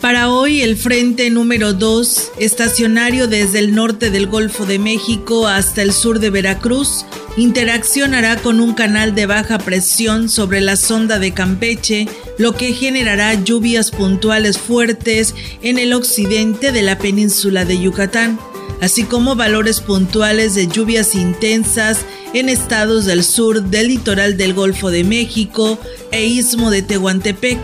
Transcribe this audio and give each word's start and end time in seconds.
Para 0.00 0.30
hoy, 0.30 0.62
el 0.62 0.76
frente 0.76 1.28
número 1.30 1.72
2, 1.72 2.32
estacionario 2.38 3.26
desde 3.26 3.58
el 3.58 3.74
norte 3.74 4.10
del 4.10 4.26
Golfo 4.26 4.64
de 4.64 4.78
México 4.78 5.46
hasta 5.46 5.82
el 5.82 5.92
sur 5.92 6.20
de 6.20 6.30
Veracruz, 6.30 7.04
interaccionará 7.36 8.36
con 8.36 8.60
un 8.60 8.74
canal 8.74 9.14
de 9.14 9.26
baja 9.26 9.58
presión 9.58 10.28
sobre 10.28 10.60
la 10.60 10.76
sonda 10.76 11.18
de 11.18 11.32
Campeche, 11.32 12.08
lo 12.38 12.54
que 12.54 12.72
generará 12.72 13.34
lluvias 13.34 13.90
puntuales 13.90 14.58
fuertes 14.58 15.34
en 15.62 15.78
el 15.78 15.92
occidente 15.92 16.72
de 16.72 16.82
la 16.82 16.98
península 16.98 17.64
de 17.64 17.78
Yucatán, 17.78 18.38
así 18.80 19.04
como 19.04 19.36
valores 19.36 19.80
puntuales 19.80 20.54
de 20.54 20.66
lluvias 20.66 21.14
intensas 21.14 22.00
en 22.32 22.48
estados 22.48 23.04
del 23.04 23.24
sur 23.24 23.62
del 23.62 23.88
litoral 23.88 24.36
del 24.36 24.54
Golfo 24.54 24.90
de 24.90 25.04
México 25.04 25.78
e 26.10 26.26
istmo 26.26 26.70
de 26.70 26.82
Tehuantepec 26.82 27.58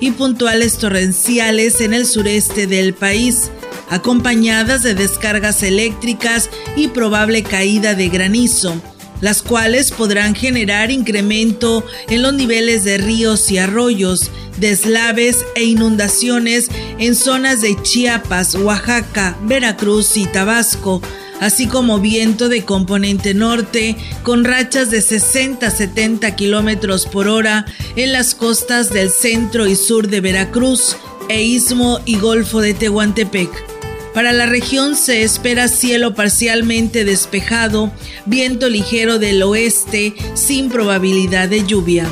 y 0.00 0.10
puntuales 0.10 0.78
torrenciales 0.78 1.80
en 1.80 1.94
el 1.94 2.06
sureste 2.06 2.66
del 2.66 2.92
país, 2.92 3.50
acompañadas 3.88 4.82
de 4.82 4.94
descargas 4.94 5.62
eléctricas 5.62 6.50
y 6.76 6.88
probable 6.88 7.42
caída 7.42 7.94
de 7.94 8.08
granizo, 8.08 8.74
las 9.20 9.42
cuales 9.42 9.90
podrán 9.90 10.34
generar 10.34 10.90
incremento 10.90 11.84
en 12.08 12.22
los 12.22 12.34
niveles 12.34 12.84
de 12.84 12.98
ríos 12.98 13.50
y 13.50 13.58
arroyos, 13.58 14.30
deslaves 14.58 15.44
e 15.54 15.64
inundaciones 15.64 16.68
en 16.98 17.14
zonas 17.14 17.60
de 17.60 17.76
Chiapas, 17.82 18.54
Oaxaca, 18.54 19.36
Veracruz 19.42 20.16
y 20.16 20.26
Tabasco, 20.26 21.02
así 21.40 21.66
como 21.66 22.00
viento 22.00 22.48
de 22.48 22.64
componente 22.64 23.34
norte 23.34 23.96
con 24.22 24.44
rachas 24.44 24.90
de 24.90 25.02
60 25.02 25.66
a 25.66 25.70
70 25.70 26.34
kilómetros 26.36 27.06
por 27.06 27.28
hora 27.28 27.66
en 27.96 28.12
las 28.12 28.34
costas 28.34 28.90
del 28.90 29.10
centro 29.10 29.66
y 29.66 29.76
sur 29.76 30.08
de 30.08 30.20
Veracruz 30.20 30.96
e 31.28 31.42
istmo 31.42 32.00
y 32.04 32.18
golfo 32.18 32.60
de 32.60 32.74
Tehuantepec. 32.74 33.75
Para 34.16 34.32
la 34.32 34.46
región 34.46 34.96
se 34.96 35.24
espera 35.24 35.68
cielo 35.68 36.14
parcialmente 36.14 37.04
despejado, 37.04 37.92
viento 38.24 38.70
ligero 38.70 39.18
del 39.18 39.42
oeste 39.42 40.14
sin 40.32 40.70
probabilidad 40.70 41.50
de 41.50 41.66
lluvia. 41.66 42.08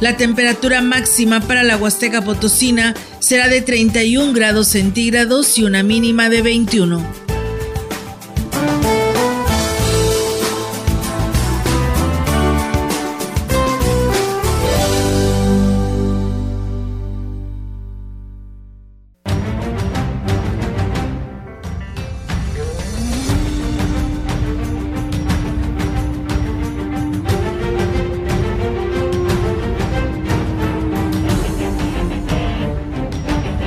La 0.00 0.16
temperatura 0.16 0.80
máxima 0.80 1.42
para 1.42 1.62
la 1.62 1.76
Huasteca 1.76 2.22
Potosina 2.22 2.94
será 3.18 3.48
de 3.48 3.60
31 3.60 4.32
grados 4.32 4.68
centígrados 4.68 5.58
y 5.58 5.64
una 5.64 5.82
mínima 5.82 6.30
de 6.30 6.40
21. 6.40 7.25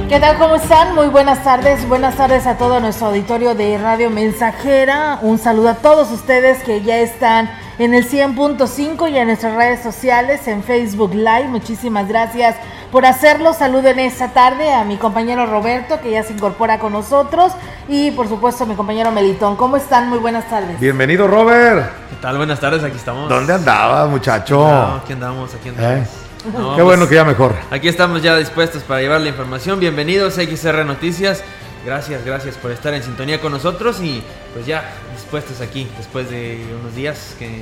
¿Qué 0.10 0.20
tal? 0.20 0.40
¿Cómo 0.40 0.56
están? 0.56 0.96
Muy 0.96 1.06
buenas 1.06 1.44
tardes. 1.44 1.88
Buenas 1.88 2.16
tardes 2.16 2.48
a 2.48 2.58
todo 2.58 2.80
nuestro 2.80 3.08
auditorio 3.10 3.54
de 3.54 3.78
Radio 3.78 4.10
Mensajera. 4.10 5.20
Un 5.22 5.38
saludo 5.38 5.70
a 5.70 5.76
todos 5.76 6.12
ustedes 6.12 6.64
que 6.64 6.82
ya 6.82 6.98
están 6.98 7.48
en 7.78 7.94
el 7.94 8.10
100.5 8.10 9.12
y 9.12 9.18
en 9.20 9.28
nuestras 9.28 9.54
redes 9.54 9.84
sociales, 9.84 10.48
en 10.48 10.64
Facebook 10.64 11.14
Live. 11.14 11.48
Muchísimas 11.50 12.08
gracias 12.08 12.56
por 12.92 13.06
hacerlo. 13.06 13.54
Saludo 13.54 13.90
en 13.90 14.00
esta 14.00 14.30
tarde 14.30 14.74
a 14.74 14.84
mi 14.84 14.98
compañero 14.98 15.46
Roberto, 15.46 16.02
que 16.02 16.10
ya 16.10 16.24
se 16.24 16.34
incorpora 16.34 16.80
con 16.80 16.94
nosotros, 16.94 17.54
y 17.88 18.10
por 18.10 18.28
supuesto 18.28 18.64
a 18.64 18.68
mi 18.68 18.74
compañero 18.74 19.12
Melitón. 19.12 19.58
¿Cómo 19.58 19.78
están? 19.78 20.10
Muy 20.10 20.18
buenas 20.18 20.50
tardes. 20.50 20.80
Bienvenido, 20.80 21.28
Robert. 21.28 21.88
¿Qué 22.10 22.16
tal? 22.20 22.38
Buenas 22.38 22.60
tardes, 22.60 22.84
aquí 22.84 22.98
estamos. 22.98 23.30
¿Dónde 23.30 23.54
andaba, 23.54 24.08
muchacho? 24.08 24.66
aquí 25.04 25.14
andamos, 25.14 25.54
aquí 25.54 25.70
andamos. 25.70 26.08
¿Eh? 26.08 26.29
Qué 26.42 26.82
bueno 26.82 27.00
pues, 27.00 27.10
que 27.10 27.16
ya 27.16 27.26
mejor. 27.26 27.54
Aquí 27.70 27.90
estamos 27.90 28.22
ya 28.22 28.38
dispuestos 28.38 28.84
para 28.84 29.02
llevar 29.02 29.20
la 29.20 29.28
información. 29.28 29.80
Bienvenidos 29.80 30.38
a 30.38 30.44
XR 30.44 30.86
Noticias. 30.86 31.44
Gracias, 31.86 32.24
gracias 32.24 32.56
por 32.56 32.72
estar 32.72 32.94
en 32.94 33.04
sintonía 33.04 33.42
con 33.42 33.52
nosotros 33.52 34.00
y 34.02 34.24
pues 34.54 34.66
ya 34.66 34.90
dispuestos 35.14 35.60
aquí 35.60 35.90
después 35.98 36.30
de 36.30 36.66
unos 36.80 36.96
días 36.96 37.36
que 37.38 37.62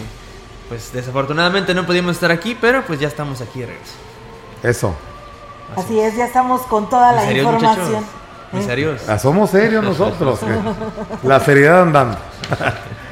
pues 0.69 0.93
desafortunadamente 0.93 1.73
no 1.73 1.87
pudimos 1.87 2.13
estar 2.13 2.31
aquí, 2.31 2.55
pero 2.59 2.83
pues 2.85 2.99
ya 2.99 3.07
estamos 3.07 3.41
aquí 3.41 3.61
de 3.61 3.67
regreso. 3.67 3.93
Eso. 4.61 4.95
Así, 5.75 5.99
es, 5.99 6.15
ya 6.15 6.25
estamos 6.25 6.61
con 6.61 6.87
toda 6.89 7.13
la 7.13 7.31
información. 7.31 8.05
¿Eh? 8.53 8.61
serios? 8.63 9.09
Ah, 9.09 9.17
somos 9.17 9.49
serios 9.49 9.83
nosotros. 9.83 10.39
la 11.23 11.39
seriedad 11.39 11.81
andando. 11.81 12.17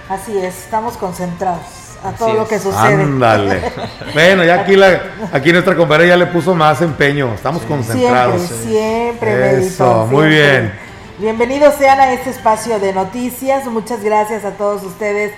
Así 0.10 0.38
es, 0.38 0.60
estamos 0.66 0.96
concentrados 0.98 1.85
a 2.06 2.12
todo 2.14 2.34
lo 2.34 2.48
que 2.48 2.60
sucede. 2.60 3.02
Ándale. 3.02 3.62
bueno, 4.14 4.44
ya 4.44 4.62
aquí, 4.62 4.76
la, 4.76 5.02
aquí 5.32 5.52
nuestra 5.52 5.76
compañera 5.76 6.10
ya 6.10 6.18
le 6.18 6.28
puso 6.28 6.54
más 6.54 6.82
empeño. 6.82 7.34
Estamos 7.34 7.64
concentrados. 7.64 8.42
Siempre, 8.42 9.32
siempre. 9.32 9.68
Eso, 9.68 10.08
muy 10.10 10.28
bien. 10.28 10.74
Bienvenidos 11.18 11.76
sean 11.76 12.00
a 12.00 12.12
este 12.12 12.30
espacio 12.30 12.80
de 12.80 12.94
noticias. 12.94 13.66
Muchas 13.68 14.04
gracias 14.04 14.46
a 14.46 14.52
todos 14.52 14.84
ustedes 14.84 15.32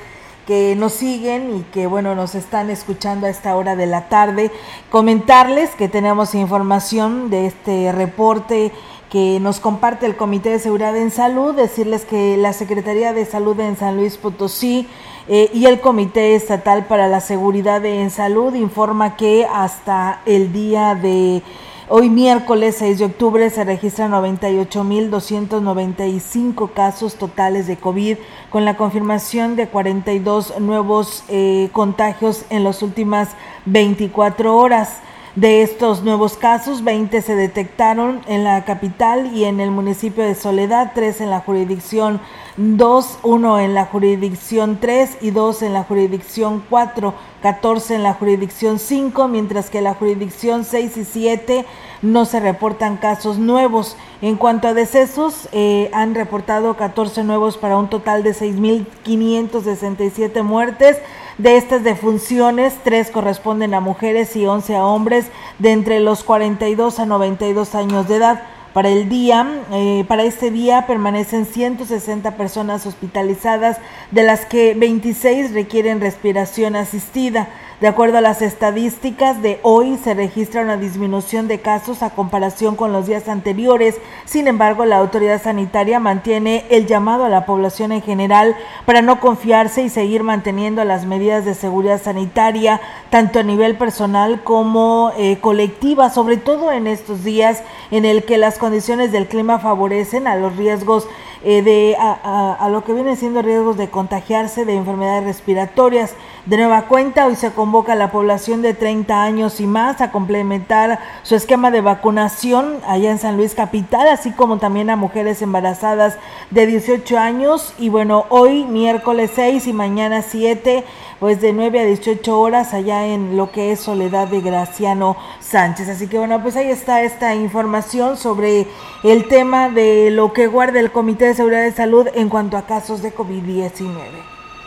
que 0.48 0.76
nos 0.78 0.94
siguen 0.94 1.58
y 1.58 1.62
que 1.64 1.88
bueno 1.88 2.16
nos 2.16 2.34
están 2.34 2.70
escuchando 2.70 3.28
a 3.28 3.30
esta 3.30 3.56
hora 3.56 3.76
de 3.76 3.86
la 3.86 4.10
tarde. 4.10 4.50
Comentarles 4.90 5.70
que 5.72 5.90
tenemos 5.90 6.34
información 6.36 7.30
de 7.30 7.48
este 7.48 7.92
reporte 7.92 8.72
que 9.10 9.40
nos 9.40 9.60
comparte 9.60 10.06
el 10.06 10.16
Comité 10.16 10.50
de 10.50 10.60
Seguridad 10.60 10.96
en 10.96 11.12
Salud, 11.12 11.54
decirles 11.54 12.06
que 12.06 12.38
la 12.38 12.54
Secretaría 12.54 13.14
de 13.14 13.26
Salud 13.26 13.60
en 13.60 13.78
San 13.78 13.98
Luis 13.98 14.18
Potosí 14.18 14.88
eh, 15.30 15.50
y 15.54 15.66
el 15.66 15.82
Comité 15.82 16.36
Estatal 16.36 16.86
para 16.86 17.10
la 17.10 17.20
Seguridad 17.20 17.84
en 17.86 18.12
Salud 18.12 18.56
informa 18.56 19.18
que 19.18 19.46
hasta 19.46 20.22
el 20.26 20.54
día 20.54 20.96
de 20.96 21.44
hoy 21.90 22.10
miércoles 22.10 22.78
6 22.80 23.00
de 23.00 23.06
octubre 23.06 23.50
se 23.50 23.66
registran 23.66 24.12
98.295 24.12 26.72
casos 26.72 27.16
totales 27.16 27.68
de 27.68 27.76
COVID 27.76 28.16
con 28.50 28.64
la 28.64 28.78
confirmación 28.78 29.58
de 29.58 29.68
42 29.68 30.62
nuevos 30.62 31.26
eh, 31.28 31.68
contagios 31.74 32.46
en 32.50 32.64
las 32.64 32.82
últimas 32.82 33.32
24 33.66 34.56
horas. 34.56 35.02
De 35.38 35.62
estos 35.62 36.02
nuevos 36.02 36.36
casos, 36.36 36.84
20 36.84 37.22
se 37.22 37.36
detectaron 37.36 38.22
en 38.26 38.44
la 38.44 38.66
capital 38.66 39.36
y 39.36 39.46
en 39.46 39.60
el 39.60 39.70
municipio 39.70 40.24
de 40.24 40.34
Soledad, 40.34 40.94
3 40.96 41.22
en 41.22 41.30
la 41.30 41.42
jurisdicción 41.42 42.20
2, 42.56 43.20
1 43.22 43.60
en 43.60 43.76
la 43.76 43.86
jurisdicción 43.86 44.80
3 44.82 45.20
y 45.22 45.30
2 45.30 45.62
en 45.62 45.74
la 45.74 45.84
jurisdicción 45.84 46.64
4, 46.68 47.14
14 47.44 47.94
en 47.94 48.02
la 48.02 48.16
jurisdicción 48.16 48.80
5, 48.80 49.28
mientras 49.28 49.70
que 49.70 49.78
en 49.78 49.84
la 49.84 49.94
jurisdicción 49.94 50.64
6 50.64 50.98
y 50.98 51.06
7 51.06 51.68
no 52.02 52.26
se 52.26 52.40
reportan 52.40 52.98
casos 52.98 53.38
nuevos. 53.38 53.96
En 54.24 54.38
cuanto 54.38 54.68
a 54.68 54.74
decesos, 54.74 55.50
eh, 55.52 55.92
han 55.94 56.16
reportado 56.16 56.78
14 56.78 57.24
nuevos 57.24 57.58
para 57.58 57.78
un 57.78 57.92
total 57.92 58.24
de 58.24 58.34
6.567 58.34 60.42
muertes. 60.42 60.98
De 61.38 61.56
estas 61.56 61.84
defunciones, 61.84 62.74
tres 62.84 63.12
corresponden 63.12 63.76
a 63.76 63.80
mujeres 63.80 64.36
y 64.36 64.48
11 64.48 64.76
a 64.76 64.86
hombres 64.86 65.28
de 65.60 65.72
entre 65.72 66.00
los 66.00 66.24
42 66.24 67.00
a 67.00 67.06
92 67.06 67.76
años 67.76 68.08
de 68.08 68.16
edad. 68.16 68.42
Para 68.74 68.90
el 68.90 69.08
día, 69.08 69.46
eh, 69.72 70.04
para 70.08 70.24
este 70.24 70.50
día 70.50 70.88
permanecen 70.88 71.46
160 71.46 72.38
personas 72.38 72.88
hospitalizadas, 72.88 73.78
de 74.10 74.24
las 74.24 74.46
que 74.48 74.74
26 74.74 75.54
requieren 75.54 76.02
respiración 76.02 76.76
asistida. 76.76 77.50
De 77.80 77.88
acuerdo 77.88 78.18
a 78.18 78.22
las 78.22 78.42
estadísticas 78.42 79.44
de 79.44 79.60
hoy, 79.62 80.00
se 80.04 80.16
registra 80.16 80.64
una 80.64 80.78
disminución 80.78 81.48
de 81.48 81.60
casos 81.60 82.02
a 82.02 82.10
comparación 82.10 82.76
con 82.76 82.92
los 82.92 83.06
días 83.06 83.28
anteriores. 83.28 84.02
Sin 84.26 84.48
embargo, 84.48 84.84
la 84.86 84.98
autoridad 84.98 85.40
sanitaria 85.40 86.00
mantiene 86.00 86.66
el 86.72 86.88
llamado 86.88 87.24
a 87.26 87.30
la 87.30 87.46
población 87.46 87.92
en 87.92 88.02
general 88.02 88.56
para 88.88 89.04
no 89.04 89.20
confiarse 89.20 89.84
y 89.84 89.90
seguir 89.90 90.24
manteniendo 90.24 90.84
las 90.86 91.06
medidas 91.06 91.46
de 91.46 91.54
seguridad 91.54 92.02
sanitaria, 92.02 92.82
tanto 93.12 93.38
a 93.38 93.44
nivel 93.44 93.78
personal 93.78 94.42
como 94.44 95.12
eh, 95.16 95.38
colectiva, 95.40 96.10
sobre 96.10 96.38
todo 96.38 96.72
en 96.72 96.88
estos 96.88 97.24
días 97.24 97.62
en 97.92 98.06
el 98.06 98.24
que 98.24 98.40
las 98.40 98.58
condiciones 98.58 99.12
del 99.12 99.28
clima 99.28 99.60
favorecen 99.60 100.26
a 100.26 100.36
los 100.36 100.56
riesgos 100.56 101.08
eh, 101.50 101.62
de, 101.62 101.96
a, 101.98 102.68
lo 102.70 102.84
que 102.84 102.92
vienen 102.92 103.16
siendo 103.16 103.42
riesgos 103.42 103.78
de 103.78 103.90
contagiarse 103.90 104.66
de 104.66 104.76
enfermedades 104.76 105.24
respiratorias. 105.24 106.14
De 106.46 106.58
nueva 106.58 106.88
cuenta, 106.90 107.26
hoy 107.26 107.38
se 107.38 107.54
convoca 107.54 107.94
a 107.94 107.96
la 107.96 108.12
población 108.12 108.62
de 108.62 108.74
30 108.74 109.24
años 109.24 109.62
y 109.62 109.66
más 109.66 110.02
a 110.02 110.12
complementar 110.12 111.00
su 111.24 111.36
esquema 111.36 111.72
de 111.72 111.80
vacunación 111.80 112.82
allá 112.86 113.12
en 113.12 113.18
San 113.18 113.38
Luis 113.38 113.56
Capital, 113.56 114.10
así 114.10 114.32
como 114.32 114.58
también 114.58 114.90
a 114.90 114.98
mujeres 114.98 115.42
embarazadas 115.42 116.18
de 116.52 116.68
18 116.68 117.18
años. 117.18 117.74
Y 117.78 117.88
bueno, 117.88 118.26
hoy 118.28 118.66
miércoles 118.66 119.32
6 119.34 119.68
y 119.68 119.74
mañana 119.74 120.24
7 120.24 120.84
pues 121.20 121.42
de 121.42 121.54
9 121.54 121.80
a 121.80 121.86
18 121.86 122.40
horas 122.40 122.74
allá 122.74 123.08
en 123.08 123.38
lo 123.38 123.52
que 123.52 123.72
es 123.72 123.80
Soledad 123.80 124.28
de 124.28 124.42
Graciano 124.42 125.18
Sánchez. 125.40 125.90
Así 125.90 126.08
que 126.08 126.18
bueno, 126.18 126.42
pues 126.42 126.56
ahí 126.56 126.70
está 126.70 127.02
esta 127.02 127.34
información 127.36 128.18
sobre 128.18 128.68
el 129.04 129.28
tema 129.28 129.70
de 129.70 130.12
lo 130.12 130.34
que 130.34 130.48
guarda 130.48 130.80
el 130.80 130.92
Comité 130.92 131.26
de 131.26 131.34
Seguridad 131.34 131.64
de 131.64 131.72
Salud 131.72 132.08
en 132.14 132.30
cuanto 132.30 132.58
a 132.58 132.66
casos 132.66 133.02
de 133.02 133.14
COVID-19. 133.14 133.98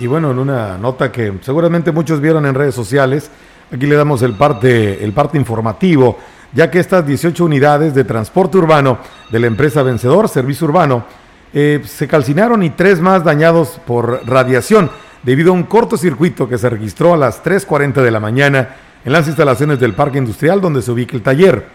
Y 0.01 0.07
bueno, 0.07 0.31
en 0.31 0.39
una 0.39 0.79
nota 0.79 1.13
que 1.13 1.35
seguramente 1.43 1.93
muchos 1.93 2.21
vieron 2.21 2.47
en 2.47 2.55
redes 2.55 2.75
sociales, 2.75 3.31
aquí 3.71 3.87
le 3.87 3.95
damos 3.95 4.23
el 4.23 4.35
parte, 4.35 5.05
el 5.05 5.13
parte 5.13 5.37
informativo, 5.37 6.17
ya 6.53 6.71
que 6.71 6.81
estas 6.81 7.07
18 7.07 7.45
unidades 7.45 7.95
de 7.95 8.05
transporte 8.05 8.59
urbano 8.59 8.99
de 9.31 9.39
la 9.39 9.47
empresa 9.47 9.83
Vencedor, 9.83 10.29
Servicio 10.29 10.67
Urbano, 10.67 11.05
eh, 11.53 11.83
se 11.85 12.09
calcinaron 12.09 12.63
y 12.63 12.71
tres 12.71 13.01
más 13.01 13.25
dañados 13.25 13.81
por 13.87 14.27
radiación 14.27 14.91
debido 15.23 15.51
a 15.51 15.55
un 15.55 15.65
cortocircuito 15.65 16.49
que 16.49 16.59
se 16.59 16.71
registró 16.71 17.15
a 17.15 17.17
las 17.17 17.43
3.40 17.43 18.03
de 18.03 18.11
la 18.11 18.21
mañana 18.21 18.77
en 19.05 19.13
las 19.13 19.27
instalaciones 19.27 19.79
del 19.81 19.95
Parque 19.95 20.19
Industrial 20.19 20.61
donde 20.61 20.83
se 20.83 20.91
ubica 20.91 21.17
el 21.17 21.23
taller. 21.23 21.67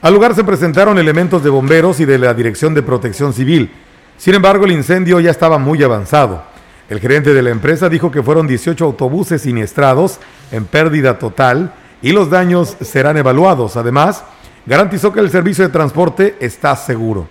Al 0.00 0.14
lugar 0.14 0.34
se 0.34 0.44
presentaron 0.44 0.98
elementos 0.98 1.44
de 1.44 1.50
bomberos 1.50 2.00
y 2.00 2.04
de 2.04 2.18
la 2.18 2.34
Dirección 2.34 2.74
de 2.74 2.82
Protección 2.82 3.32
Civil. 3.32 3.70
Sin 4.16 4.34
embargo, 4.34 4.64
el 4.64 4.72
incendio 4.72 5.20
ya 5.20 5.30
estaba 5.30 5.58
muy 5.58 5.82
avanzado. 5.82 6.42
El 6.88 7.00
gerente 7.00 7.32
de 7.32 7.42
la 7.42 7.50
empresa 7.50 7.88
dijo 7.88 8.10
que 8.10 8.22
fueron 8.22 8.46
18 8.46 8.84
autobuses 8.84 9.42
siniestrados 9.42 10.18
en 10.50 10.64
pérdida 10.64 11.18
total 11.18 11.72
y 12.02 12.12
los 12.12 12.30
daños 12.30 12.76
serán 12.80 13.16
evaluados. 13.16 13.76
Además, 13.76 14.24
garantizó 14.66 15.12
que 15.12 15.20
el 15.20 15.30
servicio 15.30 15.64
de 15.64 15.72
transporte 15.72 16.36
está 16.40 16.74
seguro. 16.76 17.28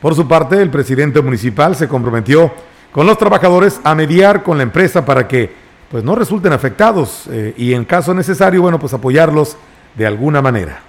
Por 0.00 0.14
su 0.14 0.26
parte, 0.26 0.62
el 0.62 0.70
presidente 0.70 1.20
municipal 1.20 1.76
se 1.76 1.88
comprometió 1.88 2.52
con 2.92 3.06
los 3.06 3.18
trabajadores 3.18 3.80
a 3.82 3.94
mediar 3.94 4.42
con 4.42 4.58
la 4.58 4.62
empresa 4.62 5.04
para 5.04 5.26
que 5.26 5.50
pues 5.90 6.04
no 6.04 6.14
resulten 6.14 6.52
afectados 6.52 7.24
eh, 7.30 7.54
y 7.56 7.74
en 7.74 7.84
caso 7.84 8.14
necesario, 8.14 8.62
bueno, 8.62 8.78
pues 8.78 8.94
apoyarlos 8.94 9.56
de 9.96 10.06
alguna 10.06 10.40
manera. 10.40 10.80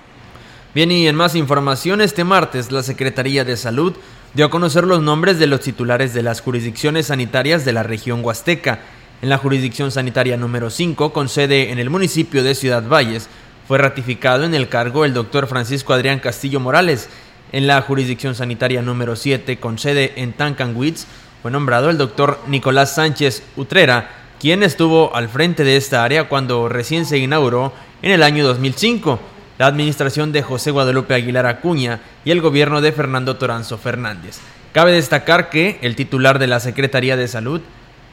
Bien, 0.73 0.91
y 0.91 1.07
en 1.07 1.15
más 1.15 1.35
información, 1.35 2.01
este 2.01 2.23
martes 2.23 2.71
la 2.71 2.83
Secretaría 2.83 3.43
de 3.43 3.57
Salud 3.57 3.93
dio 4.33 4.45
a 4.45 4.49
conocer 4.49 4.85
los 4.85 5.01
nombres 5.01 5.39
de 5.39 5.47
los 5.47 5.59
titulares 5.59 6.13
de 6.13 6.23
las 6.23 6.41
jurisdicciones 6.41 7.07
sanitarias 7.07 7.65
de 7.65 7.73
la 7.73 7.83
región 7.83 8.23
Huasteca. 8.23 8.79
En 9.21 9.29
la 9.29 9.37
jurisdicción 9.37 9.91
sanitaria 9.91 10.35
número 10.35 10.69
5, 10.69 11.13
con 11.13 11.29
sede 11.29 11.71
en 11.71 11.79
el 11.79 11.89
municipio 11.89 12.43
de 12.43 12.55
Ciudad 12.55 12.87
Valles, 12.87 13.29
fue 13.67 13.77
ratificado 13.77 14.43
en 14.43 14.53
el 14.53 14.67
cargo 14.67 15.05
el 15.05 15.13
doctor 15.13 15.47
Francisco 15.47 15.93
Adrián 15.93 16.19
Castillo 16.19 16.59
Morales. 16.59 17.07
En 17.51 17.67
la 17.67 17.81
jurisdicción 17.81 18.35
sanitaria 18.35 18.81
número 18.81 19.15
7, 19.15 19.59
con 19.59 19.77
sede 19.77 20.13
en 20.15 20.33
Tancanwitz, 20.33 21.05
fue 21.43 21.51
nombrado 21.51 21.89
el 21.89 21.97
doctor 21.97 22.39
Nicolás 22.47 22.95
Sánchez 22.95 23.43
Utrera, 23.57 24.09
quien 24.39 24.63
estuvo 24.63 25.13
al 25.13 25.27
frente 25.27 25.65
de 25.65 25.75
esta 25.75 26.05
área 26.05 26.29
cuando 26.29 26.69
recién 26.69 27.05
se 27.05 27.17
inauguró 27.17 27.73
en 28.01 28.11
el 28.11 28.23
año 28.23 28.45
2005 28.45 29.19
la 29.57 29.67
administración 29.67 30.31
de 30.31 30.41
José 30.41 30.71
Guadalupe 30.71 31.13
Aguilar 31.13 31.45
Acuña 31.45 31.99
y 32.23 32.31
el 32.31 32.39
gobierno 32.39 32.79
de 32.79 32.93
Fernando 32.93 33.35
Toranzo 33.35 33.77
Fernández. 33.77 34.39
Cabe 34.71 34.93
destacar 34.93 35.49
que 35.49 35.79
el 35.81 35.97
titular 35.97 36.39
de 36.39 36.47
la 36.47 36.61
Secretaría 36.61 37.17
de 37.17 37.27
Salud, 37.27 37.59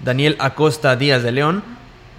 Daniel 0.05 0.35
Acosta 0.41 0.97
Díaz 0.97 1.23
de 1.23 1.31
León, 1.31 1.63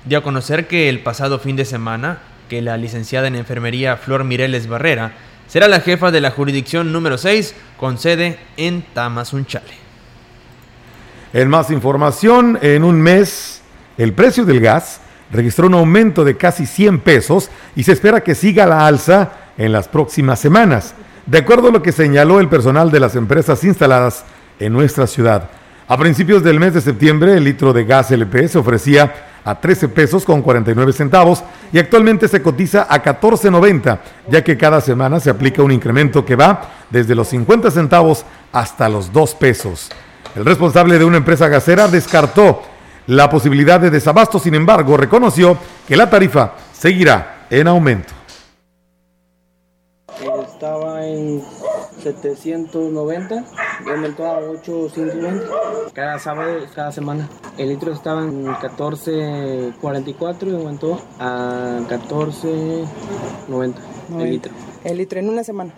dio 0.05 0.19
a 0.19 0.23
conocer 0.23 0.69
que 0.69 0.87
el 0.87 1.01
pasado 1.01 1.39
fin 1.39 1.57
de 1.57 1.65
semana 1.65 2.19
que 2.47 2.61
la 2.61 2.77
licenciada 2.77 3.27
en 3.27 3.35
enfermería 3.35 3.97
Flor 3.97 4.23
Mireles 4.23 4.67
Barrera 4.67 5.11
será 5.49 5.67
la 5.67 5.81
jefa 5.81 6.09
de 6.09 6.21
la 6.21 6.31
jurisdicción 6.31 6.93
número 6.93 7.17
6 7.17 7.53
con 7.75 7.97
sede 7.97 8.39
en 8.55 8.81
Tamazunchale. 8.93 9.90
En 11.33 11.49
más 11.49 11.71
información, 11.71 12.59
en 12.61 12.83
un 12.83 13.01
mes 13.01 13.61
el 13.97 14.13
precio 14.13 14.43
del 14.43 14.59
gas 14.59 14.99
registró 15.31 15.67
un 15.67 15.75
aumento 15.75 16.25
de 16.25 16.35
casi 16.35 16.65
100 16.65 16.99
pesos 16.99 17.49
y 17.73 17.83
se 17.83 17.93
espera 17.93 18.21
que 18.21 18.35
siga 18.35 18.65
la 18.65 18.85
alza 18.85 19.31
en 19.57 19.71
las 19.71 19.87
próximas 19.87 20.39
semanas, 20.39 20.93
de 21.25 21.37
acuerdo 21.37 21.69
a 21.69 21.71
lo 21.71 21.81
que 21.81 21.93
señaló 21.93 22.41
el 22.41 22.49
personal 22.49 22.91
de 22.91 22.99
las 22.99 23.15
empresas 23.15 23.63
instaladas 23.63 24.25
en 24.59 24.73
nuestra 24.73 25.07
ciudad. 25.07 25.49
A 25.87 25.97
principios 25.97 26.43
del 26.43 26.59
mes 26.59 26.73
de 26.73 26.81
septiembre, 26.81 27.37
el 27.37 27.45
litro 27.45 27.71
de 27.71 27.85
gas 27.85 28.11
LP 28.11 28.49
se 28.49 28.57
ofrecía 28.57 29.13
a 29.45 29.59
13 29.59 29.87
pesos 29.87 30.25
con 30.25 30.41
49 30.41 30.91
centavos 30.91 31.43
y 31.71 31.79
actualmente 31.79 32.27
se 32.27 32.41
cotiza 32.41 32.87
a 32.89 33.01
14.90, 33.01 33.99
ya 34.29 34.43
que 34.43 34.57
cada 34.57 34.81
semana 34.81 35.21
se 35.21 35.29
aplica 35.29 35.63
un 35.63 35.71
incremento 35.71 36.25
que 36.25 36.35
va 36.35 36.61
desde 36.89 37.15
los 37.15 37.29
50 37.29 37.71
centavos 37.71 38.25
hasta 38.51 38.89
los 38.89 39.13
2 39.13 39.35
pesos. 39.35 39.89
El 40.35 40.45
responsable 40.45 40.97
de 40.97 41.05
una 41.05 41.17
empresa 41.17 41.49
gasera 41.49 41.87
descartó 41.87 42.61
la 43.07 43.29
posibilidad 43.29 43.79
de 43.79 43.89
desabasto, 43.89 44.39
sin 44.39 44.55
embargo, 44.55 44.95
reconoció 44.95 45.57
que 45.87 45.97
la 45.97 46.09
tarifa 46.09 46.53
seguirá 46.71 47.47
en 47.49 47.67
aumento. 47.67 48.13
Estaba 50.53 51.05
en 51.05 51.41
790 52.01 53.43
y 53.85 53.89
aumentó 53.89 54.25
a 54.25 54.37
850 54.37 55.45
cada 55.93 56.19
sábado, 56.19 56.59
cada 56.75 56.91
semana. 56.91 57.27
El 57.57 57.69
litro 57.69 57.91
estaba 57.91 58.21
en 58.21 58.45
14.44 58.45 60.47
y 60.47 60.55
aumentó 60.55 61.01
a 61.19 61.79
14.90 61.89 63.73
el 64.19 64.29
litro. 64.29 64.53
El 64.83 64.97
litro 64.97 65.19
en 65.19 65.29
una 65.29 65.43
semana. 65.43 65.73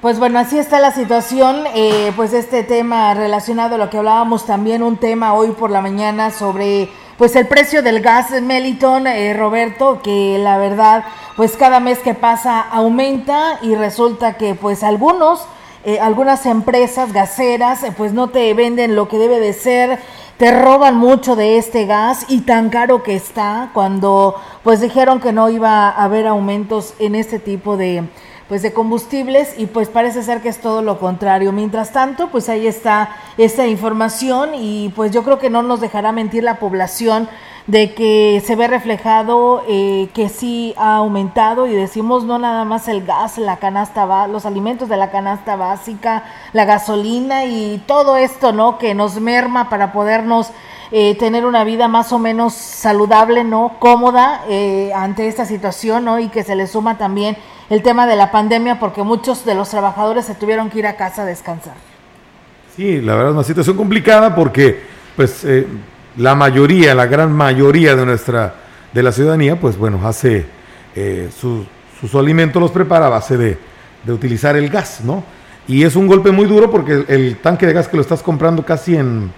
Pues 0.00 0.20
bueno, 0.20 0.38
así 0.38 0.56
está 0.56 0.78
la 0.78 0.92
situación, 0.92 1.64
eh, 1.74 2.12
pues 2.14 2.32
este 2.32 2.62
tema 2.62 3.14
relacionado 3.14 3.74
a 3.74 3.78
lo 3.78 3.90
que 3.90 3.98
hablábamos 3.98 4.46
también, 4.46 4.84
un 4.84 4.96
tema 4.96 5.34
hoy 5.34 5.50
por 5.50 5.72
la 5.72 5.80
mañana 5.80 6.30
sobre 6.30 6.88
pues 7.16 7.34
el 7.34 7.48
precio 7.48 7.82
del 7.82 8.00
gas 8.00 8.30
en 8.30 8.46
Meliton, 8.46 9.08
eh, 9.08 9.34
Roberto, 9.34 10.00
que 10.00 10.38
la 10.38 10.56
verdad 10.56 11.02
pues 11.34 11.56
cada 11.56 11.80
mes 11.80 11.98
que 11.98 12.14
pasa 12.14 12.60
aumenta 12.60 13.58
y 13.60 13.74
resulta 13.74 14.34
que 14.34 14.54
pues 14.54 14.84
algunos, 14.84 15.44
eh, 15.84 15.98
algunas 15.98 16.46
empresas 16.46 17.12
gaseras 17.12 17.80
pues 17.96 18.12
no 18.12 18.28
te 18.28 18.54
venden 18.54 18.94
lo 18.94 19.08
que 19.08 19.18
debe 19.18 19.40
de 19.40 19.52
ser, 19.52 19.98
te 20.36 20.52
roban 20.52 20.96
mucho 20.96 21.34
de 21.34 21.58
este 21.58 21.86
gas 21.86 22.24
y 22.28 22.42
tan 22.42 22.70
caro 22.70 23.02
que 23.02 23.16
está 23.16 23.70
cuando 23.74 24.36
pues 24.62 24.80
dijeron 24.80 25.18
que 25.18 25.32
no 25.32 25.50
iba 25.50 25.88
a 25.88 26.04
haber 26.04 26.28
aumentos 26.28 26.94
en 27.00 27.16
este 27.16 27.40
tipo 27.40 27.76
de 27.76 28.04
pues 28.48 28.62
de 28.62 28.72
combustibles 28.72 29.54
y 29.58 29.66
pues 29.66 29.88
parece 29.88 30.22
ser 30.22 30.40
que 30.40 30.48
es 30.48 30.60
todo 30.60 30.80
lo 30.82 30.98
contrario. 30.98 31.52
Mientras 31.52 31.92
tanto, 31.92 32.28
pues 32.28 32.48
ahí 32.48 32.66
está 32.66 33.10
esta 33.36 33.66
información 33.66 34.54
y 34.54 34.88
pues 34.96 35.12
yo 35.12 35.22
creo 35.22 35.38
que 35.38 35.50
no 35.50 35.62
nos 35.62 35.80
dejará 35.80 36.12
mentir 36.12 36.42
la 36.42 36.58
población 36.58 37.28
de 37.66 37.92
que 37.92 38.42
se 38.46 38.56
ve 38.56 38.66
reflejado 38.66 39.62
eh, 39.68 40.08
que 40.14 40.30
sí 40.30 40.72
ha 40.78 40.96
aumentado 40.96 41.66
y 41.66 41.74
decimos 41.74 42.24
no 42.24 42.38
nada 42.38 42.64
más 42.64 42.88
el 42.88 43.04
gas, 43.04 43.36
la 43.36 43.58
canasta, 43.58 44.26
los 44.26 44.46
alimentos 44.46 44.88
de 44.88 44.96
la 44.96 45.10
canasta 45.10 45.54
básica, 45.54 46.24
la 46.54 46.64
gasolina 46.64 47.44
y 47.44 47.82
todo 47.86 48.16
esto, 48.16 48.52
¿no? 48.52 48.78
Que 48.78 48.94
nos 48.94 49.20
merma 49.20 49.68
para 49.68 49.92
podernos 49.92 50.50
eh, 50.90 51.14
tener 51.16 51.44
una 51.44 51.64
vida 51.64 51.88
más 51.88 52.10
o 52.14 52.18
menos 52.18 52.54
saludable, 52.54 53.44
¿no? 53.44 53.72
Cómoda 53.78 54.40
eh, 54.48 54.90
ante 54.96 55.28
esta 55.28 55.44
situación, 55.44 56.06
¿no? 56.06 56.18
Y 56.18 56.28
que 56.28 56.44
se 56.44 56.56
le 56.56 56.66
suma 56.66 56.96
también 56.96 57.36
el 57.70 57.82
tema 57.82 58.06
de 58.06 58.16
la 58.16 58.30
pandemia 58.30 58.78
porque 58.78 59.02
muchos 59.02 59.44
de 59.44 59.54
los 59.54 59.68
trabajadores 59.68 60.24
se 60.24 60.34
tuvieron 60.34 60.70
que 60.70 60.78
ir 60.78 60.86
a 60.86 60.96
casa 60.96 61.22
a 61.22 61.24
descansar. 61.26 61.74
Sí, 62.76 63.00
la 63.00 63.14
verdad 63.14 63.30
es 63.30 63.34
una 63.34 63.44
situación 63.44 63.76
complicada 63.76 64.34
porque 64.34 64.80
pues 65.16 65.44
eh, 65.44 65.66
la 66.16 66.34
mayoría, 66.34 66.94
la 66.94 67.06
gran 67.06 67.32
mayoría 67.32 67.96
de 67.96 68.06
nuestra, 68.06 68.54
de 68.92 69.02
la 69.02 69.12
ciudadanía, 69.12 69.58
pues 69.58 69.76
bueno, 69.76 70.00
hace 70.06 70.46
eh, 70.94 71.28
sus 71.40 72.14
alimentos 72.14 72.62
los 72.62 72.70
prepara 72.70 73.06
a 73.06 73.10
base 73.10 73.36
de, 73.36 73.58
de, 74.04 74.12
utilizar 74.12 74.56
el 74.56 74.68
gas, 74.70 75.00
¿no? 75.02 75.24
Y 75.66 75.82
es 75.82 75.96
un 75.96 76.06
golpe 76.06 76.30
muy 76.30 76.46
duro 76.46 76.70
porque 76.70 77.04
el, 77.08 77.36
tanque 77.42 77.66
de 77.66 77.72
gas 77.72 77.88
que 77.88 77.96
lo 77.96 78.02
estás 78.02 78.22
comprando 78.22 78.64
casi 78.64 78.96
en 78.96 79.30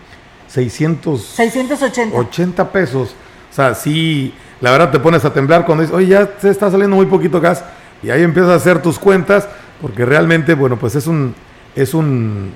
600... 0.49 1.21
680. 1.21 2.17
80 2.17 2.73
pesos. 2.73 3.15
O 3.51 3.55
sea, 3.55 3.75
sí, 3.75 4.33
la 4.61 4.71
verdad 4.71 4.91
te 4.91 5.01
pones 5.01 5.25
a 5.25 5.33
temblar 5.33 5.67
cuando 5.67 5.83
dices, 5.83 5.97
oye, 5.97 6.07
ya 6.07 6.27
te 6.27 6.51
está 6.51 6.71
saliendo 6.71 6.95
muy 6.95 7.07
poquito 7.07 7.41
gas 7.41 7.65
y 8.03 8.11
ahí 8.11 8.23
empiezas 8.23 8.51
a 8.53 8.55
hacer 8.57 8.83
tus 8.83 8.99
cuentas, 8.99 9.49
porque 9.81 10.05
realmente, 10.05 10.55
bueno, 10.55 10.77
pues 10.77 10.95
es 10.95 11.07
un, 11.07 11.35
es 11.75 11.95
un, 11.95 12.53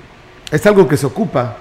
es 0.50 0.66
algo 0.66 0.86
que 0.88 0.96
se 0.96 1.06
ocupa, 1.06 1.56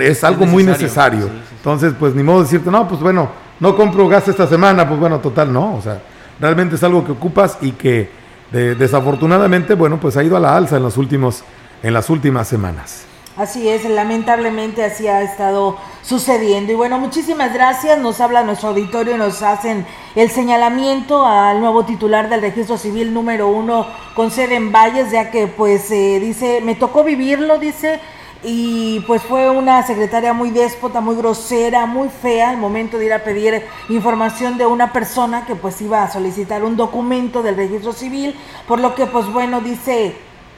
es, 0.00 0.24
algo 0.24 0.46
muy 0.46 0.64
necesario. 0.64 1.28
Entonces, 1.56 1.94
pues 1.98 2.14
ni 2.14 2.22
modo 2.22 2.38
de 2.38 2.44
decirte, 2.44 2.70
no, 2.70 2.86
pues 2.88 3.00
bueno, 3.00 3.30
no 3.60 3.76
compro 3.76 4.08
gas 4.08 4.28
esta 4.28 4.46
semana, 4.46 4.86
pues 4.88 4.98
bueno, 5.00 5.18
total, 5.20 5.52
no, 5.52 5.76
o 5.76 5.82
sea, 5.82 6.00
realmente 6.40 6.76
es 6.76 6.82
algo 6.82 7.04
que 7.04 7.12
ocupas 7.12 7.58
y 7.60 7.72
que 7.72 8.10
desafortunadamente, 8.50 9.74
bueno, 9.74 9.98
pues 9.98 10.16
ha 10.16 10.22
ido 10.22 10.36
a 10.36 10.40
la 10.40 10.56
alza 10.56 10.76
en 10.76 10.82
los 10.82 10.96
últimos, 10.96 11.42
en 11.82 11.92
las 11.92 12.08
últimas 12.10 12.46
semanas. 12.46 13.06
Así 13.36 13.68
es, 13.68 13.84
lamentablemente 13.84 14.84
así 14.84 15.08
ha 15.08 15.22
estado 15.22 15.76
sucediendo. 16.02 16.70
Y 16.70 16.76
bueno, 16.76 17.00
muchísimas 17.00 17.52
gracias. 17.52 17.98
Nos 17.98 18.20
habla 18.20 18.44
nuestro 18.44 18.68
auditorio 18.68 19.16
nos 19.16 19.42
hacen 19.42 19.84
el 20.14 20.30
señalamiento 20.30 21.26
al 21.26 21.58
nuevo 21.58 21.84
titular 21.84 22.28
del 22.28 22.42
registro 22.42 22.78
civil 22.78 23.12
número 23.12 23.48
uno 23.48 23.88
con 24.14 24.30
sede 24.30 24.54
en 24.54 24.70
Valles, 24.70 25.10
ya 25.10 25.32
que 25.32 25.48
pues 25.48 25.90
eh, 25.90 26.20
dice, 26.20 26.60
me 26.60 26.76
tocó 26.76 27.02
vivirlo, 27.02 27.58
dice, 27.58 27.98
y 28.44 29.00
pues 29.00 29.22
fue 29.22 29.50
una 29.50 29.84
secretaria 29.84 30.32
muy 30.32 30.50
déspota, 30.50 31.00
muy 31.00 31.16
grosera, 31.16 31.86
muy 31.86 32.10
fea 32.10 32.50
al 32.50 32.58
momento 32.58 32.98
de 32.98 33.06
ir 33.06 33.12
a 33.12 33.24
pedir 33.24 33.64
información 33.88 34.58
de 34.58 34.66
una 34.66 34.92
persona 34.92 35.44
que 35.44 35.56
pues 35.56 35.80
iba 35.80 36.04
a 36.04 36.10
solicitar 36.12 36.62
un 36.62 36.76
documento 36.76 37.42
del 37.42 37.56
registro 37.56 37.92
civil, 37.92 38.36
por 38.68 38.78
lo 38.78 38.94
que 38.94 39.06
pues 39.06 39.26
bueno, 39.32 39.60
dice 39.60 40.14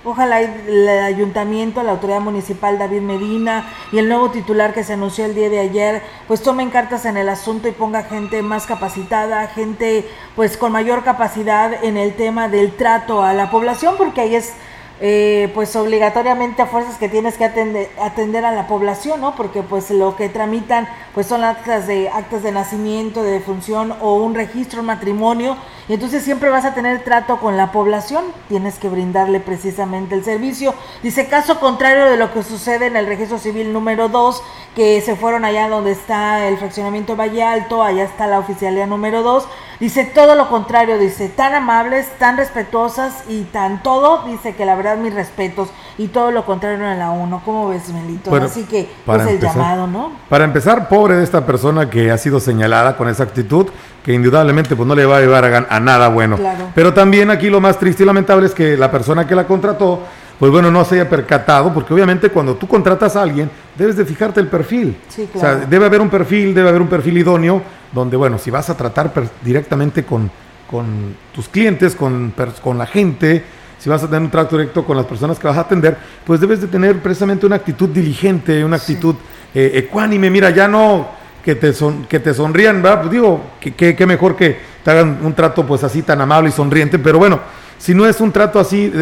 Ojalá 0.09 0.41
el 0.41 0.89
ayuntamiento, 0.89 1.83
la 1.83 1.91
autoridad 1.91 2.21
municipal 2.21 2.79
David 2.79 3.01
Medina 3.01 3.67
y 3.91 3.99
el 3.99 4.09
nuevo 4.09 4.31
titular 4.31 4.73
que 4.73 4.85
se 4.85 4.93
anunció 4.93 5.25
el 5.25 5.35
día 5.35 5.51
de 5.51 5.59
ayer, 5.59 6.01
pues 6.29 6.45
tomen 6.45 6.71
cartas 6.71 7.07
en 7.07 7.17
el 7.17 7.29
asunto 7.29 7.67
y 7.67 7.73
ponga 7.73 8.05
gente 8.05 8.41
más 8.41 8.67
capacitada, 8.67 9.49
gente 9.49 10.09
pues 10.37 10.57
con 10.57 10.71
mayor 10.71 11.03
capacidad 11.03 11.83
en 11.83 11.97
el 11.97 12.15
tema 12.15 12.49
del 12.49 12.77
trato 12.77 13.25
a 13.25 13.33
la 13.33 13.51
población, 13.51 13.97
porque 13.99 14.21
ahí 14.21 14.37
es 14.37 14.53
eh, 15.01 15.51
pues 15.55 15.75
obligatoriamente 15.75 16.63
a 16.63 16.67
fuerzas 16.67 16.99
que 16.99 17.09
tienes 17.09 17.37
que 17.37 17.45
atender, 17.45 18.45
a 18.45 18.53
la 18.53 18.69
población, 18.69 19.21
¿no? 19.21 19.35
Porque 19.35 19.65
pues 19.65 19.91
lo 19.91 20.15
que 20.15 20.29
tramitan 20.29 20.89
pues 21.15 21.27
son 21.27 21.43
actas 21.43 21.89
de 21.89 22.11
actas 22.11 22.45
de 22.45 22.53
nacimiento, 22.53 23.25
de 23.25 23.33
defunción 23.33 23.93
o 24.01 24.15
un 24.15 24.37
registro, 24.37 24.81
un 24.81 24.87
matrimonio, 24.87 25.57
entonces 25.95 26.23
siempre 26.25 26.51
vas 26.51 26.65
a 26.65 26.75
tener 26.75 27.05
trato 27.05 27.39
con 27.39 27.57
la 27.57 27.73
población, 27.73 28.25
tienes 28.49 28.79
que 28.79 28.89
brindarle 28.89 29.41
precisamente 29.41 30.15
el 30.15 30.25
servicio. 30.25 30.75
Dice, 31.03 31.29
caso 31.29 31.61
contrario 31.61 32.07
de 32.07 32.17
lo 32.17 32.33
que 32.33 32.43
sucede 32.43 32.87
en 32.87 32.97
el 32.97 33.07
registro 33.07 33.39
civil 33.39 33.73
número 33.73 34.09
2, 34.09 34.43
que 34.75 35.01
se 35.01 35.17
fueron 35.17 35.45
allá 35.45 35.69
donde 35.69 35.93
está 35.93 36.47
el 36.49 36.59
fraccionamiento 36.59 37.17
Valle 37.17 37.43
Alto, 37.43 37.83
allá 37.83 38.05
está 38.05 38.27
la 38.27 38.39
oficialía 38.39 38.87
número 38.87 39.23
2, 39.23 39.47
dice 39.81 40.05
todo 40.05 40.35
lo 40.35 40.49
contrario, 40.49 40.99
dice, 40.99 41.29
tan 41.29 41.55
amables, 41.55 42.09
tan 42.19 42.37
respetuosas 42.37 43.25
y 43.29 43.45
tan 43.45 43.83
todo, 43.83 44.25
dice 44.27 44.55
que 44.55 44.67
la 44.67 44.75
verdad 44.75 44.97
mis 44.97 45.15
respetos 45.15 45.69
y 45.99 46.09
todo 46.09 46.31
lo 46.31 46.45
contrario 46.45 46.85
en 46.91 46.99
la 46.99 47.11
1. 47.11 47.43
¿Cómo 47.45 47.69
ves, 47.69 47.89
Melito? 47.89 48.35
Así 48.35 48.65
que 48.65 48.89
para 49.05 49.25
es 49.25 49.31
el 49.31 49.41
llamado, 49.41 49.87
¿no? 49.87 50.13
Para 50.29 50.45
empezar, 50.45 50.89
pobre 50.89 51.17
de 51.17 51.25
esta 51.25 51.47
persona 51.47 51.89
que 51.89 52.11
ha 52.11 52.19
sido 52.19 52.41
señalada 52.41 52.97
con 52.97 53.09
esa 53.09 53.23
actitud, 53.23 53.69
que 54.07 54.13
indudablemente 54.13 54.77
pues 54.77 54.87
no 54.87 54.95
le 54.95 55.05
va 55.05 55.17
a 55.17 55.21
llevar 55.21 55.67
a, 55.69 55.81
nada 55.81 56.07
bueno. 56.07 56.39
Pero 56.77 56.95
también 56.95 57.29
aquí 57.29 57.51
lo 57.51 57.61
más 57.61 57.77
triste 57.77 58.05
y 58.05 58.07
lamentable 58.07 58.47
es 58.47 58.55
que 58.55 58.77
la 58.77 58.89
persona 58.89 59.27
que 59.27 59.35
la 59.35 59.49
contrató, 59.49 60.01
pues 60.39 60.53
bueno, 60.53 60.71
no 60.71 60.85
se 60.85 60.95
haya 60.95 61.11
percatado, 61.11 61.75
porque 61.75 61.93
obviamente 61.93 62.31
cuando 62.31 62.55
tú 62.55 62.69
contratas 62.69 63.17
a 63.17 63.23
alguien, 63.23 63.51
debes 63.77 63.97
de 63.97 64.05
fijarte 64.05 64.39
el 64.39 64.47
perfil. 64.47 64.97
O 65.35 65.41
sea, 65.41 65.57
debe 65.57 65.87
haber 65.87 66.01
un 66.01 66.09
perfil, 66.09 66.55
debe 66.55 66.69
haber 66.69 66.83
un 66.83 66.87
perfil 66.87 67.19
idóneo, 67.19 67.61
donde 67.91 68.17
bueno, 68.17 68.39
si 68.39 68.49
vas 68.49 68.71
a 68.71 68.77
tratar 68.77 69.11
directamente 69.43 70.05
con, 70.05 70.31
con 70.71 71.17
tus 71.35 71.49
clientes, 71.49 71.97
con, 71.97 72.33
con 72.63 72.79
la 72.79 72.87
gente, 72.87 73.43
si 73.77 73.91
vas 73.91 74.05
a 74.05 74.07
tener 74.07 74.23
un 74.23 74.31
trato 74.31 74.57
directo 74.57 74.85
con 74.85 74.97
las 74.97 75.07
personas 75.07 75.37
que 75.37 75.49
vas 75.49 75.57
a 75.57 75.63
atender, 75.63 75.97
pues 76.25 76.41
debes 76.41 76.61
de 76.61 76.69
tener 76.69 77.01
precisamente 77.01 77.45
una 77.45 77.57
actitud 77.57 77.89
diligente, 77.89 78.65
una 78.65 78.77
actitud 78.77 79.17
eh, 79.53 79.73
ecuánime. 79.75 80.31
Mira, 80.31 80.51
ya 80.51 80.69
no 80.69 81.26
que 81.47 81.55
te, 81.55 81.73
son, 81.73 82.07
que 82.07 82.19
te 82.19 82.35
sonrían, 82.35 82.83
¿verdad? 82.83 83.03
Pues 83.03 83.13
digo, 83.13 83.41
que, 83.61 84.05
mejor 84.05 84.35
que 84.35 84.59
te 84.83 84.91
hagan 84.91 85.21
un 85.23 85.33
trato 85.33 85.65
pues 85.65 85.85
así 85.85 86.03
tan 86.03 86.21
amable 86.21 86.49
y 86.49 86.53
sonriente, 86.53 86.99
pero 86.99 87.19
bueno, 87.21 87.39
si 87.79 87.95
no 87.95 88.05
es 88.05 88.21
un 88.21 88.33
trato 88.33 88.59
así 88.59 88.93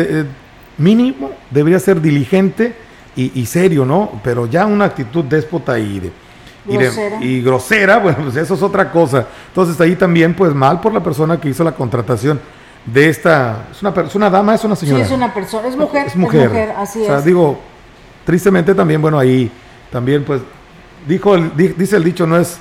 mínimo, 0.76 1.30
debería 1.50 1.78
ser 1.80 2.02
diligente 2.02 2.76
y, 3.16 3.46
serio, 3.46 3.86
¿no? 3.86 4.20
Pero 4.22 4.44
ya 4.44 4.66
una 4.66 4.84
actitud 4.84 5.24
déspota 5.24 5.78
y 5.78 6.00
de, 6.00 6.12
y, 7.22 7.40
grosera, 7.40 7.96
bueno, 8.02 8.18
pues 8.24 8.36
eso 8.36 8.52
es 8.52 8.62
otra 8.62 8.92
cosa. 8.92 9.26
Entonces 9.48 9.80
ahí 9.80 9.96
también, 9.96 10.34
pues 10.34 10.54
mal 10.54 10.82
por 10.82 10.92
la 10.92 11.02
persona 11.02 11.40
que 11.40 11.48
hizo 11.48 11.64
la 11.64 11.72
contratación 11.72 12.38
de 12.84 13.08
esta, 13.08 13.68
es 13.72 13.80
una, 13.80 13.94
es 14.02 14.14
una 14.14 14.28
dama, 14.28 14.54
es 14.54 14.64
una 14.64 14.76
señora. 14.76 14.98
Sí, 14.98 15.12
es 15.12 15.16
una 15.16 15.32
persona, 15.32 15.66
es 15.66 15.76
mujer. 15.78 16.08
Es 16.08 16.14
mujer, 16.14 16.74
así 16.76 17.04
o 17.04 17.06
sea, 17.06 17.22
digo, 17.22 17.58
tristemente 18.26 18.74
también, 18.74 19.00
bueno, 19.00 19.18
ahí 19.18 19.50
también 19.90 20.24
pues, 20.24 20.42
dijo, 21.06 21.37
dice 21.37 21.96
el 21.96 22.04
dicho, 22.04 22.26
no 22.26 22.37
es, 22.37 22.58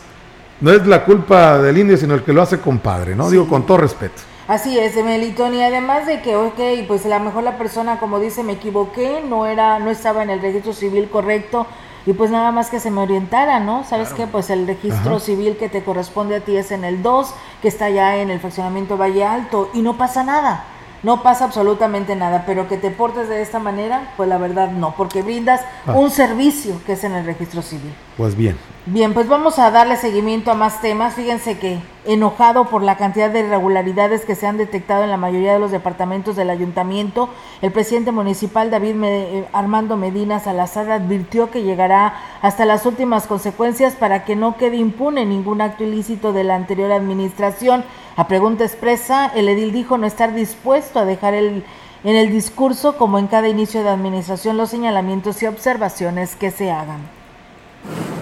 no 0.62 0.72
es 0.72 0.86
la 0.86 1.04
culpa 1.06 1.58
del 1.60 1.78
indio, 1.78 1.98
sino 1.98 2.14
el 2.14 2.24
que 2.24 2.34
lo 2.34 2.42
hace 2.42 2.60
compadre, 2.60 3.16
¿no? 3.16 3.30
Digo, 3.30 3.48
con 3.48 3.66
todo 3.66 3.78
respeto. 3.78 4.22
Así 4.48 4.78
es, 4.78 4.96
Melitón, 4.96 5.56
y 5.56 5.64
además 5.64 6.06
de 6.06 6.22
que, 6.22 6.36
ok, 6.36 6.60
pues 6.88 7.06
a 7.06 7.18
lo 7.18 7.20
mejor 7.22 7.44
la 7.44 7.58
persona, 7.58 8.00
como 8.00 8.20
dice, 8.20 8.44
me 8.44 8.54
equivoqué, 8.54 9.24
no 9.28 9.46
era, 9.46 9.80
no 9.80 9.90
estaba 9.90 10.22
en 10.22 10.30
el 10.30 10.42
registro 10.42 10.74
civil 10.74 11.10
correcto, 11.10 11.66
y 12.06 12.12
pues 12.12 12.30
nada 12.30 12.52
más 12.52 12.70
que 12.70 12.82
se 12.82 12.92
me 12.92 13.00
orientara, 13.00 13.62
¿no? 13.62 13.86
¿Sabes 13.86 14.10
qué? 14.10 14.28
Pues 14.28 14.50
el 14.50 14.68
registro 14.68 15.22
civil 15.22 15.56
que 15.56 15.70
te 15.70 15.84
corresponde 15.84 16.36
a 16.36 16.40
ti 16.42 16.58
es 16.58 16.72
en 16.72 16.84
el 16.84 17.02
2, 17.02 17.34
que 17.62 17.70
está 17.70 17.90
ya 17.90 18.18
en 18.18 18.30
el 18.30 18.42
fraccionamiento 18.42 18.98
Valle 18.98 19.24
Alto, 19.24 19.70
y 19.74 19.82
no 19.82 19.98
pasa 19.98 20.26
nada. 20.26 20.66
No 21.04 21.22
pasa 21.22 21.46
absolutamente 21.46 22.16
nada, 22.16 22.44
pero 22.46 22.70
que 22.70 22.78
te 22.78 22.90
portes 22.90 23.28
de 23.28 23.42
esta 23.42 23.60
manera, 23.60 24.14
pues 24.16 24.30
la 24.30 24.38
verdad 24.38 24.72
no, 24.72 24.96
porque 24.96 25.22
brindas 25.22 25.62
ah. 25.86 25.94
un 25.94 26.10
servicio 26.10 26.82
que 26.86 26.94
es 26.94 27.04
en 27.04 27.12
el 27.12 27.26
registro 27.26 27.62
civil. 27.62 27.94
Pues 28.16 28.36
bien, 28.36 28.58
Bien, 28.86 29.14
pues 29.14 29.30
vamos 29.30 29.60
a 29.60 29.72
darle 29.72 29.96
seguimiento 29.96 30.52
a 30.52 30.56
más 30.56 30.82
temas. 30.82 31.14
Fíjense 31.14 31.58
que 31.58 31.80
enojado 32.04 32.66
por 32.66 32.84
la 32.84 32.98
cantidad 32.98 33.30
de 33.30 33.40
irregularidades 33.40 34.26
que 34.26 34.36
se 34.36 34.46
han 34.46 34.58
detectado 34.58 35.06
en 35.06 35.10
la 35.10 35.16
mayoría 35.16 35.54
de 35.54 35.60
los 35.60 35.72
departamentos 35.72 36.36
del 36.36 36.50
ayuntamiento, 36.50 37.30
el 37.62 37.72
presidente 37.72 38.12
municipal 38.12 38.70
David 38.70 38.96
eh, 39.02 39.48
Armando 39.54 39.96
Medina 39.96 40.42
Salazar 40.42 40.92
advirtió 40.92 41.50
que 41.50 41.64
llegará 41.64 42.14
hasta 42.42 42.66
las 42.66 42.86
últimas 42.86 43.26
consecuencias 43.26 43.94
para 43.94 44.26
que 44.26 44.36
no 44.36 44.58
quede 44.58 44.76
impune 44.76 45.26
ningún 45.26 45.62
acto 45.62 45.86
ilícito 45.86 46.34
de 46.34 46.44
la 46.44 46.56
anterior 46.56 46.92
administración. 46.92 47.86
A 48.18 48.28
pregunta 48.28 48.66
expresa, 48.66 49.32
el 49.34 49.48
edil 49.48 49.72
dijo 49.72 49.98
no 49.98 50.06
estar 50.06 50.34
dispuesto 50.34 51.00
a 51.00 51.06
dejar 51.06 51.36
el, 51.36 51.64
en 52.04 52.18
el 52.18 52.34
discurso, 52.34 52.98
como 52.98 53.18
en 53.18 53.28
cada 53.28 53.48
inicio 53.48 53.82
de 53.82 53.92
administración, 53.92 54.58
los 54.58 54.72
señalamientos 54.72 55.42
y 55.42 55.46
observaciones 55.46 56.36
que 56.36 56.52
se 56.52 56.70
hagan. 56.70 57.00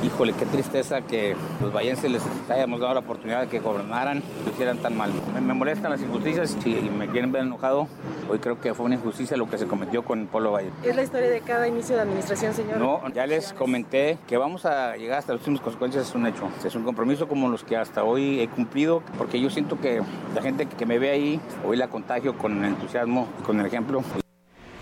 Híjole, 0.03 0.33
qué 0.33 0.47
tristeza 0.47 1.01
que 1.01 1.35
los 1.61 1.71
vallenses 1.71 2.09
les 2.09 2.23
hayamos 2.49 2.79
dado 2.79 2.95
la 2.95 3.01
oportunidad 3.01 3.41
de 3.41 3.47
que 3.47 3.59
gobernaran 3.59 4.17
y 4.17 4.45
lo 4.45 4.51
hicieran 4.51 4.79
tan 4.79 4.97
mal. 4.97 5.11
Me, 5.33 5.53
molestan 5.53 5.91
las 5.91 6.01
injusticias 6.01 6.57
y, 6.65 6.89
me 6.89 7.07
quieren 7.07 7.31
ver 7.31 7.43
enojado. 7.43 7.87
Hoy 8.27 8.39
creo 8.39 8.59
que 8.59 8.73
fue 8.73 8.87
una 8.87 8.95
injusticia 8.95 9.37
lo 9.37 9.47
que 9.47 9.59
se 9.59 9.67
cometió 9.67 10.03
con 10.03 10.21
el 10.21 10.25
Polo 10.25 10.53
Valle. 10.53 10.71
¿Es 10.83 10.95
la 10.95 11.03
historia 11.03 11.29
de 11.29 11.41
cada 11.41 11.67
inicio 11.67 11.95
de 11.95 12.01
administración, 12.01 12.53
señor? 12.53 12.77
No, 12.77 13.07
ya 13.09 13.27
les 13.27 13.53
comenté 13.53 14.17
que 14.27 14.37
vamos 14.37 14.65
a 14.65 14.95
llegar 14.97 15.19
hasta 15.19 15.33
las 15.33 15.41
últimas 15.41 15.61
consecuencias, 15.61 16.09
es 16.09 16.15
un 16.15 16.25
hecho. 16.25 16.49
Es 16.65 16.73
un 16.73 16.83
compromiso 16.83 17.27
como 17.27 17.49
los 17.49 17.63
que 17.63 17.77
hasta 17.77 18.03
hoy 18.03 18.39
he 18.39 18.47
cumplido, 18.47 19.03
porque 19.19 19.39
yo 19.39 19.51
siento 19.51 19.79
que 19.79 20.01
la 20.33 20.41
gente 20.41 20.65
que 20.65 20.85
me 20.87 20.97
ve 20.97 21.11
ahí, 21.11 21.39
hoy 21.63 21.77
la 21.77 21.89
contagio 21.89 22.35
con 22.35 22.57
el 22.57 22.71
entusiasmo 22.71 23.27
y 23.39 23.43
con 23.43 23.59
el 23.59 23.67
ejemplo. 23.67 24.03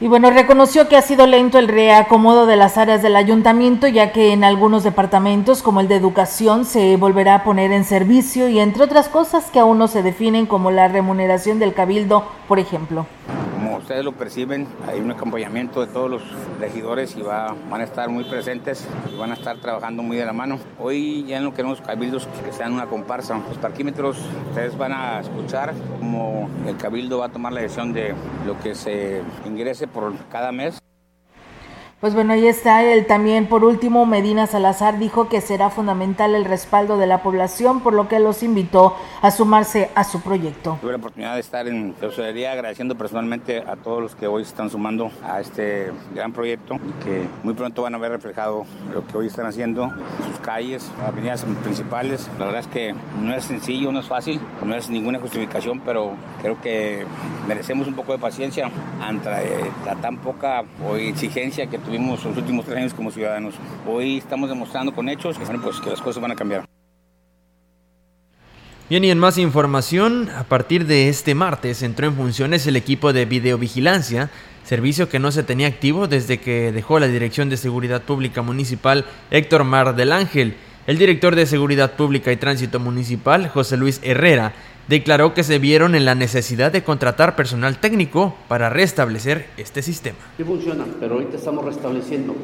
Y 0.01 0.07
bueno, 0.07 0.29
reconoció 0.29 0.87
que 0.87 0.95
ha 0.95 1.01
sido 1.01 1.27
lento 1.27 1.59
el 1.59 1.67
reacomodo 1.67 2.45
de 2.45 2.55
las 2.55 2.77
áreas 2.77 3.01
del 3.01 3.17
ayuntamiento, 3.17 3.85
ya 3.85 4.13
que 4.13 4.31
en 4.31 4.45
algunos 4.45 4.85
departamentos, 4.85 5.61
como 5.61 5.81
el 5.81 5.89
de 5.89 5.95
educación, 5.95 6.63
se 6.63 6.95
volverá 6.95 7.35
a 7.35 7.43
poner 7.43 7.73
en 7.73 7.83
servicio 7.83 8.47
y 8.47 8.59
entre 8.59 8.83
otras 8.83 9.09
cosas 9.09 9.51
que 9.51 9.59
aún 9.59 9.77
no 9.77 9.89
se 9.89 10.01
definen 10.01 10.45
como 10.45 10.71
la 10.71 10.87
remuneración 10.87 11.59
del 11.59 11.73
cabildo, 11.73 12.23
por 12.47 12.59
ejemplo 12.59 13.07
ustedes 13.77 14.03
lo 14.03 14.13
perciben, 14.13 14.67
hay 14.87 14.99
un 14.99 15.11
acompañamiento 15.11 15.85
de 15.85 15.87
todos 15.91 16.09
los 16.09 16.21
regidores 16.59 17.15
y 17.15 17.21
va, 17.21 17.55
van 17.69 17.81
a 17.81 17.83
estar 17.83 18.09
muy 18.09 18.23
presentes 18.23 18.87
y 19.11 19.17
van 19.17 19.31
a 19.31 19.35
estar 19.35 19.59
trabajando 19.59 20.03
muy 20.03 20.17
de 20.17 20.25
la 20.25 20.33
mano. 20.33 20.59
Hoy 20.79 21.25
ya 21.25 21.39
no 21.41 21.53
queremos 21.53 21.81
cabildos 21.81 22.27
que 22.43 22.51
sean 22.51 22.73
una 22.73 22.87
comparsa. 22.87 23.39
Los 23.47 23.57
parquímetros, 23.57 24.17
ustedes 24.49 24.77
van 24.77 24.93
a 24.93 25.19
escuchar 25.19 25.73
cómo 25.99 26.49
el 26.65 26.77
cabildo 26.77 27.19
va 27.19 27.27
a 27.27 27.29
tomar 27.29 27.53
la 27.53 27.61
decisión 27.61 27.93
de 27.93 28.13
lo 28.45 28.59
que 28.59 28.75
se 28.75 29.21
ingrese 29.45 29.87
por 29.87 30.13
cada 30.29 30.51
mes. 30.51 30.78
Pues 31.99 32.13
bueno, 32.13 32.31
ahí 32.31 32.47
está 32.47 32.81
él 32.81 33.05
también. 33.07 33.47
Por 33.47 33.65
último, 33.65 34.05
Medina 34.05 34.47
Salazar 34.47 34.99
dijo 34.99 35.27
que 35.27 35.41
será 35.41 35.69
fundamental 35.69 36.33
el 36.33 36.45
respaldo 36.45 36.97
de 36.97 37.07
la 37.07 37.21
población, 37.21 37.81
por 37.81 37.91
lo 37.91 38.07
que 38.07 38.21
los 38.21 38.41
invitó 38.41 38.95
a 39.21 39.31
sumarse 39.31 39.89
a 39.95 40.05
su 40.05 40.21
proyecto. 40.21 40.77
Tuve 40.79 40.93
la 40.93 40.97
oportunidad 40.97 41.33
de 41.33 41.41
estar 41.41 41.67
en 41.67 41.91
tesorería 41.95 42.53
agradeciendo 42.53 42.95
personalmente 42.95 43.57
a 43.67 43.75
todos 43.75 44.01
los 44.01 44.15
que 44.15 44.27
hoy 44.27 44.43
están 44.43 44.69
sumando 44.69 45.11
a 45.25 45.41
este 45.41 45.91
gran 46.15 46.31
proyecto 46.31 46.75
y 46.75 47.03
que 47.03 47.27
muy 47.43 47.53
pronto 47.53 47.81
van 47.81 47.95
a 47.95 47.97
ver 47.97 48.11
reflejado 48.11 48.65
lo 48.93 49.05
que 49.05 49.17
hoy 49.17 49.27
están 49.27 49.47
haciendo 49.47 49.83
en 49.83 50.25
sus 50.25 50.39
calles, 50.39 50.89
avenidas 51.05 51.43
principales. 51.63 52.29
La 52.39 52.45
verdad 52.45 52.61
es 52.61 52.67
que 52.67 52.95
no 53.19 53.35
es 53.35 53.43
sencillo, 53.43 53.91
no 53.91 53.99
es 53.99 54.07
fácil, 54.07 54.39
no 54.63 54.73
es 54.73 54.89
ninguna 54.89 55.19
justificación, 55.19 55.81
pero 55.81 56.13
creo 56.41 56.61
que 56.61 57.05
merecemos 57.45 57.89
un 57.89 57.95
poco 57.95 58.13
de 58.13 58.19
paciencia 58.19 58.71
ante 59.01 59.29
la 59.85 59.95
tan 59.97 60.15
poca 60.19 60.63
exigencia 60.97 61.67
que 61.67 61.77
los 61.97 62.25
últimos 62.37 62.65
tres 62.65 62.77
años 62.77 62.93
como 62.93 63.11
ciudadanos. 63.11 63.55
Hoy 63.87 64.17
estamos 64.17 64.49
demostrando 64.49 64.93
con 64.93 65.09
hechos 65.09 65.37
pues, 65.37 65.79
que 65.79 65.89
las 65.89 66.01
cosas 66.01 66.21
van 66.21 66.31
a 66.31 66.35
cambiar. 66.35 66.65
Bien, 68.89 69.03
y 69.03 69.11
en 69.11 69.19
más 69.19 69.37
información, 69.37 70.29
a 70.35 70.43
partir 70.43 70.85
de 70.85 71.09
este 71.09 71.35
martes 71.35 71.83
entró 71.83 72.07
en 72.07 72.15
funciones 72.15 72.65
el 72.65 72.75
equipo 72.75 73.13
de 73.13 73.25
videovigilancia, 73.25 74.31
servicio 74.63 75.09
que 75.09 75.19
no 75.19 75.31
se 75.31 75.43
tenía 75.43 75.67
activo 75.67 76.07
desde 76.07 76.39
que 76.39 76.71
dejó 76.71 76.99
la 76.99 77.07
Dirección 77.07 77.49
de 77.49 77.57
Seguridad 77.57 78.01
Pública 78.01 78.41
Municipal 78.41 79.05
Héctor 79.31 79.63
Mar 79.63 79.95
del 79.95 80.11
Ángel. 80.11 80.55
El 80.87 80.97
director 80.97 81.35
de 81.35 81.45
Seguridad 81.45 81.91
Pública 81.93 82.31
y 82.31 82.37
Tránsito 82.37 82.79
Municipal, 82.79 83.49
José 83.49 83.77
Luis 83.77 83.99
Herrera, 84.01 84.53
declaró 84.89 85.35
que 85.35 85.43
se 85.43 85.59
vieron 85.59 85.93
en 85.93 86.03
la 86.03 86.15
necesidad 86.15 86.71
de 86.71 86.83
contratar 86.83 87.35
personal 87.35 87.77
técnico 87.77 88.33
para 88.47 88.71
restablecer 88.71 89.45
este 89.55 89.83
sistema. 89.83 90.17
Sí 90.35 90.43
funciona, 90.43 90.83
pero 90.99 91.13
ahorita 91.13 91.37
estamos 91.37 91.63
restableciendo, 91.63 92.35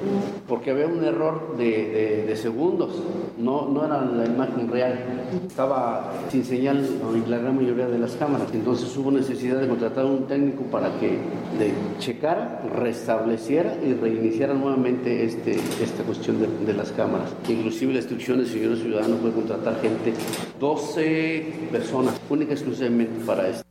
porque 0.48 0.70
había 0.70 0.86
un 0.86 1.04
error 1.04 1.58
de, 1.58 2.32
segundos, 2.40 3.02
no, 3.38 3.68
no 3.70 3.86
era 3.86 4.02
la 4.06 4.26
imagen 4.26 4.70
real, 4.70 5.00
estaba 5.48 6.14
sin 6.30 6.44
señal 6.44 6.86
en 7.14 7.32
la 7.32 7.40
gran 7.40 7.56
mayoría 7.56 7.88
de 7.88 7.98
las 7.98 8.12
cámaras, 8.12 8.48
entonces 8.54 8.96
hubo 8.96 9.10
necesidad 9.10 9.60
de 9.60 9.68
contratar 9.68 10.06
un 10.06 10.28
técnico 10.28 10.64
para 10.66 11.00
que 11.00 11.18
de 11.58 11.74
checara, 11.98 12.62
restableciera 12.76 13.76
y 13.84 13.94
reiniciara 13.94 14.54
nuevamente 14.54 15.26
este, 15.26 15.56
esta 15.82 16.04
cuestión 16.04 16.40
de, 16.40 16.48
de 16.66 16.74
las 16.74 16.92
cámaras. 16.92 17.30
Inclusive 17.48 17.94
la 17.94 18.00
instrucción 18.00 18.38
del 18.38 18.48
señor 18.48 18.78
ciudadano 18.78 19.18
fue 19.18 19.32
contratar 19.32 19.82
gente, 19.82 20.14
12 20.60 21.70
personas, 21.72 22.20
única 22.36 22.54
exclusivamente 22.54 23.26
para 23.26 23.48
esto. 23.48 23.64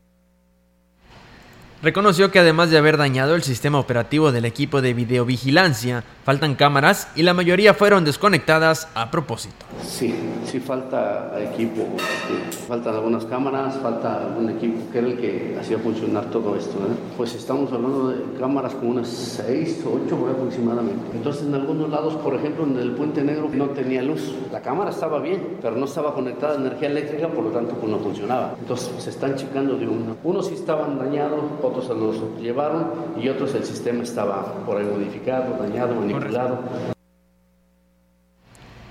Reconoció 1.83 2.31
que 2.31 2.39
además 2.39 2.71
de 2.71 2.79
haber 2.79 2.97
dañado 2.97 3.35
el 3.35 3.43
sistema 3.43 3.79
operativo 3.79 4.33
del 4.33 4.47
equipo 4.47 4.81
de 4.81 4.95
videovigilancia, 4.95 6.03
faltan 6.25 6.55
cámaras 6.55 7.09
y 7.15 7.25
la 7.25 7.35
mayoría 7.35 7.75
fueron 7.75 8.07
desconectadas 8.07 8.89
a 8.95 9.11
propósito. 9.11 9.67
Sí, 9.85 10.15
sí 10.45 10.59
falta 10.61 11.33
equipo, 11.39 11.83
faltan 12.67 12.95
algunas 12.95 13.25
cámaras, 13.27 13.77
falta 13.77 14.27
algún 14.27 14.49
equipo 14.51 14.81
que 14.91 14.99
era 14.99 15.07
el 15.09 15.19
que 15.19 15.57
hacía 15.61 15.79
funcionar 15.79 16.25
todo 16.31 16.57
esto. 16.57 16.77
Pues 17.17 17.35
estamos 17.35 17.71
hablando 17.73 18.09
de 18.09 18.39
cámaras 18.39 18.75
como 18.75 18.93
unas 18.93 19.09
6 19.09 19.85
o 19.87 20.01
8 20.05 20.29
aproximadamente. 20.37 21.05
Entonces 21.15 21.47
en 21.47 21.55
algunos 21.55 21.91
lados, 21.91 22.15
por 22.15 22.35
ejemplo 22.35 22.65
en 22.65 22.79
el 22.79 22.93
Puente 22.93 23.23
Negro 23.23 23.49
no 23.53 23.67
tenía 23.71 24.03
luz. 24.03 24.35
La 24.51 24.63
cámara 24.63 24.91
estaba 24.91 25.21
bien, 25.21 25.59
pero 25.61 25.77
no 25.77 25.85
estaba 25.85 26.15
conectada 26.15 26.55
a 26.55 26.57
energía 26.57 26.89
eléctrica, 26.89 27.29
por 27.29 27.45
lo 27.45 27.51
tanto 27.51 27.75
pues 27.75 27.93
no 27.93 27.99
funcionaba. 27.99 28.55
Entonces 28.59 28.91
se 28.99 29.11
están 29.11 29.37
checando 29.37 29.77
de 29.77 29.87
uno. 29.87 30.17
Unos 30.25 30.47
sí 30.47 30.55
estaban 30.55 30.99
dañados, 30.99 31.41
otros 31.63 31.87
se 31.87 31.95
los 31.95 32.17
llevaron 32.41 32.87
y 33.21 33.29
otros 33.29 33.55
el 33.55 33.65
sistema 33.65 34.03
estaba 34.03 34.45
por 34.65 34.79
ahí 34.79 34.87
modificado, 34.87 35.57
dañado, 35.63 35.95
manipulado. 35.95 36.94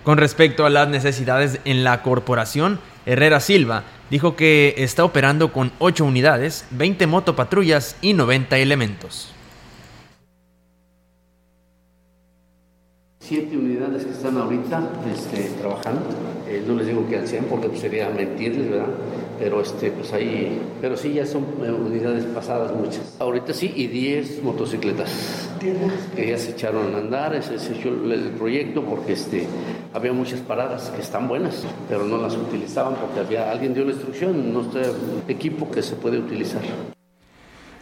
Con 0.04 0.18
respecto 0.18 0.66
a 0.66 0.70
las 0.70 0.90
necesidades 0.90 1.60
en 1.64 1.86
la 1.86 2.02
corporación, 2.02 2.80
Herrera 3.06 3.40
Silva 3.40 3.84
dijo 4.10 4.36
que 4.36 4.76
está 4.78 5.06
operando 5.06 5.54
con 5.54 5.72
8 5.80 6.04
unidades, 6.04 6.66
20 6.72 7.08
motopatrullas 7.08 7.96
y 8.02 8.14
90 8.14 8.58
elementos. 8.58 9.33
Siete 13.34 13.58
unidades 13.58 14.06
que 14.06 14.12
están 14.12 14.38
ahorita 14.38 14.92
este, 15.12 15.50
trabajando. 15.60 16.02
Eh, 16.48 16.64
no 16.68 16.76
les 16.76 16.86
digo 16.86 17.04
que 17.10 17.18
al 17.18 17.28
100 17.28 17.46
porque 17.46 17.76
sería 17.76 18.08
mentirles, 18.12 18.70
¿verdad? 18.70 18.90
pero 19.40 19.60
este 19.60 19.90
pues 19.90 20.14
ahí 20.14 20.62
pero 20.80 20.96
sí 20.96 21.14
ya 21.14 21.26
son 21.26 21.44
eh, 21.64 21.72
unidades 21.72 22.26
pasadas 22.26 22.72
muchas 22.76 23.18
ahorita 23.20 23.52
sí 23.52 23.74
y 23.76 23.88
10 23.88 24.44
motocicletas 24.44 25.50
que 26.16 26.28
ya 26.28 26.38
se 26.38 26.52
echaron 26.52 26.94
a 26.94 27.00
andar 27.00 27.42
se 27.42 27.56
echó 27.56 27.90
el 27.90 28.30
proyecto 28.38 28.84
porque 28.84 29.14
este 29.14 29.48
había 29.92 30.14
muchas 30.14 30.40
paradas 30.42 30.92
que 30.92 31.02
están 31.02 31.28
buenas 31.28 31.66
pero 31.90 32.06
no 32.06 32.20
las 32.20 32.38
utilizaban 32.38 32.94
porque 32.94 33.22
había 33.22 33.50
alguien 33.50 33.74
dio 33.74 33.84
la 33.84 33.94
instrucción 33.94 34.54
no 34.54 34.62
está 34.62 34.82
equipo 35.28 35.72
que 35.72 35.82
se 35.82 35.96
puede 35.96 36.20
utilizar 36.20 36.62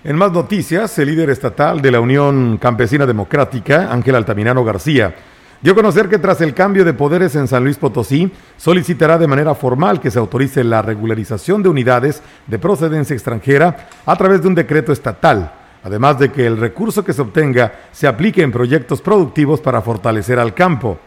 en 0.04 0.16
más 0.16 0.32
noticias, 0.32 0.98
el 0.98 1.10
líder 1.10 1.30
estatal 1.30 1.80
de 1.80 1.92
la 1.92 2.00
Unión 2.00 2.58
Campesina 2.58 3.06
Democrática, 3.06 3.92
Ángel 3.92 4.16
Altamirano 4.16 4.64
García, 4.64 5.14
dio 5.62 5.74
a 5.74 5.76
conocer 5.76 6.10
que 6.10 6.18
tras 6.18 6.42
el 6.42 6.54
cambio 6.54 6.84
de 6.84 6.94
poderes 6.94 7.36
en 7.36 7.48
San 7.48 7.64
Luis 7.64 7.78
Potosí, 7.78 8.32
solicitará 8.58 9.18
de 9.18 9.28
manera 9.28 9.54
formal 9.54 10.00
que 10.00 10.10
se 10.10 10.20
autorice 10.20 10.64
la 10.64 10.82
regularización 10.82 11.62
de 11.62 11.70
unidades 11.70 12.22
de 12.48 12.60
procedencia 12.60 13.14
extranjera 13.14 13.88
a 14.06 14.16
través 14.16 14.42
de 14.42 14.48
un 14.48 14.56
decreto 14.56 14.92
estatal, 14.92 15.54
además 15.84 16.18
de 16.18 16.32
que 16.32 16.48
el 16.48 16.58
recurso 16.58 17.06
que 17.06 17.14
se 17.14 17.22
obtenga 17.22 17.74
se 17.92 18.08
aplique 18.08 18.42
en 18.42 18.52
proyectos 18.52 19.02
productivos 19.02 19.62
para 19.62 19.82
fortalecer 19.82 20.40
al 20.40 20.54
campo. 20.54 20.98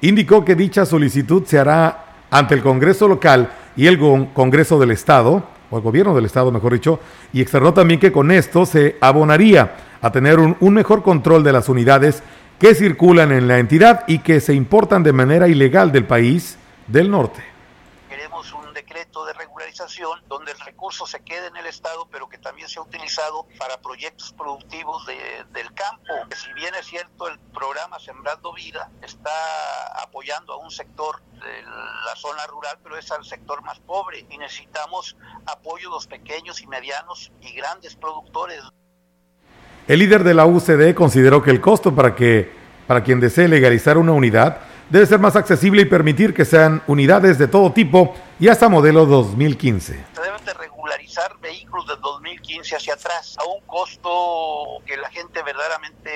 Indicó 0.00 0.44
que 0.44 0.54
dicha 0.54 0.86
solicitud 0.86 1.44
se 1.44 1.58
hará 1.58 2.04
ante 2.30 2.54
el 2.54 2.62
Congreso 2.62 3.08
local 3.08 3.50
y 3.76 3.86
el 3.86 3.98
Congreso 3.98 4.78
del 4.78 4.90
Estado, 4.90 5.44
o 5.70 5.76
el 5.76 5.82
Gobierno 5.82 6.14
del 6.14 6.24
Estado, 6.24 6.50
mejor 6.50 6.72
dicho, 6.72 6.98
y 7.32 7.42
externó 7.42 7.74
también 7.74 8.00
que 8.00 8.12
con 8.12 8.30
esto 8.30 8.64
se 8.64 8.96
abonaría 9.00 9.74
a 10.00 10.10
tener 10.12 10.38
un, 10.38 10.56
un 10.60 10.74
mejor 10.74 11.02
control 11.02 11.42
de 11.42 11.52
las 11.52 11.68
unidades 11.68 12.22
que 12.58 12.74
circulan 12.74 13.30
en 13.30 13.46
la 13.46 13.58
entidad 13.58 14.04
y 14.08 14.18
que 14.18 14.40
se 14.40 14.52
importan 14.52 15.02
de 15.02 15.12
manera 15.12 15.46
ilegal 15.46 15.92
del 15.92 16.06
país 16.06 16.58
del 16.88 17.10
norte. 17.10 17.44
Queremos 18.08 18.52
un 18.52 18.74
decreto 18.74 19.24
de 19.26 19.32
regularización 19.32 20.20
donde 20.26 20.52
el 20.52 20.58
recurso 20.60 21.06
se 21.06 21.20
quede 21.20 21.46
en 21.46 21.56
el 21.56 21.66
Estado, 21.66 22.08
pero 22.10 22.28
que 22.28 22.38
también 22.38 22.68
sea 22.68 22.82
utilizado 22.82 23.46
para 23.58 23.80
proyectos 23.80 24.32
productivos 24.32 25.06
del 25.06 25.72
campo. 25.74 26.12
Si 26.34 26.52
bien 26.54 26.74
es 26.74 26.86
cierto, 26.86 27.28
el 27.28 27.38
programa 27.54 28.00
Sembrando 28.00 28.52
Vida 28.52 28.90
está 29.02 30.02
apoyando 30.02 30.54
a 30.54 30.56
un 30.56 30.72
sector 30.72 31.22
de 31.34 31.62
la 31.62 32.16
zona 32.16 32.44
rural, 32.48 32.78
pero 32.82 32.96
es 32.98 33.08
al 33.12 33.24
sector 33.24 33.62
más 33.62 33.78
pobre 33.80 34.26
y 34.28 34.36
necesitamos 34.38 35.16
apoyo 35.46 35.90
de 35.90 35.94
los 35.94 36.06
pequeños 36.08 36.60
y 36.60 36.66
medianos 36.66 37.30
y 37.40 37.52
grandes 37.52 37.94
productores. 37.94 38.64
El 39.88 40.00
líder 40.00 40.22
de 40.22 40.34
la 40.34 40.44
UCD 40.44 40.94
consideró 40.94 41.42
que 41.42 41.50
el 41.50 41.62
costo 41.62 41.94
para 41.94 42.14
que 42.14 42.52
para 42.86 43.02
quien 43.02 43.20
desee 43.20 43.48
legalizar 43.48 43.96
una 43.96 44.12
unidad 44.12 44.58
debe 44.90 45.06
ser 45.06 45.18
más 45.18 45.34
accesible 45.34 45.80
y 45.80 45.86
permitir 45.86 46.34
que 46.34 46.44
sean 46.44 46.82
unidades 46.86 47.38
de 47.38 47.48
todo 47.48 47.72
tipo 47.72 48.14
y 48.38 48.48
hasta 48.48 48.68
modelo 48.68 49.06
2015. 49.06 50.04
Se 50.12 50.22
deben 50.22 50.44
de 50.44 50.52
regularizar 50.52 51.38
vehículos 51.40 51.86
de 51.86 51.94
2015 52.02 52.76
hacia 52.76 52.92
atrás 52.92 53.34
a 53.38 53.44
un 53.48 53.62
costo 53.66 54.82
que 54.84 54.98
la 54.98 55.08
gente 55.08 55.42
verdaderamente 55.42 56.10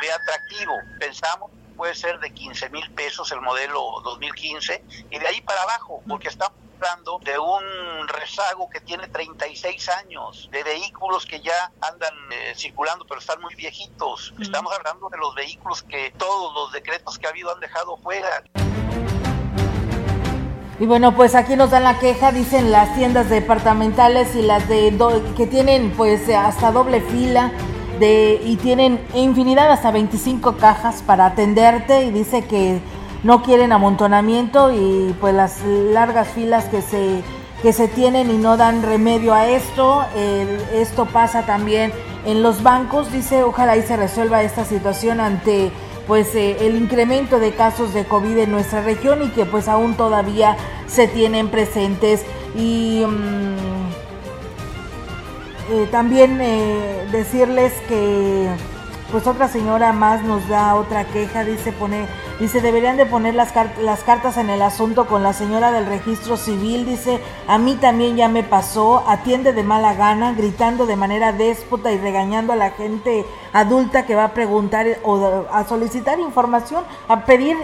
ve 0.00 0.12
atractivo. 0.12 0.72
Pensamos 0.98 1.50
puede 1.74 1.94
ser 1.94 2.18
de 2.20 2.32
15 2.32 2.70
mil 2.70 2.90
pesos 2.92 3.30
el 3.32 3.40
modelo 3.40 4.00
2015 4.02 4.84
y 5.10 5.18
de 5.18 5.26
ahí 5.26 5.40
para 5.40 5.62
abajo, 5.62 6.02
porque 6.08 6.28
estamos 6.28 6.54
hablando 6.80 7.20
de 7.22 7.38
un 7.38 8.08
rezago 8.08 8.68
que 8.68 8.80
tiene 8.80 9.08
36 9.08 9.88
años, 9.90 10.48
de 10.50 10.62
vehículos 10.62 11.26
que 11.26 11.40
ya 11.40 11.72
andan 11.80 12.14
eh, 12.32 12.52
circulando 12.56 13.04
pero 13.06 13.20
están 13.20 13.40
muy 13.40 13.54
viejitos. 13.54 14.34
Estamos 14.40 14.72
hablando 14.72 15.08
de 15.08 15.18
los 15.18 15.34
vehículos 15.34 15.82
que 15.82 16.12
todos 16.16 16.54
los 16.54 16.72
decretos 16.72 17.18
que 17.18 17.26
ha 17.26 17.30
habido 17.30 17.52
han 17.52 17.60
dejado 17.60 17.96
fuera. 17.98 18.42
Y 20.80 20.86
bueno, 20.86 21.14
pues 21.14 21.36
aquí 21.36 21.54
nos 21.54 21.70
dan 21.70 21.84
la 21.84 22.00
queja, 22.00 22.32
dicen 22.32 22.72
las 22.72 22.94
tiendas 22.96 23.30
departamentales 23.30 24.34
y 24.34 24.42
las 24.42 24.68
de 24.68 24.92
que 25.36 25.46
tienen 25.46 25.92
pues 25.96 26.28
hasta 26.28 26.72
doble 26.72 27.00
fila 27.00 27.52
de, 27.98 28.40
y 28.44 28.56
tienen 28.56 29.00
infinidad, 29.14 29.70
hasta 29.70 29.90
25 29.90 30.56
cajas 30.56 31.02
para 31.06 31.26
atenderte 31.26 32.04
y 32.04 32.10
dice 32.10 32.44
que 32.44 32.80
no 33.22 33.42
quieren 33.42 33.72
amontonamiento 33.72 34.72
y 34.72 35.14
pues 35.20 35.34
las 35.34 35.62
largas 35.64 36.28
filas 36.28 36.64
que 36.66 36.82
se, 36.82 37.22
que 37.62 37.72
se 37.72 37.88
tienen 37.88 38.30
y 38.30 38.36
no 38.36 38.56
dan 38.56 38.82
remedio 38.82 39.32
a 39.34 39.48
esto. 39.48 40.04
esto 40.72 41.06
pasa 41.06 41.46
también 41.46 41.92
en 42.26 42.42
los 42.42 42.62
bancos, 42.62 43.12
dice, 43.12 43.42
ojalá 43.42 43.76
y 43.76 43.82
se 43.82 43.96
resuelva 43.96 44.42
esta 44.42 44.64
situación 44.64 45.20
ante 45.20 45.70
pues 46.06 46.34
eh, 46.34 46.58
el 46.60 46.76
incremento 46.76 47.38
de 47.38 47.52
casos 47.52 47.94
de 47.94 48.04
COVID 48.04 48.36
en 48.38 48.50
nuestra 48.50 48.82
región 48.82 49.22
y 49.22 49.28
que 49.28 49.46
pues 49.46 49.68
aún 49.68 49.94
todavía 49.94 50.56
se 50.86 51.08
tienen 51.08 51.48
presentes 51.48 52.24
y 52.54 53.02
mm, 53.06 53.73
eh, 55.70 55.88
también 55.90 56.40
eh, 56.40 57.06
decirles 57.10 57.72
que 57.88 58.48
pues 59.10 59.26
otra 59.26 59.48
señora 59.48 59.92
más 59.92 60.22
nos 60.22 60.48
da 60.48 60.74
otra 60.74 61.04
queja, 61.04 61.44
dice 61.44 61.70
pone, 61.70 62.06
dice 62.40 62.60
deberían 62.60 62.96
de 62.96 63.06
poner 63.06 63.34
las, 63.34 63.52
las 63.80 64.02
cartas 64.02 64.36
en 64.38 64.50
el 64.50 64.60
asunto 64.60 65.06
con 65.06 65.22
la 65.22 65.32
señora 65.32 65.70
del 65.70 65.86
registro 65.86 66.36
civil, 66.36 66.84
dice 66.84 67.20
a 67.46 67.56
mí 67.56 67.76
también 67.76 68.16
ya 68.16 68.28
me 68.28 68.42
pasó, 68.42 69.04
atiende 69.06 69.52
de 69.52 69.62
mala 69.62 69.94
gana, 69.94 70.32
gritando 70.32 70.84
de 70.86 70.96
manera 70.96 71.32
déspota 71.32 71.92
y 71.92 71.98
regañando 71.98 72.52
a 72.52 72.56
la 72.56 72.72
gente 72.72 73.24
adulta 73.52 74.04
que 74.04 74.16
va 74.16 74.24
a 74.24 74.34
preguntar 74.34 74.86
o 75.04 75.46
a 75.52 75.64
solicitar 75.64 76.18
información, 76.18 76.82
a 77.06 77.24
pedir 77.24 77.56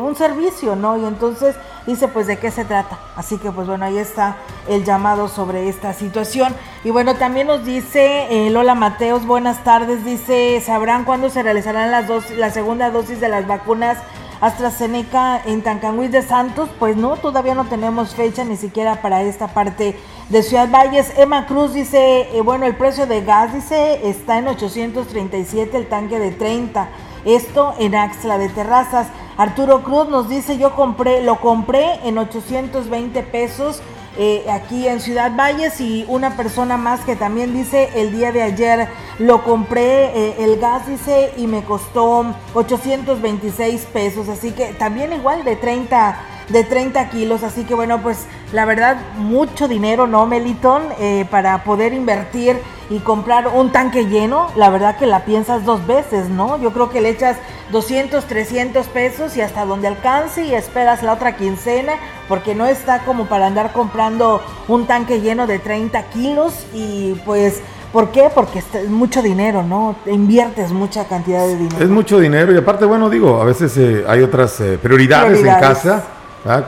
un 0.00 0.16
servicio, 0.16 0.74
¿no? 0.74 0.96
Y 0.96 1.04
entonces 1.04 1.54
dice 1.86 2.08
pues 2.08 2.26
de 2.26 2.38
qué 2.38 2.50
se 2.50 2.64
trata. 2.64 2.98
Así 3.14 3.36
que 3.36 3.52
pues 3.52 3.66
bueno, 3.66 3.84
ahí 3.84 3.98
está 3.98 4.38
el 4.68 4.84
llamado 4.84 5.28
sobre 5.28 5.68
esta 5.68 5.92
situación. 5.92 6.54
Y 6.84 6.90
bueno, 6.90 7.16
también 7.16 7.46
nos 7.46 7.64
dice 7.64 8.26
eh, 8.28 8.50
Lola 8.50 8.74
Mateos, 8.74 9.26
buenas 9.26 9.64
tardes, 9.64 10.04
dice, 10.04 10.60
¿sabrán 10.60 11.04
cuándo 11.04 11.30
se 11.30 11.42
realizarán 11.42 11.90
las 11.90 12.06
dos, 12.06 12.30
la 12.32 12.50
segunda 12.50 12.90
dosis 12.90 13.20
de 13.20 13.30
las 13.30 13.46
vacunas? 13.46 13.96
AstraZeneca 14.42 15.40
en 15.46 15.62
Tancanguis 15.62 16.12
de 16.12 16.20
Santos, 16.20 16.68
pues 16.78 16.96
no, 16.96 17.16
todavía 17.16 17.54
no 17.54 17.64
tenemos 17.64 18.14
fecha 18.14 18.44
ni 18.44 18.58
siquiera 18.58 19.00
para 19.00 19.22
esta 19.22 19.48
parte 19.48 19.96
de 20.28 20.42
Ciudad 20.42 20.68
Valles. 20.70 21.14
Emma 21.16 21.46
Cruz 21.46 21.72
dice, 21.72 22.28
eh, 22.36 22.42
bueno, 22.42 22.66
el 22.66 22.76
precio 22.76 23.06
de 23.06 23.22
gas 23.22 23.54
dice 23.54 24.06
está 24.06 24.36
en 24.36 24.48
837 24.48 25.74
el 25.74 25.86
tanque 25.86 26.18
de 26.18 26.32
30. 26.32 26.90
Esto 27.24 27.74
en 27.78 27.94
Axla 27.94 28.36
de 28.36 28.50
Terrazas. 28.50 29.06
Arturo 29.38 29.82
Cruz 29.82 30.10
nos 30.10 30.28
dice, 30.28 30.58
yo 30.58 30.74
compré, 30.74 31.22
lo 31.22 31.40
compré 31.40 32.06
en 32.06 32.18
820 32.18 33.22
pesos 33.22 33.80
eh, 34.16 34.44
aquí 34.50 34.86
en 34.86 35.00
Ciudad 35.00 35.32
Valles 35.36 35.80
y 35.80 36.04
una 36.08 36.36
persona 36.36 36.76
más 36.76 37.00
que 37.00 37.16
también 37.16 37.52
dice 37.52 37.90
el 37.96 38.12
día 38.12 38.30
de 38.32 38.42
ayer 38.42 38.88
lo 39.18 39.42
compré 39.42 40.06
eh, 40.06 40.36
el 40.38 40.58
gas 40.60 40.86
dice 40.86 41.32
y 41.36 41.46
me 41.46 41.64
costó 41.64 42.24
826 42.54 43.86
pesos 43.92 44.28
así 44.28 44.52
que 44.52 44.66
también 44.74 45.12
igual 45.12 45.44
de 45.44 45.56
30 45.56 46.16
de 46.48 46.64
30 46.64 47.08
kilos 47.10 47.42
así 47.42 47.64
que 47.64 47.74
bueno 47.74 48.00
pues 48.02 48.26
la 48.52 48.64
verdad 48.64 48.98
mucho 49.16 49.68
dinero 49.68 50.06
no 50.06 50.26
Melitón 50.26 50.82
eh, 50.98 51.26
para 51.30 51.64
poder 51.64 51.92
invertir 51.92 52.56
y 52.90 52.98
comprar 52.98 53.48
un 53.48 53.72
tanque 53.72 54.06
lleno 54.06 54.48
la 54.56 54.68
verdad 54.68 54.98
que 54.98 55.06
la 55.06 55.24
piensas 55.24 55.64
dos 55.64 55.86
veces 55.86 56.28
no 56.28 56.60
yo 56.60 56.72
creo 56.72 56.90
que 56.90 57.00
le 57.00 57.10
echas 57.10 57.36
200 57.72 58.24
300 58.24 58.86
pesos 58.88 59.36
y 59.36 59.40
hasta 59.40 59.64
donde 59.64 59.88
alcance 59.88 60.44
y 60.44 60.54
esperas 60.54 61.02
la 61.02 61.14
otra 61.14 61.36
quincena 61.36 61.94
porque 62.28 62.54
no 62.54 62.66
está 62.66 63.00
como 63.00 63.26
para 63.26 63.46
andar 63.46 63.72
comprando 63.72 64.42
un 64.68 64.86
tanque 64.86 65.20
lleno 65.20 65.46
de 65.46 65.58
30 65.58 66.02
kilos 66.10 66.66
y 66.74 67.14
pues 67.24 67.62
¿Por 67.94 68.10
qué? 68.10 68.28
Porque 68.34 68.58
es 68.58 68.88
mucho 68.88 69.22
dinero, 69.22 69.62
¿no? 69.62 69.94
Inviertes 70.06 70.72
mucha 70.72 71.04
cantidad 71.06 71.46
de 71.46 71.54
dinero. 71.54 71.78
Es 71.78 71.88
mucho 71.88 72.18
dinero 72.18 72.52
y 72.52 72.56
aparte, 72.56 72.84
bueno, 72.86 73.08
digo, 73.08 73.40
a 73.40 73.44
veces 73.44 73.76
eh, 73.76 74.04
hay 74.08 74.20
otras 74.20 74.60
eh, 74.60 74.80
prioridades, 74.82 75.38
en 75.38 75.44
casa, 75.44 76.02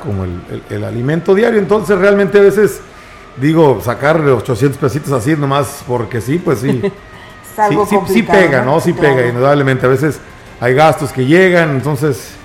como 0.03 0.25
el, 0.71 0.85
alimento 0.85 1.35
diario, 1.35 1.59
entonces 1.59 1.99
realmente 1.99 2.39
a 2.39 2.43
veces, 2.43 2.81
digo, 3.37 3.81
sacar 3.85 4.21
800 4.21 4.79
pesitos 4.79 5.13
así 5.13 5.37
nomás 5.37 5.85
porque 5.87 6.21
sí, 6.21 6.39
pues 6.39 6.61
sí. 6.61 6.81
sí, 7.69 7.77
sí, 7.89 7.97
sí, 8.09 8.23
pega, 8.23 8.63
¿no? 8.63 8.81
Sí 8.81 8.93
pega, 8.93 9.27
indudablemente. 9.27 9.87
A 9.87 9.91
veces 9.91 10.19
hay 10.61 10.75
gastos 10.75 11.13
que 11.13 11.27
llegan, 11.27 11.71
entonces 11.71 12.37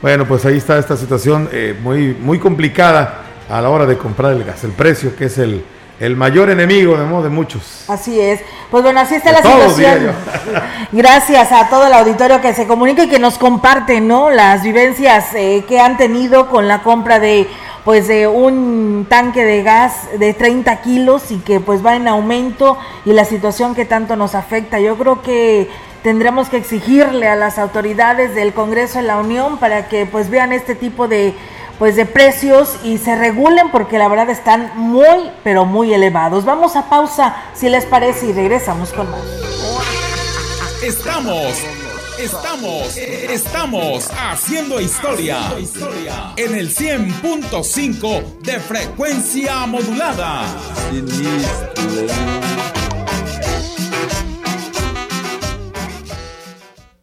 bueno, 0.00 0.26
pues 0.26 0.44
ahí 0.46 0.56
está 0.56 0.78
esta 0.78 0.96
situación 0.96 1.48
eh, 1.50 1.76
muy, 1.82 2.14
muy 2.14 2.38
complicada 2.38 3.24
a 3.50 3.60
la 3.60 3.68
hora 3.68 3.84
de 3.84 3.98
comprar 3.98 4.32
el 4.32 4.44
gas, 4.44 4.62
el 4.62 4.70
precio 4.70 5.16
que 5.16 5.24
es 5.24 5.38
el, 5.38 5.64
el 6.00 6.16
mayor 6.16 6.50
enemigo 6.50 6.96
de, 6.96 7.22
de 7.22 7.28
muchos. 7.28 7.84
Así 7.88 8.20
es. 8.20 8.40
Pues 8.70 8.82
bueno, 8.82 9.00
así 9.00 9.16
está 9.16 9.32
la 9.32 9.42
situación. 9.42 10.12
Gracias 10.92 11.50
a 11.52 11.68
todo 11.68 11.86
el 11.86 11.92
auditorio 11.92 12.40
que 12.40 12.54
se 12.54 12.66
comunica 12.66 13.04
y 13.04 13.08
que 13.08 13.18
nos 13.18 13.38
comparte, 13.38 14.00
¿no? 14.00 14.30
Las 14.30 14.62
vivencias 14.62 15.34
eh, 15.34 15.64
que 15.66 15.80
han 15.80 15.96
tenido 15.96 16.48
con 16.48 16.68
la 16.68 16.82
compra 16.82 17.18
de 17.18 17.48
pues 17.84 18.06
de 18.06 18.26
un 18.26 19.06
tanque 19.08 19.44
de 19.44 19.62
gas 19.62 20.08
de 20.18 20.34
30 20.34 20.82
kilos 20.82 21.30
y 21.30 21.38
que 21.38 21.58
pues 21.58 21.84
va 21.84 21.96
en 21.96 22.06
aumento 22.06 22.76
y 23.06 23.14
la 23.14 23.24
situación 23.24 23.74
que 23.74 23.86
tanto 23.86 24.14
nos 24.14 24.34
afecta. 24.34 24.78
Yo 24.78 24.98
creo 24.98 25.22
que 25.22 25.70
tendremos 26.02 26.50
que 26.50 26.58
exigirle 26.58 27.28
a 27.28 27.36
las 27.36 27.58
autoridades 27.58 28.34
del 28.34 28.52
Congreso 28.52 28.98
de 28.98 29.04
la 29.04 29.16
Unión 29.16 29.56
para 29.56 29.88
que 29.88 30.04
pues 30.04 30.28
vean 30.28 30.52
este 30.52 30.74
tipo 30.74 31.08
de 31.08 31.34
pues 31.78 31.96
de 31.96 32.06
precios 32.06 32.76
y 32.84 32.98
se 32.98 33.14
regulen 33.16 33.70
porque 33.70 33.98
la 33.98 34.08
verdad 34.08 34.30
están 34.30 34.72
muy 34.76 35.30
pero 35.44 35.64
muy 35.64 35.92
elevados. 35.94 36.44
Vamos 36.44 36.76
a 36.76 36.88
pausa 36.88 37.36
si 37.54 37.68
les 37.68 37.86
parece 37.86 38.26
y 38.26 38.32
regresamos 38.32 38.92
con 38.92 39.10
más. 39.10 39.20
Estamos 40.82 41.54
Estamos, 42.18 42.96
estamos 42.96 44.10
haciendo 44.10 44.80
historia 44.80 45.52
en 46.36 46.54
el 46.56 46.74
100.5 46.74 48.38
de 48.40 48.58
frecuencia 48.58 49.64
modulada. 49.66 50.44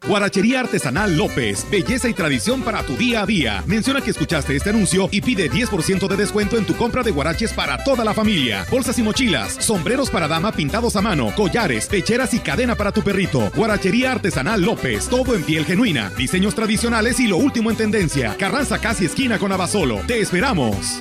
Guarachería 0.07 0.59
Artesanal 0.59 1.17
López, 1.17 1.65
belleza 1.71 2.07
y 2.07 2.13
tradición 2.13 2.61
para 2.61 2.83
tu 2.83 2.95
día 2.95 3.23
a 3.23 3.25
día. 3.25 3.63
Menciona 3.65 4.01
que 4.01 4.11
escuchaste 4.11 4.55
este 4.55 4.69
anuncio 4.69 5.09
y 5.11 5.21
pide 5.21 5.49
10% 5.49 6.07
de 6.07 6.15
descuento 6.15 6.57
en 6.57 6.65
tu 6.65 6.75
compra 6.75 7.01
de 7.01 7.09
guaraches 7.09 7.51
para 7.53 7.83
toda 7.83 8.05
la 8.05 8.13
familia. 8.13 8.67
Bolsas 8.69 8.99
y 8.99 9.03
mochilas, 9.03 9.53
sombreros 9.53 10.11
para 10.11 10.27
dama 10.27 10.51
pintados 10.51 10.95
a 10.95 11.01
mano, 11.01 11.33
collares, 11.35 11.87
pecheras 11.87 12.35
y 12.35 12.39
cadena 12.39 12.75
para 12.75 12.91
tu 12.91 13.01
perrito. 13.01 13.51
Guarachería 13.55 14.11
Artesanal 14.11 14.61
López, 14.61 15.07
todo 15.07 15.33
en 15.33 15.41
piel 15.41 15.65
genuina, 15.65 16.11
diseños 16.15 16.53
tradicionales 16.53 17.19
y 17.19 17.27
lo 17.27 17.37
último 17.37 17.71
en 17.71 17.77
tendencia. 17.77 18.35
Carranza 18.37 18.77
casi 18.77 19.05
esquina 19.05 19.39
con 19.39 19.51
Abasolo. 19.51 20.01
Te 20.05 20.19
esperamos. 20.19 20.99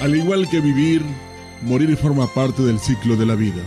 Al 0.00 0.16
igual 0.16 0.48
que 0.50 0.60
vivir, 0.60 1.02
morir 1.60 1.94
forma 1.98 2.26
parte 2.32 2.62
del 2.62 2.80
ciclo 2.80 3.14
de 3.16 3.26
la 3.26 3.34
vida. 3.34 3.62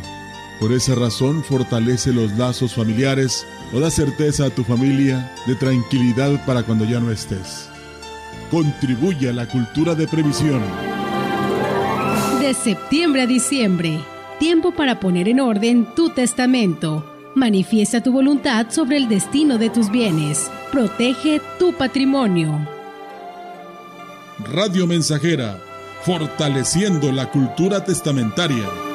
Por 0.60 0.72
esa 0.72 0.96
razón 0.96 1.44
fortalece 1.44 2.14
los 2.14 2.32
lazos 2.38 2.76
familiares 2.76 3.46
o 3.74 3.80
da 3.80 3.92
certeza 3.92 4.46
a 4.46 4.50
tu 4.50 4.64
familia 4.64 5.34
de 5.48 5.56
tranquilidad 5.56 6.46
para 6.46 6.64
cuando 6.64 6.86
ya 6.86 7.00
no 7.00 7.12
estés. 7.12 7.68
Contribuye 8.50 9.30
a 9.30 9.34
la 9.34 9.48
cultura 9.48 9.96
de 9.96 10.08
previsión. 10.08 10.62
De 12.40 12.54
septiembre 12.54 13.24
a 13.24 13.28
diciembre, 13.28 14.00
tiempo 14.40 14.72
para 14.72 15.00
poner 15.00 15.28
en 15.28 15.42
orden 15.42 15.88
tu 15.94 16.10
testamento. 16.12 17.12
Manifiesta 17.36 18.02
tu 18.02 18.14
voluntad 18.14 18.68
sobre 18.70 18.96
el 18.96 19.10
destino 19.10 19.58
de 19.58 19.70
tus 19.70 19.92
bienes. 19.92 20.50
Protege 20.72 21.42
tu 21.60 21.74
patrimonio. 21.74 22.66
Radio 24.54 24.88
Mensajera, 24.88 25.60
fortaleciendo 26.04 27.12
la 27.12 27.30
cultura 27.30 27.84
testamentaria. 27.84 28.95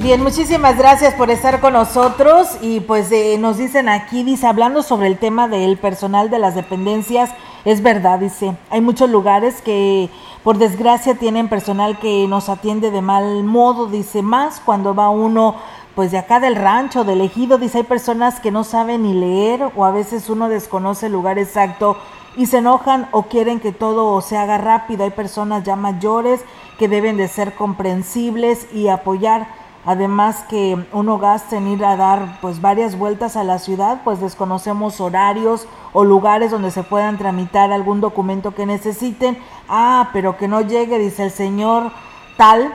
Bien, 0.00 0.22
muchísimas 0.22 0.78
gracias 0.78 1.14
por 1.14 1.28
estar 1.28 1.58
con 1.58 1.72
nosotros. 1.72 2.56
Y 2.60 2.78
pues 2.78 3.10
eh, 3.10 3.36
nos 3.36 3.58
dicen 3.58 3.88
aquí, 3.88 4.22
dice, 4.22 4.46
hablando 4.46 4.82
sobre 4.82 5.08
el 5.08 5.18
tema 5.18 5.48
del 5.48 5.76
personal 5.76 6.30
de 6.30 6.38
las 6.38 6.54
dependencias, 6.54 7.30
es 7.64 7.82
verdad, 7.82 8.20
dice, 8.20 8.56
hay 8.70 8.80
muchos 8.80 9.10
lugares 9.10 9.60
que 9.60 10.08
por 10.44 10.56
desgracia 10.58 11.16
tienen 11.16 11.48
personal 11.48 11.98
que 11.98 12.28
nos 12.28 12.48
atiende 12.48 12.92
de 12.92 13.02
mal 13.02 13.42
modo, 13.42 13.86
dice, 13.86 14.22
más 14.22 14.62
cuando 14.64 14.94
va 14.94 15.10
uno 15.10 15.56
pues 15.96 16.12
de 16.12 16.18
acá 16.18 16.38
del 16.38 16.54
rancho, 16.54 17.02
del 17.02 17.20
ejido, 17.20 17.58
dice, 17.58 17.78
hay 17.78 17.84
personas 17.84 18.38
que 18.38 18.52
no 18.52 18.62
saben 18.62 19.02
ni 19.02 19.14
leer 19.14 19.68
o 19.74 19.84
a 19.84 19.90
veces 19.90 20.30
uno 20.30 20.48
desconoce 20.48 21.06
el 21.06 21.12
lugar 21.12 21.40
exacto 21.40 21.96
y 22.36 22.46
se 22.46 22.58
enojan 22.58 23.08
o 23.10 23.24
quieren 23.24 23.58
que 23.58 23.72
todo 23.72 24.20
se 24.20 24.36
haga 24.36 24.58
rápido, 24.58 25.02
hay 25.02 25.10
personas 25.10 25.64
ya 25.64 25.74
mayores 25.74 26.42
que 26.78 26.86
deben 26.86 27.16
de 27.16 27.26
ser 27.26 27.56
comprensibles 27.56 28.72
y 28.72 28.86
apoyar 28.86 29.57
Además 29.88 30.44
que 30.50 30.86
uno 30.92 31.16
gasta 31.16 31.56
en 31.56 31.66
ir 31.66 31.82
a 31.82 31.96
dar 31.96 32.40
pues 32.42 32.60
varias 32.60 32.98
vueltas 32.98 33.38
a 33.38 33.42
la 33.42 33.58
ciudad, 33.58 34.02
pues 34.04 34.20
desconocemos 34.20 35.00
horarios 35.00 35.66
o 35.94 36.04
lugares 36.04 36.50
donde 36.50 36.70
se 36.70 36.82
puedan 36.82 37.16
tramitar 37.16 37.72
algún 37.72 38.02
documento 38.02 38.54
que 38.54 38.66
necesiten. 38.66 39.38
Ah, 39.66 40.10
pero 40.12 40.36
que 40.36 40.46
no 40.46 40.60
llegue, 40.60 40.98
dice 40.98 41.24
el 41.24 41.30
señor 41.30 41.90
tal, 42.36 42.74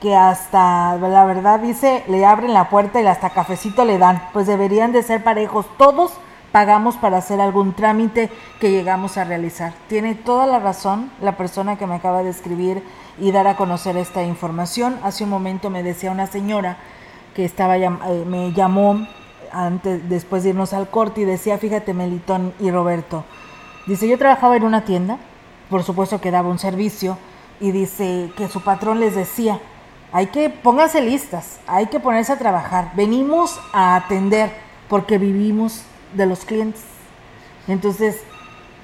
que 0.00 0.14
hasta, 0.14 0.98
la 0.98 1.24
verdad 1.24 1.58
dice, 1.58 2.04
le 2.06 2.24
abren 2.24 2.54
la 2.54 2.70
puerta 2.70 3.02
y 3.02 3.06
hasta 3.08 3.30
cafecito 3.30 3.84
le 3.84 3.98
dan. 3.98 4.22
Pues 4.32 4.46
deberían 4.46 4.92
de 4.92 5.02
ser 5.02 5.24
parejos 5.24 5.66
todos 5.76 6.12
pagamos 6.52 6.96
para 6.96 7.16
hacer 7.16 7.40
algún 7.40 7.72
trámite 7.72 8.30
que 8.60 8.70
llegamos 8.70 9.16
a 9.16 9.24
realizar. 9.24 9.72
Tiene 9.88 10.14
toda 10.14 10.46
la 10.46 10.58
razón 10.60 11.10
la 11.20 11.36
persona 11.36 11.76
que 11.76 11.86
me 11.86 11.94
acaba 11.94 12.22
de 12.22 12.30
escribir 12.30 12.82
y 13.18 13.32
dar 13.32 13.46
a 13.46 13.56
conocer 13.56 13.96
esta 13.96 14.22
información. 14.22 14.98
Hace 15.02 15.24
un 15.24 15.30
momento 15.30 15.70
me 15.70 15.82
decía 15.82 16.10
una 16.10 16.26
señora 16.26 16.76
que 17.34 17.44
estaba 17.44 17.78
eh, 17.78 17.88
me 18.26 18.52
llamó 18.52 19.06
antes 19.50 20.08
después 20.08 20.42
de 20.42 20.50
irnos 20.50 20.72
al 20.74 20.88
corte 20.88 21.22
y 21.22 21.24
decía, 21.24 21.58
"Fíjate, 21.58 21.94
Melitón 21.94 22.52
y 22.60 22.70
Roberto, 22.70 23.24
dice, 23.86 24.06
yo 24.06 24.18
trabajaba 24.18 24.56
en 24.56 24.64
una 24.64 24.84
tienda, 24.84 25.18
por 25.70 25.82
supuesto 25.82 26.20
que 26.20 26.30
daba 26.30 26.48
un 26.48 26.58
servicio 26.58 27.16
y 27.60 27.70
dice 27.70 28.30
que 28.36 28.48
su 28.48 28.62
patrón 28.62 29.00
les 29.00 29.14
decía, 29.14 29.58
hay 30.12 30.26
que 30.26 30.50
pónganse 30.50 31.00
listas, 31.00 31.60
hay 31.66 31.86
que 31.86 31.98
ponerse 31.98 32.32
a 32.32 32.38
trabajar. 32.38 32.92
Venimos 32.94 33.58
a 33.72 33.96
atender 33.96 34.52
porque 34.88 35.16
vivimos 35.16 35.84
de 36.14 36.26
los 36.26 36.44
clientes. 36.44 36.82
Entonces, 37.68 38.22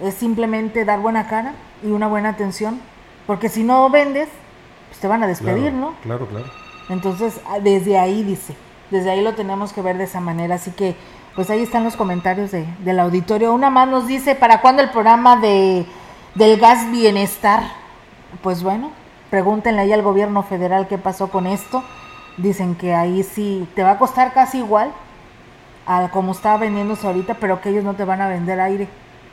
es 0.02 0.14
simplemente 0.14 0.84
dar 0.84 1.00
buena 1.00 1.26
cara 1.26 1.54
y 1.82 1.90
una 1.90 2.06
buena 2.06 2.30
atención, 2.30 2.80
porque 3.26 3.48
si 3.48 3.62
no 3.62 3.90
vendes, 3.90 4.28
pues 4.88 5.00
te 5.00 5.08
van 5.08 5.22
a 5.22 5.26
despedir, 5.26 5.72
¿no? 5.72 5.94
Claro, 6.02 6.26
claro. 6.26 6.46
Entonces, 6.88 7.40
ah, 7.48 7.58
desde 7.60 7.98
ahí 7.98 8.22
dice, 8.22 8.54
desde 8.90 9.10
ahí 9.10 9.22
lo 9.22 9.34
tenemos 9.34 9.72
que 9.72 9.82
ver 9.82 9.98
de 9.98 10.04
esa 10.04 10.20
manera. 10.20 10.54
Así 10.54 10.70
que, 10.70 10.96
pues 11.34 11.50
ahí 11.50 11.62
están 11.62 11.84
los 11.84 11.96
comentarios 11.96 12.50
de, 12.50 12.66
del 12.80 13.00
auditorio. 13.00 13.52
Una 13.52 13.70
más 13.70 13.88
nos 13.88 14.06
dice, 14.06 14.34
¿para 14.34 14.60
cuándo 14.60 14.82
el 14.82 14.90
programa 14.90 15.36
de, 15.36 15.84
del 16.34 16.58
gas 16.58 16.90
bienestar? 16.90 17.62
Pues 18.42 18.62
bueno, 18.62 18.90
pregúntenle 19.30 19.82
ahí 19.82 19.92
al 19.92 20.02
gobierno 20.02 20.42
federal 20.42 20.88
qué 20.88 20.96
pasó 20.96 21.28
con 21.28 21.46
esto. 21.46 21.82
Dicen 22.38 22.76
que 22.76 22.94
ahí 22.94 23.22
sí 23.24 23.68
te 23.74 23.82
va 23.82 23.92
a 23.92 23.98
costar 23.98 24.32
casi 24.32 24.58
igual 24.58 24.92
a 25.88 26.10
como 26.10 26.32
está 26.32 26.56
vendiéndose 26.58 27.06
ahorita, 27.06 27.34
pero 27.34 27.60
que 27.60 27.70
ellos 27.70 27.82
no 27.82 27.94
te 27.94 28.04
van 28.04 28.20
a 28.20 28.28
vender 28.28 28.60
aire, 28.60 28.86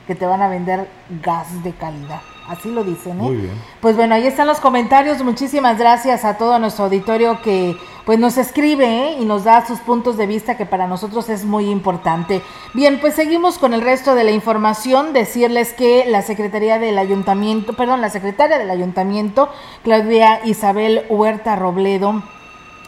que 0.06 0.14
te 0.14 0.24
van 0.24 0.40
a 0.40 0.48
vender 0.48 0.88
gas 1.22 1.62
de 1.62 1.72
calidad. 1.72 2.22
Así 2.48 2.70
lo 2.70 2.82
dicen, 2.82 3.18
¿eh? 3.18 3.22
Muy 3.22 3.36
bien. 3.36 3.62
Pues 3.80 3.96
bueno, 3.96 4.14
ahí 4.14 4.26
están 4.26 4.46
los 4.46 4.60
comentarios. 4.60 5.22
Muchísimas 5.22 5.78
gracias 5.78 6.24
a 6.24 6.38
todo 6.38 6.58
nuestro 6.58 6.84
auditorio 6.84 7.42
que 7.42 7.76
pues 8.04 8.20
nos 8.20 8.38
escribe 8.38 8.86
¿eh? 8.86 9.16
y 9.20 9.24
nos 9.24 9.44
da 9.44 9.66
sus 9.66 9.80
puntos 9.80 10.16
de 10.16 10.28
vista 10.28 10.56
que 10.56 10.64
para 10.64 10.86
nosotros 10.86 11.28
es 11.28 11.44
muy 11.44 11.68
importante. 11.68 12.40
Bien, 12.72 13.00
pues 13.00 13.14
seguimos 13.14 13.58
con 13.58 13.74
el 13.74 13.82
resto 13.82 14.14
de 14.14 14.22
la 14.22 14.30
información. 14.30 15.12
Decirles 15.12 15.72
que 15.72 16.04
la 16.06 16.22
Secretaría 16.22 16.78
del 16.78 16.98
Ayuntamiento, 16.98 17.72
perdón, 17.72 18.00
la 18.00 18.10
Secretaria 18.10 18.58
del 18.58 18.70
Ayuntamiento, 18.70 19.50
Claudia 19.82 20.40
Isabel 20.44 21.04
Huerta 21.08 21.56
Robledo, 21.56 22.22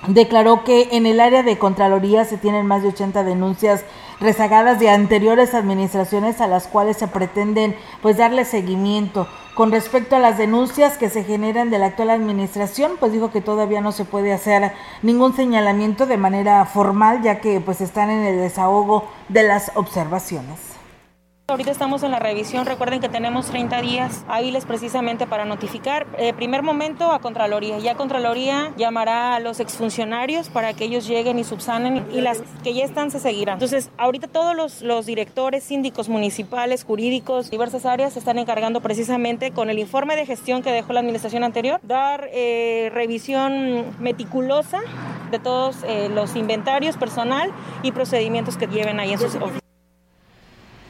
declaró 0.06 0.64
que 0.64 0.88
en 0.92 1.06
el 1.06 1.20
área 1.20 1.42
de 1.42 1.58
Contraloría 1.58 2.24
se 2.24 2.38
tienen 2.38 2.66
más 2.66 2.82
de 2.82 2.88
80 2.88 3.24
denuncias 3.24 3.84
rezagadas 4.20 4.78
de 4.78 4.90
anteriores 4.90 5.54
administraciones 5.54 6.40
a 6.40 6.46
las 6.46 6.66
cuales 6.66 6.96
se 6.96 7.08
pretenden 7.08 7.76
pues 8.02 8.16
darle 8.16 8.44
seguimiento. 8.44 9.28
Con 9.54 9.72
respecto 9.72 10.14
a 10.14 10.20
las 10.20 10.38
denuncias 10.38 10.98
que 10.98 11.10
se 11.10 11.24
generan 11.24 11.70
de 11.70 11.80
la 11.80 11.86
actual 11.86 12.10
administración, 12.10 12.92
pues 13.00 13.12
dijo 13.12 13.32
que 13.32 13.40
todavía 13.40 13.80
no 13.80 13.90
se 13.90 14.04
puede 14.04 14.32
hacer 14.32 14.72
ningún 15.02 15.34
señalamiento 15.34 16.06
de 16.06 16.16
manera 16.16 16.64
formal, 16.64 17.22
ya 17.22 17.40
que 17.40 17.60
pues 17.60 17.80
están 17.80 18.10
en 18.10 18.24
el 18.24 18.38
desahogo 18.38 19.08
de 19.28 19.42
las 19.42 19.72
observaciones. 19.74 20.77
Ahorita 21.50 21.70
estamos 21.70 22.02
en 22.02 22.10
la 22.10 22.18
revisión, 22.18 22.66
recuerden 22.66 23.00
que 23.00 23.08
tenemos 23.08 23.46
30 23.46 23.80
días 23.80 24.22
hábiles 24.28 24.66
precisamente 24.66 25.26
para 25.26 25.46
notificar. 25.46 26.06
Eh, 26.18 26.34
primer 26.34 26.62
momento 26.62 27.10
a 27.10 27.20
Contraloría, 27.20 27.78
ya 27.78 27.94
Contraloría 27.94 28.74
llamará 28.76 29.34
a 29.34 29.40
los 29.40 29.58
exfuncionarios 29.58 30.50
para 30.50 30.74
que 30.74 30.84
ellos 30.84 31.08
lleguen 31.08 31.38
y 31.38 31.44
subsanen 31.44 32.06
y 32.12 32.20
las 32.20 32.42
que 32.62 32.74
ya 32.74 32.84
están 32.84 33.10
se 33.10 33.18
seguirán. 33.18 33.54
Entonces, 33.54 33.88
ahorita 33.96 34.28
todos 34.28 34.82
los, 34.82 35.06
directores, 35.06 35.64
síndicos 35.64 36.10
municipales, 36.10 36.84
jurídicos, 36.84 37.50
diversas 37.50 37.86
áreas 37.86 38.12
se 38.12 38.18
están 38.18 38.38
encargando 38.38 38.82
precisamente 38.82 39.50
con 39.50 39.70
el 39.70 39.78
informe 39.78 40.16
de 40.16 40.26
gestión 40.26 40.62
que 40.62 40.70
dejó 40.70 40.92
la 40.92 41.00
administración 41.00 41.44
anterior, 41.44 41.80
dar 41.82 42.28
eh, 42.30 42.90
revisión 42.92 43.86
meticulosa 43.98 44.80
de 45.30 45.38
todos 45.38 45.78
eh, 45.84 46.10
los 46.14 46.36
inventarios 46.36 46.98
personal 46.98 47.50
y 47.82 47.92
procedimientos 47.92 48.58
que 48.58 48.66
lleven 48.66 49.00
ahí 49.00 49.14
en 49.14 49.18
sus 49.18 49.34
oficinas. 49.36 49.67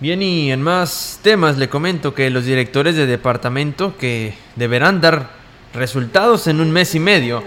Bien, 0.01 0.23
y 0.23 0.53
en 0.53 0.63
más 0.63 1.19
temas 1.25 1.59
le 1.59 1.69
comento 1.69 2.15
que 2.15 2.31
los 2.31 2.45
directores 2.45 2.95
de 2.95 3.05
departamento 3.05 3.97
que 3.99 4.33
deberán 4.55 5.01
dar 5.01 5.31
resultados 5.75 6.47
en 6.47 6.61
un 6.61 6.71
mes 6.71 6.95
y 6.95 7.01
medio, 7.01 7.43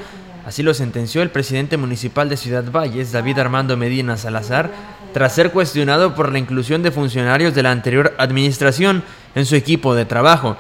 así 0.46 0.62
lo 0.62 0.74
sentenció 0.74 1.22
el 1.22 1.30
presidente 1.30 1.78
municipal 1.78 2.28
de 2.28 2.36
Ciudad 2.36 2.70
Valles, 2.70 3.14
David 3.14 3.40
Armando 3.40 3.78
Medina 3.78 4.18
Salazar, 4.18 4.70
tras 5.14 5.34
ser 5.34 5.52
cuestionado 5.52 6.14
por 6.14 6.30
la 6.30 6.40
inclusión 6.40 6.84
de 6.84 6.92
funcionarios 6.92 7.56
de 7.56 7.64
la 7.64 7.72
anterior 7.72 8.14
administración 8.18 9.02
en 9.34 9.46
su 9.46 9.56
equipo 9.56 9.96
de 9.96 10.04
trabajo. 10.04 10.58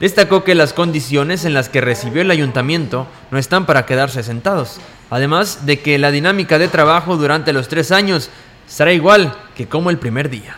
Destacó 0.00 0.44
que 0.44 0.54
las 0.54 0.72
condiciones 0.72 1.44
en 1.44 1.52
las 1.52 1.68
que 1.68 1.82
recibió 1.82 2.22
el 2.22 2.30
ayuntamiento 2.30 3.06
no 3.30 3.36
están 3.36 3.66
para 3.66 3.84
quedarse 3.84 4.22
sentados, 4.22 4.80
además 5.10 5.66
de 5.66 5.80
que 5.80 5.98
la 5.98 6.10
dinámica 6.10 6.58
de 6.58 6.68
trabajo 6.68 7.18
durante 7.18 7.52
los 7.52 7.68
tres 7.68 7.92
años 7.92 8.30
será 8.66 8.94
igual 8.94 9.36
que 9.54 9.68
como 9.68 9.90
el 9.90 9.98
primer 9.98 10.30
día. 10.30 10.56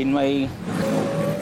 Aquí 0.00 0.08
no 0.08 0.18
hay, 0.18 0.48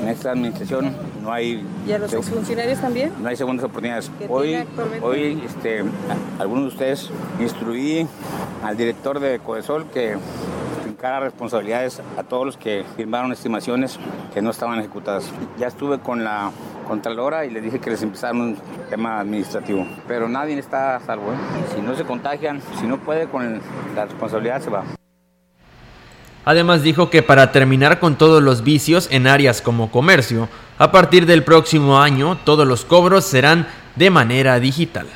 en 0.02 0.08
esta 0.08 0.32
administración, 0.32 0.92
no 1.22 1.32
hay... 1.32 1.64
¿Y 1.86 1.92
a 1.92 1.98
los 2.00 2.12
exfuncionarios 2.12 2.80
también? 2.80 3.12
No 3.22 3.28
hay 3.28 3.36
segundas 3.36 3.64
oportunidades. 3.64 4.10
¿Que 4.18 4.26
Hoy, 4.28 4.58
hoy 5.00 5.40
este, 5.46 5.82
a- 5.82 6.42
algunos 6.42 6.64
de 6.64 6.68
ustedes 6.70 7.08
instruí 7.38 8.04
al 8.64 8.76
director 8.76 9.20
de 9.20 9.38
Codesol 9.38 9.86
que 9.94 10.16
fincara 10.84 11.20
responsabilidades 11.20 12.02
a 12.16 12.24
todos 12.24 12.46
los 12.46 12.56
que 12.56 12.84
firmaron 12.96 13.30
estimaciones 13.30 14.00
que 14.34 14.42
no 14.42 14.50
estaban 14.50 14.80
ejecutadas. 14.80 15.30
Ya 15.56 15.68
estuve 15.68 16.00
con 16.00 16.24
la 16.24 16.50
Contralora 16.88 17.44
y 17.46 17.50
les 17.50 17.62
dije 17.62 17.78
que 17.78 17.90
les 17.90 18.02
empezaron 18.02 18.40
un 18.40 18.56
tema 18.90 19.20
administrativo. 19.20 19.86
Pero 20.08 20.28
nadie 20.28 20.58
está 20.58 20.96
a 20.96 21.00
salvo. 21.00 21.30
¿eh? 21.30 21.36
Si 21.76 21.80
no 21.80 21.94
se 21.94 22.02
contagian, 22.02 22.60
si 22.80 22.88
no 22.88 22.98
puede 22.98 23.28
con 23.28 23.60
la 23.94 24.06
responsabilidad, 24.06 24.60
se 24.62 24.70
va. 24.70 24.82
Además 26.48 26.82
dijo 26.82 27.10
que 27.10 27.22
para 27.22 27.52
terminar 27.52 28.00
con 28.00 28.16
todos 28.16 28.42
los 28.42 28.64
vicios 28.64 29.06
en 29.10 29.26
áreas 29.26 29.60
como 29.60 29.90
comercio, 29.90 30.48
a 30.78 30.90
partir 30.90 31.26
del 31.26 31.44
próximo 31.44 32.00
año 32.00 32.38
todos 32.42 32.66
los 32.66 32.86
cobros 32.86 33.26
serán 33.26 33.68
de 33.96 34.08
manera 34.08 34.58
digital. 34.58 35.06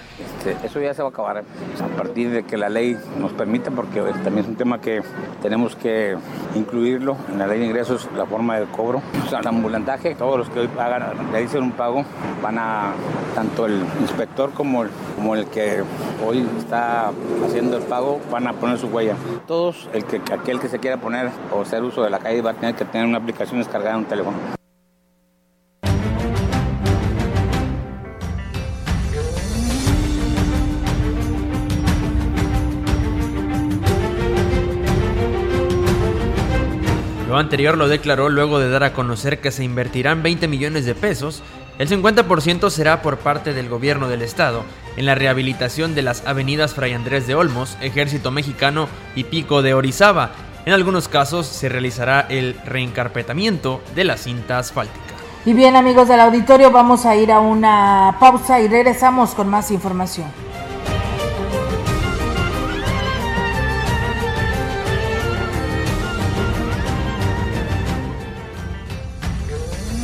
Este, 0.44 0.66
eso 0.66 0.81
ya 0.81 0.92
se 0.92 1.02
va 1.02 1.09
a 1.09 1.12
acabar 1.12 1.37
¿eh? 1.38 1.44
a 1.81 1.96
partir 1.96 2.31
de 2.31 2.42
que 2.42 2.57
la 2.57 2.68
ley 2.68 2.98
nos 3.16 3.33
permita, 3.33 3.70
porque 3.70 4.00
eh, 4.00 4.12
también 4.24 4.40
es 4.40 4.48
un 4.48 4.57
tema 4.57 4.81
que 4.81 5.00
tenemos 5.40 5.76
que 5.76 6.16
incluirlo 6.57 7.16
en 7.31 7.38
la 7.38 7.46
ley 7.46 7.61
de 7.61 7.66
ingresos, 7.66 8.09
la 8.16 8.26
forma 8.26 8.59
de 8.59 8.66
cobro. 8.66 9.00
O 9.24 9.28
sea, 9.28 9.38
el 9.38 9.46
ambulantaje, 9.46 10.16
todos 10.16 10.38
los 10.38 10.50
que 10.50 10.59
hoy 10.59 10.66
pagan, 10.66 11.05
realicen 11.31 11.62
un 11.62 11.70
pago, 11.70 12.05
van 12.42 12.59
a, 12.59 12.92
tanto 13.37 13.66
el 13.66 13.85
inspector 14.00 14.50
como 14.50 14.83
el, 14.83 14.90
como 15.14 15.37
el 15.37 15.46
que 15.46 15.85
hoy 16.26 16.44
está 16.59 17.12
haciendo 17.46 17.76
el 17.76 17.85
pago, 17.85 18.18
van 18.33 18.48
a 18.48 18.52
poner 18.52 18.78
su 18.78 18.88
huella. 18.88 19.14
Todos, 19.46 19.88
el 19.92 20.05
que, 20.05 20.20
aquel 20.33 20.59
que 20.59 20.68
se 20.68 20.81
quiera 20.81 20.96
poner 20.96 21.31
o 21.55 21.61
hacer 21.61 21.85
uso 21.85 22.02
de 22.02 22.11
la 22.11 22.18
calle 22.18 22.42
va 22.42 22.50
a 22.50 22.55
tener 22.55 22.74
que 22.74 22.85
tener 22.85 23.07
una 23.07 23.18
aplicación 23.18 23.61
descargada 23.61 23.92
en 23.92 23.98
un 24.00 24.07
teléfono. 24.07 24.62
Lo 37.33 37.38
anterior 37.38 37.79
lo 37.79 37.88
declaró 37.88 38.29
luego 38.29 38.59
de 38.59 38.68
dar 38.68 38.85
a 38.85 38.92
conocer 38.92 39.40
que 39.40 39.51
se 39.51 39.64
invertirán 39.64 40.23
20 40.23 40.49
millones 40.49 40.85
de 40.85 40.95
pesos, 40.95 41.42
el 41.79 41.88
50% 41.88 42.68
será 42.68 43.01
por 43.01 43.16
parte 43.16 43.55
del 43.55 43.71
gobierno 43.71 44.07
del 44.07 44.21
estado 44.21 44.64
en 44.99 45.07
la 45.07 45.14
rehabilitación 45.14 45.95
de 45.95 46.03
las 46.03 46.27
avenidas 46.27 46.75
Fray 46.75 46.92
Andrés 46.92 47.27
de 47.27 47.35
Olmos, 47.35 47.79
Ejército 47.81 48.31
Mexicano 48.31 48.87
y 49.16 49.25
Pico 49.25 49.62
de 49.62 49.73
Orizaba. 49.73 50.33
En 50.66 50.75
algunos 50.75 51.09
casos 51.09 51.47
se 51.47 51.71
realizará 51.71 52.27
el 52.29 52.55
reencarpetamiento 52.66 53.81
de 53.95 54.05
la 54.05 54.18
cinta 54.18 54.59
asfáltica. 54.59 55.01
Y 55.47 55.55
bien 55.55 55.75
amigos 55.75 56.09
del 56.09 56.21
auditorio, 56.21 56.71
vamos 56.71 57.07
a 57.07 57.16
ir 57.16 57.33
a 57.33 57.40
una 57.40 58.14
pausa 58.21 58.61
y 58.61 58.68
regresamos 58.68 59.31
con 59.31 59.49
más 59.49 59.71
información. 59.71 60.27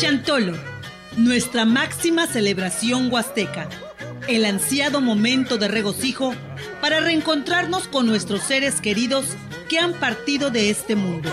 Chantolo, 0.00 0.54
nuestra 1.16 1.64
máxima 1.64 2.26
celebración 2.26 3.12
huasteca, 3.12 3.68
el 4.28 4.44
ansiado 4.44 5.00
momento 5.00 5.58
de 5.58 5.68
regocijo 5.68 6.34
para 6.80 7.00
reencontrarnos 7.00 7.88
con 7.88 8.06
nuestros 8.06 8.42
seres 8.42 8.80
queridos 8.80 9.26
que 9.68 9.78
han 9.78 9.94
partido 9.94 10.50
de 10.50 10.70
este 10.70 10.96
mundo. 10.96 11.30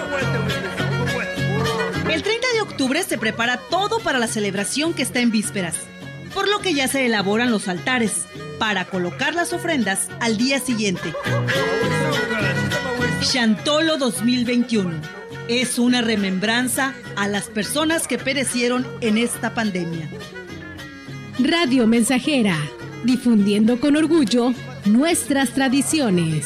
El 2.09 2.23
30 2.23 2.47
de 2.53 2.61
octubre 2.61 3.03
se 3.03 3.17
prepara 3.17 3.57
todo 3.69 3.99
para 3.99 4.19
la 4.19 4.27
celebración 4.27 4.93
que 4.93 5.03
está 5.03 5.19
en 5.19 5.31
vísperas, 5.31 5.75
por 6.33 6.47
lo 6.47 6.59
que 6.59 6.73
ya 6.73 6.87
se 6.87 7.05
elaboran 7.05 7.51
los 7.51 7.67
altares 7.67 8.25
para 8.59 8.85
colocar 8.85 9.35
las 9.35 9.53
ofrendas 9.53 10.09
al 10.19 10.37
día 10.37 10.59
siguiente. 10.59 11.13
Chantolo 13.21 13.97
2021 13.97 15.16
es 15.47 15.79
una 15.79 16.01
remembranza 16.01 16.93
a 17.15 17.27
las 17.27 17.45
personas 17.45 18.07
que 18.07 18.17
perecieron 18.17 18.85
en 19.01 19.17
esta 19.17 19.53
pandemia. 19.53 20.09
Radio 21.39 21.87
Mensajera, 21.87 22.57
difundiendo 23.03 23.79
con 23.79 23.95
orgullo 23.95 24.53
nuestras 24.85 25.51
tradiciones. 25.51 26.45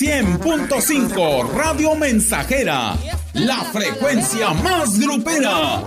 100.5 0.07 1.51
Radio 1.51 1.93
Mensajera, 1.93 2.95
la 3.33 3.57
frecuencia 3.65 4.53
más 4.53 4.97
grupera. 4.97 5.83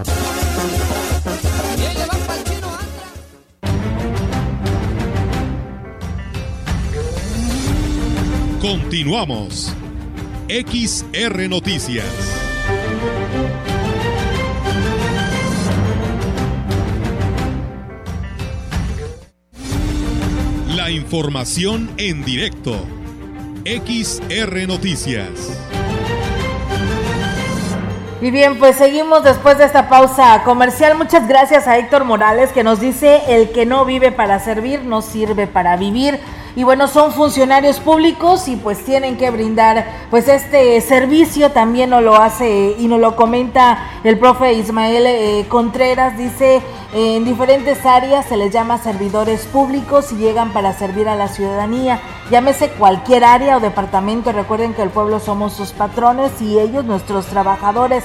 Continuamos. 8.61 9.75
XR 10.51 11.49
Noticias. 11.49 12.05
La 20.77 20.91
información 20.91 21.91
en 21.97 22.23
directo. 22.23 23.00
XR 23.71 24.67
Noticias. 24.67 25.57
Y 28.21 28.33
bien, 28.33 28.59
pues 28.59 28.75
seguimos 28.75 29.23
después 29.23 29.59
de 29.59 29.65
esta 29.65 29.89
pausa 29.89 30.43
comercial. 30.45 30.99
Muchas 30.99 31.29
gracias 31.29 31.69
a 31.69 31.79
Héctor 31.79 32.05
Morales 32.05 32.51
que 32.51 32.65
nos 32.65 32.81
dice, 32.81 33.23
el 33.29 33.51
que 33.53 33.67
no 33.67 33.85
vive 33.85 34.11
para 34.11 34.41
servir, 34.41 34.83
no 34.83 35.03
sirve 35.03 35.47
para 35.47 35.77
vivir. 35.77 36.19
Y 36.57 36.65
bueno, 36.65 36.89
son 36.89 37.13
funcionarios 37.13 37.79
públicos 37.79 38.49
y 38.49 38.57
pues 38.57 38.85
tienen 38.85 39.17
que 39.17 39.31
brindar 39.31 39.87
pues 40.11 40.27
este 40.27 40.81
servicio. 40.81 41.53
También 41.53 41.91
nos 41.91 42.03
lo 42.03 42.17
hace 42.17 42.75
y 42.77 42.89
nos 42.89 42.99
lo 42.99 43.15
comenta 43.15 43.89
el 44.03 44.19
profe 44.19 44.53
Ismael 44.55 45.07
eh, 45.07 45.47
Contreras. 45.49 46.19
Dice, 46.19 46.61
en 46.93 47.25
diferentes 47.25 47.87
áreas 47.87 48.27
se 48.27 48.37
les 48.37 48.53
llama 48.53 48.79
servidores 48.79 49.47
públicos 49.47 50.11
y 50.11 50.17
llegan 50.17 50.53
para 50.53 50.73
servir 50.73 51.09
a 51.09 51.15
la 51.15 51.29
ciudadanía. 51.29 52.01
Llámese 52.31 52.71
cualquier 52.71 53.23
área 53.23 53.57
o 53.57 53.61
departamento. 53.61 54.33
Recuerden 54.33 54.75
que 54.75 54.83
el 54.83 54.91
pueblo 54.91 55.21
somos 55.21 55.53
sus 55.53 55.71
patrones 55.71 56.43
y 56.43 56.59
ellos 56.59 56.85
nuestros 56.85 57.27
trabajadores. 57.27 58.05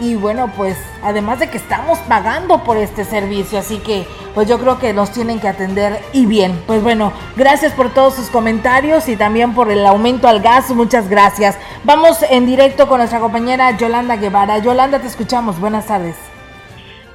Y 0.00 0.16
bueno, 0.16 0.50
pues 0.56 0.76
además 1.04 1.38
de 1.38 1.48
que 1.48 1.58
estamos 1.58 1.98
pagando 2.00 2.64
por 2.64 2.76
este 2.76 3.04
servicio, 3.04 3.60
así 3.60 3.78
que 3.78 4.04
pues 4.34 4.48
yo 4.48 4.58
creo 4.58 4.80
que 4.80 4.92
nos 4.92 5.12
tienen 5.12 5.38
que 5.38 5.46
atender 5.46 6.02
y 6.12 6.26
bien. 6.26 6.60
Pues 6.66 6.82
bueno, 6.82 7.12
gracias 7.36 7.72
por 7.72 7.94
todos 7.94 8.14
sus 8.14 8.26
comentarios 8.26 9.08
y 9.08 9.14
también 9.14 9.54
por 9.54 9.70
el 9.70 9.86
aumento 9.86 10.26
al 10.26 10.40
gas, 10.40 10.70
muchas 10.70 11.08
gracias. 11.08 11.56
Vamos 11.84 12.18
en 12.28 12.46
directo 12.46 12.88
con 12.88 12.98
nuestra 12.98 13.20
compañera 13.20 13.76
Yolanda 13.76 14.16
Guevara. 14.16 14.58
Yolanda, 14.58 14.98
te 14.98 15.06
escuchamos, 15.06 15.60
buenas 15.60 15.86
tardes. 15.86 16.33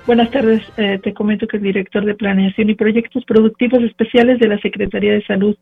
Buenas 0.10 0.32
tardes, 0.32 0.64
eh, 0.78 1.00
te 1.04 1.14
comento 1.14 1.46
que 1.46 1.58
el 1.58 1.62
director 1.62 2.04
de 2.04 2.16
Planeación 2.16 2.68
y 2.68 2.74
Proyectos 2.74 3.24
Productivos 3.26 3.84
Especiales 3.84 4.40
de 4.40 4.48
la 4.48 4.58
Secretaría 4.58 5.14
de 5.14 5.22
Salud 5.22 5.56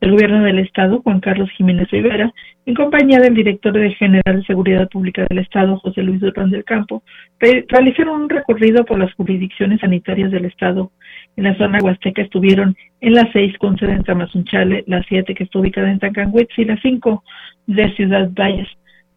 del 0.00 0.10
Gobierno 0.10 0.42
del 0.42 0.58
Estado, 0.58 1.00
Juan 1.00 1.20
Carlos 1.20 1.48
Jiménez 1.52 1.88
Rivera, 1.92 2.32
en 2.66 2.74
compañía 2.74 3.20
del 3.20 3.34
director 3.34 3.72
de 3.72 3.94
General 3.94 4.40
de 4.40 4.46
Seguridad 4.46 4.88
Pública 4.88 5.24
del 5.28 5.38
Estado, 5.38 5.78
José 5.78 6.02
Luis 6.02 6.18
Durán 6.18 6.50
del 6.50 6.64
Campo, 6.64 7.04
re 7.38 7.64
realizaron 7.68 8.22
un 8.22 8.28
recorrido 8.28 8.84
por 8.84 8.98
las 8.98 9.14
jurisdicciones 9.14 9.78
sanitarias 9.78 10.32
del 10.32 10.46
Estado. 10.46 10.90
En 11.36 11.44
la 11.44 11.56
zona 11.56 11.78
huasteca 11.80 12.22
estuvieron 12.22 12.74
en 13.00 13.14
las 13.14 13.30
seis 13.32 13.56
con 13.58 13.78
sede 13.78 13.92
en 13.92 14.02
Tamazunchale, 14.02 14.82
la 14.88 15.04
siete 15.04 15.36
que 15.36 15.44
está 15.44 15.60
ubicada 15.60 15.88
en 15.88 16.00
Tancanhuitz 16.00 16.58
y 16.58 16.64
la 16.64 16.76
cinco 16.78 17.22
de 17.68 17.94
Ciudad 17.94 18.28
Valles. 18.34 18.66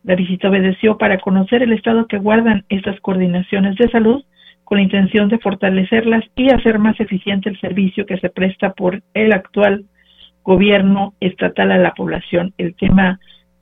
La 0.04 0.14
visita 0.14 0.50
obedeció 0.50 1.00
para 1.00 1.18
conocer 1.18 1.64
el 1.64 1.74
estado 1.74 2.06
que 2.06 2.20
guardan 2.20 2.64
estas 2.70 3.00
coordinaciones 3.00 3.76
de 3.78 3.90
salud 3.90 4.24
con 4.68 4.80
la 4.80 4.84
intención 4.84 5.30
de 5.30 5.40
fortalecerlas 5.40 6.26
y 6.36 6.50
hacer 6.50 6.78
más 6.78 7.00
eficiente 7.00 7.48
el 7.48 7.58
servicio 7.58 8.06
que 8.06 8.18
se 8.18 8.30
presta 8.30 8.74
por 8.74 9.02
el 9.14 9.32
actual 9.32 9.86
gobierno 10.44 11.14
estatal 11.22 11.72
a 11.72 11.78
la 11.78 11.94
población. 11.94 12.54
El 12.58 12.76
tema 12.76 13.18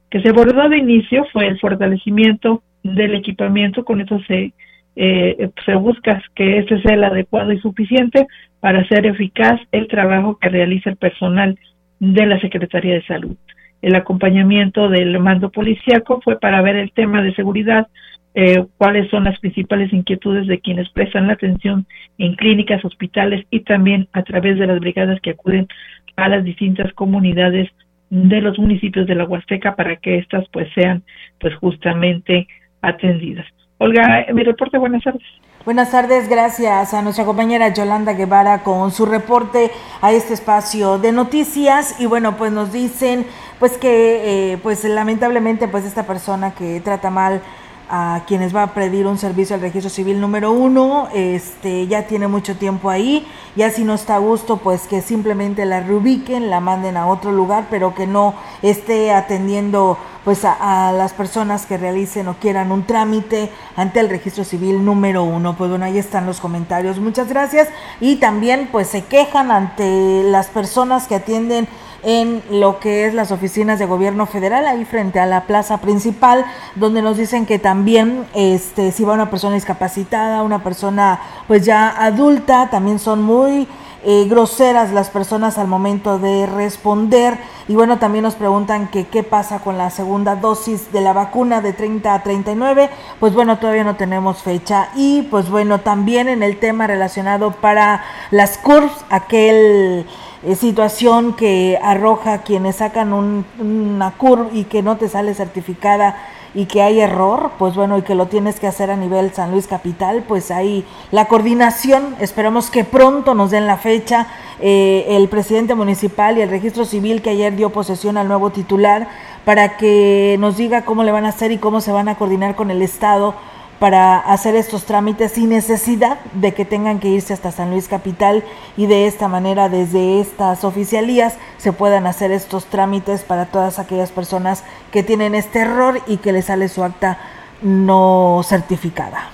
que 0.10 0.20
se 0.22 0.30
abordó 0.30 0.68
de 0.68 0.80
inicio 0.80 1.28
fue 1.32 1.46
el 1.46 1.60
fortalecimiento 1.60 2.64
del 2.82 3.14
equipamiento, 3.14 3.86
con 3.86 4.02
eso 4.02 4.20
se, 4.28 4.54
eh, 4.96 5.50
se 5.64 5.76
busca 5.76 6.24
que 6.34 6.58
este 6.58 6.82
sea 6.82 6.96
el 6.96 7.04
adecuado 7.04 7.52
y 7.52 7.60
suficiente 7.60 8.26
para 8.60 8.80
hacer 8.80 9.06
eficaz 9.06 9.62
el 9.72 9.88
trabajo 9.88 10.40
que 10.40 10.50
realiza 10.50 10.90
el 10.90 10.98
personal 10.98 11.56
de 12.00 12.26
la 12.26 12.40
Secretaría 12.40 12.96
de 12.96 13.06
Salud. 13.06 13.38
El 13.86 13.94
acompañamiento 13.94 14.90
del 14.90 15.20
mando 15.20 15.52
policíaco 15.52 16.20
fue 16.24 16.40
para 16.40 16.60
ver 16.64 16.76
el 16.76 16.92
tema 16.92 17.22
de 17.22 17.36
seguridad, 17.36 17.86
eh, 18.34 18.66
cuáles 18.80 19.12
son 19.12 19.26
las 19.26 19.40
principales 19.40 19.94
inquietudes 19.94 20.48
de 20.48 20.60
quienes 20.60 20.90
prestan 20.90 21.28
la 21.28 21.34
atención 21.34 21.86
en 22.18 22.34
clínicas, 22.34 22.84
hospitales 22.84 23.46
y 23.52 23.60
también 23.60 24.08
a 24.12 24.24
través 24.24 24.58
de 24.58 24.66
las 24.66 24.80
brigadas 24.80 25.22
que 25.22 25.30
acuden 25.30 25.68
a 26.16 26.30
las 26.30 26.44
distintas 26.44 26.92
comunidades 26.94 27.70
de 28.10 28.42
los 28.42 28.58
municipios 28.58 29.06
de 29.06 29.14
la 29.14 29.26
Huasteca 29.26 29.76
para 29.76 29.98
que 29.98 30.18
éstas 30.18 30.46
pues 30.52 30.68
sean 30.74 31.04
pues 31.40 31.54
justamente 31.58 32.48
atendidas. 32.82 33.46
Olga, 33.78 34.26
mi 34.34 34.42
reporte, 34.42 34.80
buenas 34.80 35.04
tardes. 35.04 35.22
Buenas 35.66 35.92
tardes, 35.92 36.30
gracias 36.30 36.94
a 36.94 37.02
nuestra 37.02 37.26
compañera 37.26 37.74
Yolanda 37.74 38.14
Guevara 38.14 38.64
con 38.64 38.92
su 38.92 39.06
reporte 39.06 39.72
a 40.02 40.12
este 40.12 40.34
espacio 40.34 41.00
de 41.00 41.12
noticias 41.12 42.00
y 42.00 42.06
bueno, 42.06 42.38
pues 42.38 42.52
nos 42.52 42.72
dicen 42.72 43.26
pues 43.60 43.78
que 43.78 44.54
eh, 44.54 44.58
pues 44.58 44.84
lamentablemente 44.84 45.68
pues 45.68 45.86
esta 45.86 46.04
persona 46.04 46.54
que 46.54 46.80
trata 46.82 47.10
mal 47.10 47.42
a 47.90 48.24
quienes 48.26 48.56
va 48.56 48.64
a 48.64 48.74
pedir 48.74 49.06
un 49.06 49.18
servicio 49.18 49.56
al 49.56 49.62
registro 49.62 49.90
civil 49.90 50.20
número 50.20 50.52
uno, 50.52 51.08
este 51.14 51.86
ya 51.88 52.08
tiene 52.08 52.28
mucho 52.28 52.56
tiempo 52.56 52.90
ahí, 52.90 53.28
ya 53.56 53.70
si 53.70 53.84
no 53.84 53.94
está 53.94 54.16
a 54.16 54.20
gusto, 54.20 54.58
pues 54.58 54.88
que 54.88 55.02
simplemente 55.02 55.66
la 55.66 55.82
reubiquen, 55.82 56.50
la 56.50 56.60
manden 56.60 56.98
a 56.98 57.08
otro 57.08 57.32
lugar, 57.32 57.68
pero 57.70 57.94
que 57.94 58.08
no 58.08 58.34
esté 58.64 59.12
atendiendo 59.12 59.98
pues 60.24 60.44
a, 60.44 60.88
a, 60.88 60.92
las 60.92 61.14
personas 61.14 61.68
que 61.68 61.78
realicen 61.78 62.28
o 62.28 62.34
quieran 62.40 62.72
un 62.72 62.88
trámite 62.88 63.52
ante 63.76 64.00
el 64.00 64.10
registro 64.10 64.44
civil 64.44 64.84
número 64.84 65.24
uno. 65.24 65.56
Pues 65.56 65.70
bueno, 65.70 65.86
ahí 65.86 66.00
están 66.00 66.26
los 66.26 66.40
comentarios. 66.40 66.98
Muchas 66.98 67.30
gracias. 67.30 67.68
Y 68.02 68.16
también 68.16 68.70
pues 68.72 68.88
se 68.88 69.04
quejan 69.04 69.52
ante 69.52 70.24
las 70.24 70.48
personas 70.48 71.08
que 71.08 71.14
atienden 71.14 71.68
en 72.06 72.44
lo 72.52 72.80
que 72.80 73.08
es 73.08 73.16
las 73.16 73.32
oficinas 73.32 73.80
de 73.80 73.88
gobierno 73.88 74.28
federal, 74.28 74.68
ahí 74.68 74.86
frente 74.86 75.20
a 75.20 75.26
la 75.26 75.46
plaza 75.46 75.82
principal, 75.82 76.46
donde 76.76 77.02
nos 77.02 77.18
dicen 77.18 77.48
que 77.48 77.58
también 77.58 78.28
este, 78.36 78.92
si 78.92 79.04
va 79.04 79.14
una 79.14 79.32
persona 79.32 79.56
discapacitada, 79.56 80.44
una 80.44 80.64
persona 80.64 81.20
pues 81.48 81.66
ya 81.66 81.90
adulta, 81.90 82.70
también 82.70 83.00
son 83.00 83.24
muy 83.24 83.68
eh, 84.08 84.28
groseras 84.30 84.92
las 84.92 85.10
personas 85.10 85.58
al 85.58 85.68
momento 85.68 86.20
de 86.20 86.46
responder. 86.46 87.40
Y 87.68 87.74
bueno, 87.74 87.98
también 87.98 88.22
nos 88.22 88.36
preguntan 88.36 88.88
que 88.90 89.08
qué 89.08 89.24
pasa 89.24 89.62
con 89.62 89.80
la 89.80 89.90
segunda 89.90 90.36
dosis 90.36 90.92
de 90.92 91.02
la 91.02 91.12
vacuna 91.12 91.60
de 91.60 91.74
30 91.74 92.14
a 92.14 92.22
39. 92.22 92.92
Pues 93.20 93.34
bueno, 93.34 93.58
todavía 93.58 93.84
no 93.84 93.96
tenemos 93.96 94.44
fecha. 94.44 94.90
Y 94.96 95.24
pues 95.24 95.50
bueno, 95.50 95.80
también 95.80 96.30
en 96.30 96.44
el 96.44 96.60
tema 96.60 96.86
relacionado 96.86 97.54
para 97.54 98.04
las 98.30 98.60
CURS, 98.60 98.92
aquel 99.10 100.06
eh, 100.46 100.56
situación 100.56 101.34
que 101.34 101.80
arroja 101.82 102.44
quienes 102.44 102.78
sacan 102.78 103.14
un, 103.14 103.46
una 103.60 104.12
CURV 104.12 104.56
y 104.56 104.64
que 104.66 104.82
no 104.82 104.98
te 104.98 105.10
sale 105.10 105.34
certificada 105.34 106.16
y 106.56 106.66
que 106.68 106.82
hay 106.82 107.02
error, 107.02 107.52
pues 107.60 107.76
bueno, 107.76 107.98
y 107.98 108.02
que 108.02 108.16
lo 108.16 108.28
tienes 108.28 108.62
que 108.62 108.68
hacer 108.68 108.90
a 108.90 108.96
nivel 108.96 109.34
San 109.34 109.52
Luis 109.52 109.68
Capital, 109.68 110.24
pues 110.26 110.52
ahí 110.52 110.86
la 111.12 111.28
coordinación, 111.28 112.16
esperamos 112.22 112.70
que 112.70 112.86
pronto 112.86 113.34
nos 113.34 113.52
den 113.52 113.68
la 113.68 113.76
fecha, 113.76 114.28
eh, 114.62 115.06
el 115.10 115.28
presidente 115.28 115.76
municipal 115.76 116.38
y 116.38 116.42
el 116.42 116.50
registro 116.50 116.86
civil 116.86 117.22
que 117.22 117.32
ayer 117.32 117.58
dio 117.58 117.72
posesión 117.72 118.16
al 118.16 118.30
nuevo 118.30 118.52
titular, 118.52 119.10
para 119.44 119.76
que 119.76 120.38
nos 120.40 120.56
diga 120.56 120.84
cómo 120.84 121.04
le 121.04 121.12
van 121.12 121.26
a 121.26 121.30
hacer 121.30 121.52
y 121.52 121.58
cómo 121.58 121.82
se 121.82 121.92
van 121.92 122.08
a 122.08 122.16
coordinar 122.16 122.56
con 122.56 122.72
el 122.72 122.82
Estado 122.82 123.36
para 123.80 124.20
hacer 124.20 124.56
estos 124.56 124.86
trámites 124.86 125.34
sin 125.34 125.50
necesidad 125.50 126.20
de 126.34 126.54
que 126.54 126.66
tengan 126.66 127.00
que 127.00 127.10
irse 127.10 127.34
hasta 127.34 127.52
San 127.52 127.72
Luis 127.72 127.88
Capital 127.88 128.44
y 128.78 128.86
de 128.86 129.08
esta 129.08 129.28
manera 129.28 129.70
desde 129.70 130.22
estas 130.22 130.64
oficialías 130.64 131.36
se 131.58 131.74
puedan 131.74 132.08
hacer 132.08 132.32
estos 132.32 132.66
trámites 132.66 133.24
para 133.24 133.48
todas 133.48 133.80
aquellas 133.80 134.12
personas 134.12 134.64
que 134.92 135.04
tienen 135.04 135.36
este 135.36 135.60
error 135.60 136.00
y 136.08 136.18
que 136.18 136.32
les 136.32 136.46
sale 136.46 136.70
su 136.70 136.84
acta 136.84 137.20
no 137.62 138.42
certificada. 138.44 139.30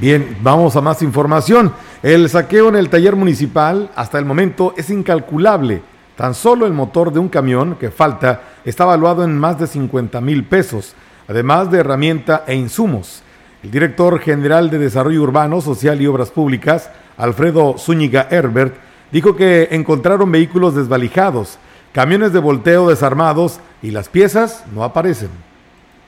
Bien, 0.00 0.36
vamos 0.40 0.74
a 0.76 0.80
más 0.80 1.02
información. 1.02 1.72
El 2.02 2.28
saqueo 2.28 2.68
en 2.68 2.76
el 2.76 2.90
taller 2.90 3.14
municipal 3.14 3.90
hasta 3.94 4.18
el 4.18 4.24
momento 4.24 4.74
es 4.76 4.90
incalculable. 4.90 5.82
Tan 6.16 6.34
solo 6.34 6.66
el 6.66 6.72
motor 6.72 7.12
de 7.12 7.18
un 7.18 7.28
camión 7.28 7.76
que 7.76 7.90
falta 7.90 8.42
está 8.64 8.84
valuado 8.84 9.24
en 9.24 9.36
más 9.36 9.58
de 9.58 9.66
50 9.66 10.20
mil 10.20 10.44
pesos, 10.44 10.94
además 11.28 11.70
de 11.70 11.78
herramienta 11.78 12.44
e 12.46 12.54
insumos. 12.54 13.23
El 13.64 13.70
director 13.70 14.18
general 14.18 14.68
de 14.68 14.78
Desarrollo 14.78 15.22
Urbano, 15.22 15.62
Social 15.62 15.98
y 16.02 16.06
Obras 16.06 16.30
Públicas, 16.30 16.90
Alfredo 17.16 17.76
Zúñiga 17.78 18.28
Herbert, 18.30 18.74
dijo 19.10 19.36
que 19.36 19.68
encontraron 19.70 20.30
vehículos 20.30 20.74
desvalijados, 20.74 21.58
camiones 21.94 22.34
de 22.34 22.40
volteo 22.40 22.90
desarmados 22.90 23.60
y 23.80 23.90
las 23.90 24.10
piezas 24.10 24.64
no 24.74 24.84
aparecen 24.84 25.30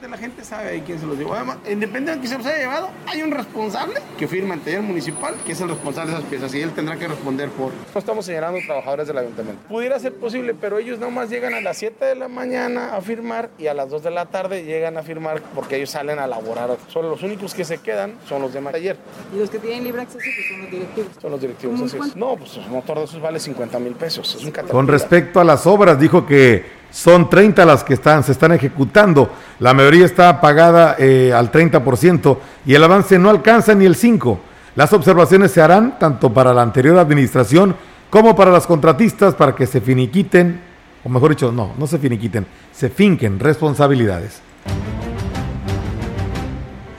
la 0.09 0.17
gente 0.17 0.45
sabe 0.45 0.83
quién 0.85 0.99
se 0.99 1.07
los 1.07 1.19
llevó. 1.19 1.35
Además, 1.35 1.59
independientemente 1.71 2.13
de 2.13 2.21
que 2.21 2.29
se 2.29 2.39
los 2.39 2.47
haya 2.47 2.59
llevado, 2.59 2.89
hay 3.07 3.23
un 3.23 3.31
responsable 3.31 4.01
que 4.19 4.29
firma 4.29 4.55
el 4.55 4.61
taller 4.61 4.83
municipal, 4.83 5.35
que 5.45 5.53
es 5.53 5.61
el 5.61 5.69
responsable 5.69 6.13
de 6.13 6.19
esas 6.19 6.29
piezas, 6.29 6.55
y 6.55 6.63
él 6.63 6.73
tendrá 6.73 6.97
que 6.97 7.09
responder 7.09 7.49
por. 7.51 7.73
No 7.73 7.99
estamos 7.99 8.27
señalando 8.27 8.61
trabajadores 8.67 9.07
del 9.07 9.19
ayuntamiento. 9.19 9.63
Pudiera 9.69 9.99
ser 9.99 10.15
posible, 10.15 10.55
pero 10.55 10.79
ellos 10.79 10.99
nomás 10.99 11.31
llegan 11.31 11.55
a 11.55 11.61
las 11.61 11.79
7 11.79 12.05
de 12.05 12.15
la 12.15 12.29
mañana 12.29 12.97
a 12.97 13.01
firmar 13.01 13.51
y 13.59 13.67
a 13.67 13.75
las 13.75 13.91
2 13.91 14.03
de 14.03 14.11
la 14.11 14.27
tarde 14.27 14.65
llegan 14.65 14.97
a 14.97 15.03
firmar 15.03 15.43
porque 15.55 15.77
ellos 15.77 15.91
salen 15.91 16.19
a 16.19 16.27
laborar. 16.27 16.77
Solo 16.89 17.11
los 17.11 17.23
únicos 17.23 17.55
que 17.55 17.65
se 17.65 17.79
quedan 17.79 18.15
son 18.29 18.43
los 18.43 18.53
de 18.53 18.61
taller. 18.61 18.97
¿Y 19.35 19.39
los 19.39 19.51
que 19.51 19.59
tienen 19.59 19.85
libre 19.85 20.03
acceso 20.03 20.25
pues 20.25 20.49
son 20.49 20.61
los 20.63 20.71
directivos? 20.71 21.13
Son 21.21 21.31
los 21.31 21.41
directivos, 21.41 21.81
así 21.83 21.99
es. 21.99 22.17
No, 22.17 22.37
pues 22.37 22.57
el 22.57 22.69
motor 22.69 22.99
de 22.99 23.05
esos 23.05 23.21
vale 23.21 23.39
50 23.39 23.79
mil 23.79 23.95
pesos. 23.95 24.35
Es 24.35 24.45
un 24.45 24.51
Con 24.51 24.89
respecto 24.89 25.41
a 25.41 25.45
las 25.45 25.67
obras, 25.67 25.99
dijo 25.99 26.27
que 26.27 26.76
son 26.91 27.29
30 27.29 27.65
las 27.65 27.85
que 27.85 27.95
están, 27.95 28.23
se 28.23 28.33
están 28.33 28.53
ejecutando. 28.53 29.31
La 29.59 29.75
mayoría 29.75 30.07
está 30.07 30.41
pagada 30.41 30.97
eh, 30.99 31.33
al 31.33 31.51
30% 31.53 32.39
y 32.65 32.75
el 32.75 32.85
avance 32.85 33.19
no 33.19 33.31
alcanza 33.31 33.75
ni 33.75 33.85
el 33.85 33.97
5%. 33.97 34.39
Las 34.77 34.93
observaciones 34.93 35.53
se 35.53 35.63
harán 35.63 35.99
tanto 35.99 36.33
para 36.35 36.53
la 36.53 36.61
anterior 36.61 36.99
administración 36.99 37.75
como 38.11 38.37
para 38.37 38.51
las 38.51 38.67
contratistas 38.67 39.35
para 39.35 39.55
que 39.55 39.67
se 39.67 39.81
finiquiten, 39.81 40.61
o 41.03 41.09
mejor 41.09 41.31
dicho, 41.31 41.51
no, 41.51 41.73
no 41.79 41.87
se 41.87 41.99
finiquiten, 41.99 42.47
se 42.73 42.91
finquen 42.91 43.41
responsabilidades. 43.41 44.43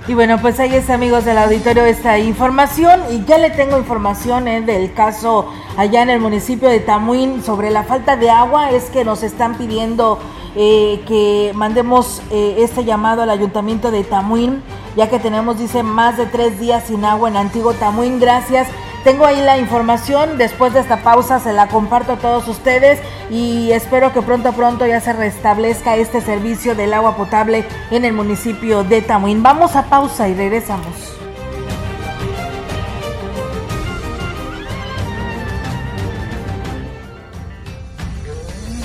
Y 0.08 0.14
bueno, 0.14 0.38
pues 0.42 0.58
ahí 0.62 0.74
es 0.74 0.90
amigos 0.90 1.26
del 1.26 1.38
auditorio 1.38 1.84
esta 1.84 2.18
información 2.18 3.02
y 3.12 3.26
ya 3.26 3.38
le 3.38 3.50
tengo 3.50 3.78
información 3.78 4.48
eh, 4.48 4.62
del 4.62 4.94
caso 4.94 5.52
allá 5.76 6.02
en 6.02 6.10
el 6.10 6.22
municipio 6.22 6.70
de 6.70 6.80
Tamuín 6.80 7.44
sobre 7.44 7.72
la 7.72 7.84
falta 7.84 8.16
de 8.16 8.30
agua. 8.30 8.72
Es 8.72 8.86
que 8.86 9.04
nos 9.04 9.22
están 9.22 9.58
pidiendo 9.58 10.18
eh, 10.56 11.04
que 11.06 11.52
mandemos 11.56 12.22
eh, 12.32 12.56
este 12.60 12.86
llamado 12.86 13.24
al 13.24 13.30
ayuntamiento 13.30 13.92
de 13.92 14.06
Tamuín, 14.06 14.64
ya 14.96 15.10
que 15.10 15.20
tenemos, 15.20 15.60
dice, 15.60 15.84
más 15.84 16.16
de 16.16 16.26
tres 16.26 16.58
días 16.58 16.86
sin 16.88 17.04
agua 17.04 17.28
en 17.28 17.36
Antiguo 17.36 17.74
Tamuín. 17.74 18.22
Gracias 18.22 18.70
tengo 19.04 19.26
ahí 19.26 19.42
la 19.42 19.58
información, 19.58 20.38
después 20.38 20.74
de 20.74 20.80
esta 20.80 20.98
pausa 21.04 21.40
se 21.40 21.54
la 21.54 21.68
comparto 21.68 22.14
a 22.14 22.18
todos 22.18 22.48
ustedes 22.48 23.00
y 23.30 23.72
espero 23.72 24.14
que 24.14 24.22
pronto 24.22 24.54
pronto 24.54 24.86
ya 24.86 25.00
se 25.00 25.14
restablezca 25.14 25.96
este 25.96 26.22
servicio 26.22 26.76
del 26.76 26.94
agua 26.94 27.16
potable 27.16 27.66
en 27.92 28.06
el 28.06 28.14
municipio 28.14 28.84
de 28.84 29.02
Tamuín. 29.02 29.44
Vamos 29.44 29.76
a 29.76 29.84
pausa 29.84 30.28
y 30.28 30.34
regresamos. 30.34 31.27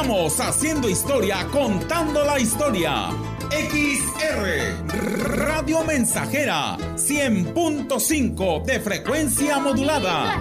Estamos 0.00 0.38
haciendo 0.38 0.88
historia, 0.88 1.44
contando 1.50 2.24
la 2.24 2.38
historia. 2.38 3.08
XR 3.50 4.86
Radio 5.34 5.82
Mensajera 5.84 6.76
100.5 6.94 8.64
de 8.64 8.78
frecuencia 8.78 9.58
modulada. 9.58 10.40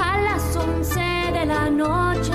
A 0.00 0.20
las 0.22 0.54
11 0.54 1.00
de 1.00 1.46
la 1.46 1.68
noche. 1.68 2.30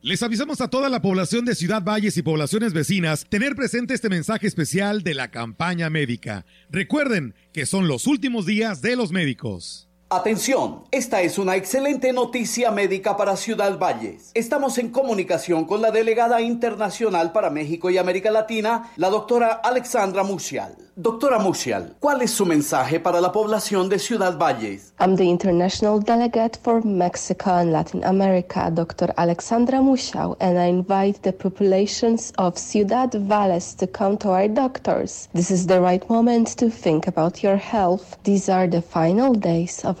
Les 0.00 0.22
avisamos 0.22 0.60
a 0.60 0.68
toda 0.68 0.88
la 0.88 1.02
población 1.02 1.44
de 1.44 1.56
Ciudad 1.56 1.82
Valles 1.82 2.16
y 2.18 2.22
poblaciones 2.22 2.72
vecinas 2.72 3.26
tener 3.28 3.56
presente 3.56 3.94
este 3.94 4.08
mensaje 4.08 4.46
especial 4.46 5.02
de 5.02 5.14
la 5.14 5.32
campaña 5.32 5.90
médica. 5.90 6.46
Recuerden 6.70 7.34
que 7.52 7.66
son 7.66 7.88
los 7.88 8.06
últimos 8.06 8.46
días 8.46 8.80
de 8.80 8.94
los 8.94 9.10
médicos. 9.10 9.89
Atención, 10.12 10.82
esta 10.90 11.20
es 11.22 11.38
una 11.38 11.54
excelente 11.54 12.12
noticia 12.12 12.72
médica 12.72 13.16
para 13.16 13.36
Ciudad 13.36 13.78
Valles. 13.78 14.32
Estamos 14.34 14.76
en 14.78 14.90
comunicación 14.90 15.64
con 15.66 15.80
la 15.80 15.92
delegada 15.92 16.40
internacional 16.40 17.30
para 17.30 17.48
México 17.48 17.90
y 17.90 17.96
América 17.96 18.32
Latina, 18.32 18.90
la 18.96 19.08
doctora 19.08 19.52
Alexandra 19.62 20.24
Musial. 20.24 20.74
Doctora 20.96 21.38
Musial, 21.38 21.94
¿cuál 22.00 22.20
es 22.20 22.32
su 22.32 22.44
mensaje 22.44 22.98
para 22.98 23.20
la 23.20 23.30
población 23.30 23.88
de 23.88 23.98
Ciudad 24.00 24.36
Valles? 24.36 24.92
I'm 25.00 25.16
the 25.16 25.24
international 25.24 26.00
delegate 26.00 26.58
for 26.62 26.84
Mexico 26.84 27.52
and 27.52 27.72
Latin 27.72 28.04
America, 28.04 28.68
Dr. 28.70 29.14
Alexandra 29.16 29.80
Musial, 29.80 30.36
and 30.40 30.58
I 30.58 30.68
invite 30.68 31.22
the 31.22 31.32
populations 31.32 32.32
of 32.36 32.58
Ciudad 32.58 33.14
Valles 33.14 33.74
to 33.76 33.86
come 33.86 34.18
to 34.18 34.30
our 34.30 34.48
doctors. 34.48 35.28
This 35.32 35.50
is 35.50 35.68
the 35.68 35.80
right 35.80 36.06
moment 36.10 36.48
to 36.58 36.68
think 36.68 37.06
about 37.06 37.42
your 37.42 37.56
health. 37.56 38.18
These 38.24 38.50
are 38.50 38.66
the 38.66 38.82
final 38.82 39.32
days 39.32 39.82
of 39.84 39.99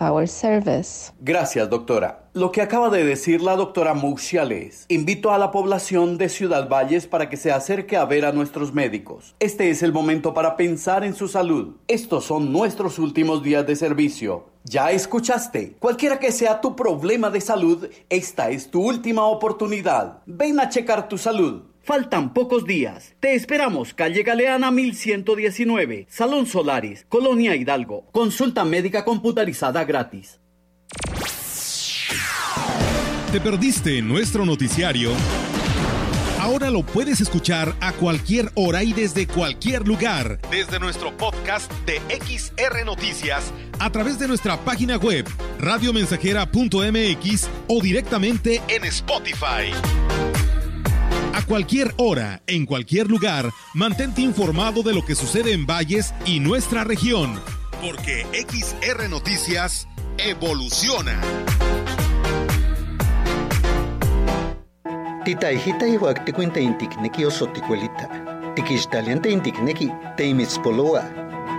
Gracias, 1.20 1.68
doctora. 1.68 2.30
Lo 2.32 2.52
que 2.52 2.62
acaba 2.62 2.88
de 2.88 3.04
decir 3.04 3.42
la 3.42 3.54
doctora 3.54 3.92
Muxiales, 3.92 4.86
invito 4.88 5.30
a 5.30 5.36
la 5.36 5.50
población 5.50 6.16
de 6.16 6.30
Ciudad 6.30 6.70
Valles 6.70 7.06
para 7.06 7.28
que 7.28 7.36
se 7.36 7.52
acerque 7.52 7.98
a 7.98 8.06
ver 8.06 8.24
a 8.24 8.32
nuestros 8.32 8.72
médicos. 8.72 9.34
Este 9.40 9.68
es 9.68 9.82
el 9.82 9.92
momento 9.92 10.32
para 10.32 10.56
pensar 10.56 11.04
en 11.04 11.14
su 11.14 11.28
salud. 11.28 11.76
Estos 11.86 12.24
son 12.24 12.50
nuestros 12.50 12.98
últimos 12.98 13.42
días 13.42 13.66
de 13.66 13.76
servicio. 13.76 14.46
Ya 14.64 14.90
escuchaste, 14.90 15.76
cualquiera 15.78 16.18
que 16.18 16.32
sea 16.32 16.62
tu 16.62 16.76
problema 16.76 17.28
de 17.28 17.42
salud, 17.42 17.88
esta 18.08 18.48
es 18.48 18.70
tu 18.70 18.82
última 18.82 19.24
oportunidad. 19.24 20.22
Ven 20.24 20.60
a 20.60 20.70
checar 20.70 21.08
tu 21.08 21.18
salud. 21.18 21.64
Faltan 21.82 22.32
pocos 22.34 22.64
días. 22.66 23.14
Te 23.20 23.34
esperamos, 23.34 23.94
calle 23.94 24.22
Galeana 24.22 24.70
1119, 24.70 26.06
Salón 26.08 26.46
Solaris, 26.46 27.06
Colonia 27.08 27.56
Hidalgo. 27.56 28.06
Consulta 28.12 28.64
médica 28.64 29.04
computarizada 29.04 29.84
gratis. 29.84 30.38
¿Te 33.32 33.40
perdiste 33.40 34.02
nuestro 34.02 34.44
noticiario? 34.44 35.12
Ahora 36.40 36.70
lo 36.70 36.82
puedes 36.82 37.20
escuchar 37.20 37.76
a 37.80 37.92
cualquier 37.92 38.50
hora 38.54 38.82
y 38.82 38.92
desde 38.92 39.26
cualquier 39.26 39.86
lugar, 39.86 40.40
desde 40.50 40.80
nuestro 40.80 41.16
podcast 41.16 41.70
de 41.86 42.00
XR 42.18 42.84
Noticias, 42.84 43.52
a 43.78 43.90
través 43.92 44.18
de 44.18 44.26
nuestra 44.26 44.56
página 44.56 44.96
web, 44.96 45.28
radiomensajera.mx 45.60 47.48
o 47.68 47.80
directamente 47.80 48.62
en 48.68 48.84
Spotify. 48.84 49.70
A 51.40 51.42
cualquier 51.42 51.94
hora, 51.96 52.42
en 52.46 52.66
cualquier 52.66 53.08
lugar, 53.08 53.50
mantente 53.72 54.20
informado 54.20 54.82
de 54.82 54.92
lo 54.92 55.02
que 55.02 55.14
sucede 55.14 55.52
en 55.52 55.64
Valles 55.64 56.12
y 56.26 56.38
nuestra 56.38 56.84
región, 56.84 57.40
porque 57.80 58.26
XR 58.32 59.08
Noticias 59.08 59.88
evoluciona. 60.18 61.18
Titaijita 65.24 65.86
ihuak 65.86 66.24
tikuinta 66.26 66.60
intikneki 66.60 67.24
osoticuelita. 67.24 68.08
Tikixtalianta 68.54 69.28
intikneki 69.28 69.90
teimitzpoloa. 70.16 71.02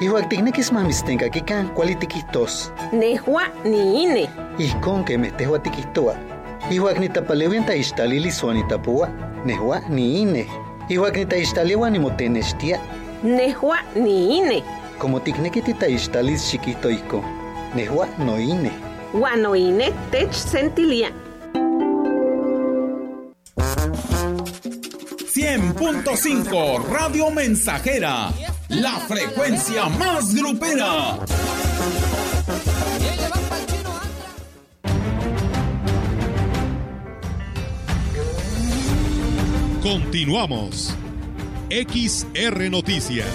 Ihuak 0.01 0.29
tiknekis 0.29 0.71
mamistenkakikan 0.71 1.69
kuali 1.69 1.95
tikihtos. 1.95 2.71
Nehua 2.91 3.47
ni 3.63 4.03
ine. 4.03 4.29
Ijkon 4.59 5.03
kemeh 5.03 5.34
tehua 5.34 5.59
tikihtoa. 5.59 6.15
Ihuak 6.69 6.99
nitapalewian 6.99 7.65
taixtalili 7.65 8.32
suanitapua. 8.32 9.30
Nehua 9.45 9.79
ni 9.89 10.21
ine. 10.21 10.47
Ihuak 10.89 11.17
nitaixtaliwa 11.17 11.89
nimotenextia. 11.89 12.79
Nehua 13.23 13.77
ni 13.95 14.37
ine. 14.37 14.63
Como 14.99 15.19
tikneki 15.19 15.61
titaixtalis 15.61 16.49
chiquito 16.51 16.89
ijkon. 16.91 17.23
Nehua 17.75 18.07
no 18.25 18.39
ine. 18.39 18.71
Guano 19.13 19.55
ine 19.55 19.91
tech 20.11 20.33
sentilia. 20.33 21.11
100.5 25.51 26.83
Radio 26.91 27.31
Mensajera, 27.31 28.29
la 28.69 28.91
frecuencia 29.07 29.89
más 29.89 30.33
grupera. 30.35 31.17
Continuamos. 39.82 40.95
XR 41.71 42.69
Noticias. 42.69 43.25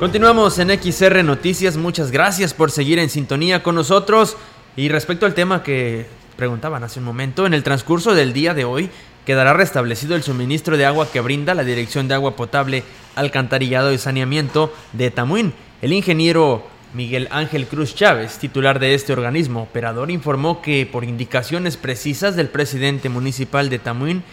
Continuamos 0.00 0.58
en 0.58 0.70
XR 0.70 1.22
Noticias, 1.22 1.76
muchas 1.76 2.10
gracias 2.10 2.52
por 2.52 2.72
seguir 2.72 2.98
en 2.98 3.08
sintonía 3.08 3.62
con 3.62 3.76
nosotros. 3.76 4.36
Y 4.74 4.88
respecto 4.88 5.26
al 5.26 5.34
tema 5.34 5.62
que 5.62 6.06
preguntaban 6.36 6.82
hace 6.82 6.98
un 6.98 7.04
momento, 7.04 7.46
en 7.46 7.54
el 7.54 7.62
transcurso 7.62 8.16
del 8.16 8.32
día 8.32 8.52
de 8.52 8.64
hoy 8.64 8.90
quedará 9.26 9.52
restablecido 9.52 10.16
el 10.16 10.22
suministro 10.22 10.76
de 10.76 10.86
agua 10.86 11.10
que 11.10 11.20
brinda 11.20 11.54
la 11.54 11.64
Dirección 11.64 12.08
de 12.08 12.14
Agua 12.14 12.36
Potable, 12.36 12.84
Alcantarillado 13.14 13.92
y 13.92 13.98
Saneamiento 13.98 14.72
de 14.92 15.10
Tamuín. 15.10 15.52
El 15.82 15.92
ingeniero 15.92 16.64
Miguel 16.92 17.28
Ángel 17.30 17.66
Cruz 17.66 17.94
Chávez, 17.94 18.38
titular 18.38 18.80
de 18.80 18.94
este 18.94 19.12
organismo 19.12 19.62
operador, 19.62 20.10
informó 20.10 20.60
que 20.60 20.88
por 20.90 21.04
indicaciones 21.04 21.76
precisas 21.76 22.36
del 22.36 22.48
presidente 22.48 23.08
municipal 23.08 23.70
de 23.70 23.78
Tamuín, 23.78 24.24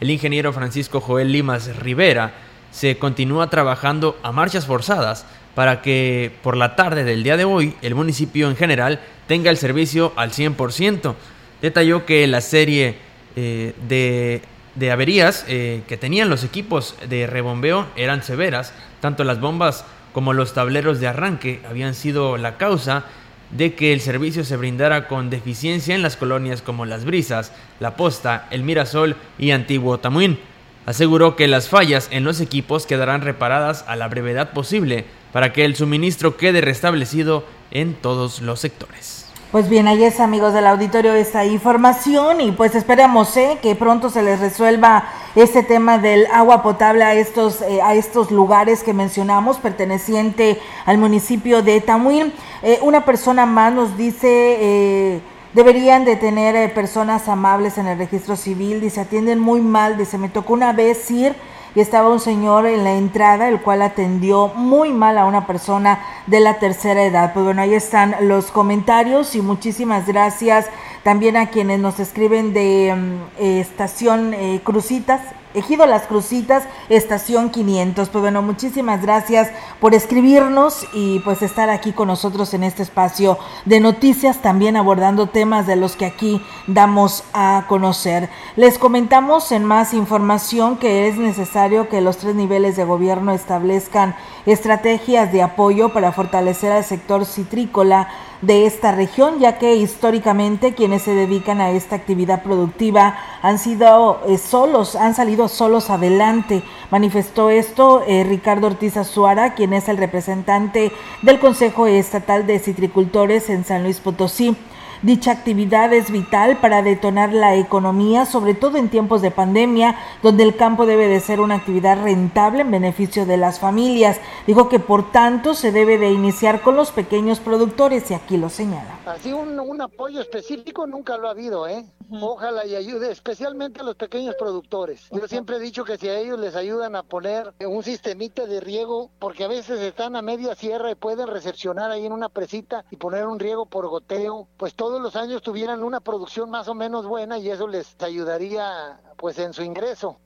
el 0.00 0.10
ingeniero 0.10 0.52
Francisco 0.52 1.00
Joel 1.00 1.32
Limas 1.32 1.76
Rivera, 1.76 2.34
se 2.70 2.98
continúa 2.98 3.50
trabajando 3.50 4.18
a 4.22 4.32
marchas 4.32 4.66
forzadas 4.66 5.26
para 5.54 5.82
que 5.82 6.32
por 6.42 6.56
la 6.56 6.76
tarde 6.76 7.04
del 7.04 7.22
día 7.22 7.36
de 7.36 7.44
hoy 7.44 7.76
el 7.82 7.94
municipio 7.94 8.48
en 8.48 8.56
general 8.56 9.00
tenga 9.28 9.50
el 9.50 9.56
servicio 9.56 10.12
al 10.16 10.32
100%. 10.32 11.14
Detalló 11.62 12.04
que 12.04 12.26
la 12.26 12.40
serie 12.40 12.98
eh, 13.36 13.74
de, 13.88 14.90
averías 14.90 15.44
eh, 15.48 15.82
que 15.86 15.96
tenían 15.96 16.30
los 16.30 16.44
equipos 16.44 16.96
de 17.08 17.26
rebombeo 17.26 17.86
eran 17.96 18.22
severas, 18.22 18.72
tanto 19.00 19.24
las 19.24 19.40
bombas 19.40 19.84
como 20.12 20.32
los 20.32 20.54
tableros 20.54 21.00
de 21.00 21.08
arranque 21.08 21.60
habían 21.68 21.94
sido 21.94 22.36
la 22.36 22.56
causa 22.56 23.04
de 23.50 23.74
que 23.74 23.92
el 23.92 24.00
servicio 24.00 24.44
se 24.44 24.56
brindara 24.56 25.06
con 25.06 25.30
deficiencia 25.30 25.94
en 25.94 26.02
las 26.02 26.16
colonias 26.16 26.62
como 26.62 26.86
Las 26.86 27.04
Brisas, 27.04 27.52
La 27.80 27.96
Posta, 27.96 28.48
El 28.50 28.62
Mirasol 28.62 29.16
y 29.38 29.50
Antiguo 29.52 29.98
Tamuín. 29.98 30.38
Aseguró 30.86 31.34
que 31.34 31.48
las 31.48 31.68
fallas 31.68 32.08
en 32.10 32.24
los 32.24 32.40
equipos 32.40 32.86
quedarán 32.86 33.22
reparadas 33.22 33.84
a 33.88 33.96
la 33.96 34.08
brevedad 34.08 34.50
posible 34.50 35.04
para 35.32 35.52
que 35.52 35.64
el 35.64 35.76
suministro 35.76 36.36
quede 36.36 36.60
restablecido 36.60 37.44
en 37.70 37.94
todos 37.94 38.40
los 38.42 38.60
sectores. 38.60 39.32
Pues 39.54 39.68
bien, 39.68 39.86
ahí 39.86 40.02
es 40.02 40.18
amigos 40.18 40.52
del 40.52 40.66
auditorio 40.66 41.14
esta 41.14 41.44
información 41.44 42.40
y 42.40 42.50
pues 42.50 42.74
esperamos 42.74 43.36
¿eh? 43.36 43.60
que 43.62 43.76
pronto 43.76 44.10
se 44.10 44.20
les 44.20 44.40
resuelva 44.40 45.04
este 45.36 45.62
tema 45.62 45.98
del 45.98 46.26
agua 46.32 46.60
potable 46.60 47.04
a 47.04 47.14
estos, 47.14 47.62
eh, 47.62 47.80
a 47.80 47.94
estos 47.94 48.32
lugares 48.32 48.82
que 48.82 48.92
mencionamos 48.92 49.58
perteneciente 49.58 50.60
al 50.86 50.98
municipio 50.98 51.62
de 51.62 51.80
Tamuín. 51.80 52.32
Eh, 52.64 52.80
una 52.82 53.04
persona 53.04 53.46
más 53.46 53.72
nos 53.72 53.96
dice... 53.96 55.22
Deberían 55.54 56.04
de 56.04 56.16
tener 56.16 56.56
eh, 56.56 56.68
personas 56.68 57.28
amables 57.28 57.78
en 57.78 57.86
el 57.86 57.96
registro 57.96 58.34
civil, 58.34 58.80
dice, 58.80 59.00
atienden 59.00 59.38
muy 59.38 59.60
mal, 59.60 59.96
dice, 59.96 60.18
me 60.18 60.28
tocó 60.28 60.52
una 60.52 60.72
vez 60.72 61.08
ir 61.12 61.36
y 61.74 61.80
estaba 61.80 62.08
un 62.08 62.20
señor 62.20 62.66
en 62.66 62.84
la 62.84 62.92
entrada, 62.92 63.48
el 63.48 63.60
cual 63.60 63.82
atendió 63.82 64.48
muy 64.48 64.92
mal 64.92 65.18
a 65.18 65.24
una 65.24 65.46
persona 65.46 66.00
de 66.26 66.40
la 66.40 66.58
tercera 66.58 67.02
edad. 67.04 67.32
Pues 67.32 67.44
bueno, 67.44 67.62
ahí 67.62 67.74
están 67.74 68.14
los 68.20 68.50
comentarios 68.50 69.34
y 69.34 69.42
muchísimas 69.42 70.06
gracias 70.06 70.68
también 71.04 71.36
a 71.36 71.50
quienes 71.50 71.78
nos 71.78 72.00
escriben 72.00 72.52
de 72.52 72.92
mm, 72.96 73.42
estación 73.42 74.34
eh, 74.34 74.60
Crucitas, 74.64 75.20
Ejido 75.54 75.86
Las 75.86 76.08
Crucitas, 76.08 76.64
estación 76.88 77.50
500. 77.50 78.08
Pues 78.08 78.22
bueno, 78.22 78.42
muchísimas 78.42 79.02
gracias 79.02 79.50
por 79.80 79.94
escribirnos 79.94 80.84
y 80.92 81.20
pues 81.20 81.42
estar 81.42 81.70
aquí 81.70 81.92
con 81.92 82.08
nosotros 82.08 82.52
en 82.54 82.64
este 82.64 82.82
espacio 82.82 83.38
de 83.64 83.78
noticias, 83.78 84.42
también 84.42 84.76
abordando 84.76 85.28
temas 85.28 85.68
de 85.68 85.76
los 85.76 85.94
que 85.94 86.06
aquí 86.06 86.42
damos 86.66 87.22
a 87.34 87.66
conocer. 87.68 88.28
Les 88.56 88.78
comentamos 88.78 89.52
en 89.52 89.64
más 89.64 89.94
información 89.94 90.76
que 90.76 91.06
es 91.06 91.18
necesario 91.18 91.88
que 91.88 92.00
los 92.00 92.16
tres 92.16 92.34
niveles 92.34 92.74
de 92.74 92.82
gobierno 92.82 93.30
establezcan 93.30 94.16
estrategias 94.46 95.32
de 95.32 95.42
apoyo 95.42 95.92
para 95.92 96.10
fortalecer 96.10 96.72
al 96.72 96.84
sector 96.84 97.24
citrícola 97.26 98.08
de 98.46 98.66
esta 98.66 98.92
región, 98.92 99.38
ya 99.38 99.58
que 99.58 99.76
históricamente 99.76 100.74
quienes 100.74 101.02
se 101.02 101.14
dedican 101.14 101.60
a 101.60 101.70
esta 101.70 101.96
actividad 101.96 102.42
productiva 102.42 103.16
han 103.42 103.58
sido 103.58 104.20
eh, 104.26 104.38
solos, 104.38 104.96
han 104.96 105.14
salido 105.14 105.48
Solos 105.48 105.90
Adelante. 105.90 106.62
Manifestó 106.90 107.50
esto 107.50 108.02
eh, 108.06 108.24
Ricardo 108.24 108.66
Ortiz 108.66 108.96
Azuara, 108.96 109.54
quien 109.54 109.72
es 109.72 109.88
el 109.88 109.96
representante 109.96 110.92
del 111.22 111.38
Consejo 111.38 111.86
Estatal 111.86 112.46
de 112.46 112.58
Citricultores 112.58 113.50
en 113.50 113.64
San 113.64 113.82
Luis 113.82 114.00
Potosí. 114.00 114.56
Dicha 115.04 115.32
actividad 115.32 115.92
es 115.92 116.10
vital 116.10 116.56
para 116.62 116.80
detonar 116.82 117.34
la 117.34 117.56
economía, 117.56 118.24
sobre 118.24 118.54
todo 118.54 118.78
en 118.78 118.88
tiempos 118.88 119.20
de 119.20 119.30
pandemia, 119.30 119.96
donde 120.22 120.44
el 120.44 120.56
campo 120.56 120.86
debe 120.86 121.08
de 121.08 121.20
ser 121.20 121.40
una 121.40 121.56
actividad 121.56 122.02
rentable 122.02 122.62
en 122.62 122.70
beneficio 122.70 123.26
de 123.26 123.36
las 123.36 123.60
familias. 123.60 124.18
Dijo 124.46 124.70
que 124.70 124.78
por 124.78 125.12
tanto 125.12 125.52
se 125.52 125.72
debe 125.72 125.98
de 125.98 126.10
iniciar 126.10 126.62
con 126.62 126.76
los 126.76 126.90
pequeños 126.90 127.38
productores 127.38 128.10
y 128.10 128.14
aquí 128.14 128.38
lo 128.38 128.48
señala. 128.48 128.98
Así 129.04 129.30
un, 129.30 129.60
un 129.60 129.82
apoyo 129.82 130.22
específico 130.22 130.86
nunca 130.86 131.18
lo 131.18 131.28
ha 131.28 131.32
habido, 131.32 131.68
¿eh? 131.68 131.84
Ojalá 132.10 132.66
y 132.66 132.74
ayude, 132.74 133.10
especialmente 133.10 133.80
a 133.80 133.84
los 133.84 133.96
pequeños 133.96 134.34
productores. 134.36 135.08
Yo 135.10 135.26
siempre 135.28 135.56
he 135.56 135.60
dicho 135.60 135.84
que 135.84 135.96
si 135.96 136.08
a 136.08 136.18
ellos 136.18 136.38
les 136.38 136.54
ayudan 136.54 136.96
a 136.96 137.02
poner 137.02 137.54
un 137.66 137.82
sistemita 137.82 138.46
de 138.46 138.60
riego, 138.60 139.10
porque 139.18 139.44
a 139.44 139.48
veces 139.48 139.80
están 139.80 140.16
a 140.16 140.22
media 140.22 140.54
sierra 140.54 140.90
y 140.90 140.94
pueden 140.94 141.28
recepcionar 141.28 141.90
ahí 141.90 142.06
en 142.06 142.12
una 142.12 142.28
presita 142.28 142.84
y 142.90 142.96
poner 142.96 143.26
un 143.26 143.38
riego 143.38 143.66
por 143.66 143.88
goteo, 143.88 144.48
pues 144.56 144.74
todos 144.74 145.00
los 145.00 145.16
años 145.16 145.42
tuvieran 145.42 145.82
una 145.82 146.00
producción 146.00 146.50
más 146.50 146.68
o 146.68 146.74
menos 146.74 147.06
buena 147.06 147.38
y 147.38 147.50
eso 147.50 147.66
les 147.66 147.96
ayudaría 148.00 149.00
pues 149.16 149.38
en 149.38 149.52
su 149.52 149.62
ingreso. 149.62 150.18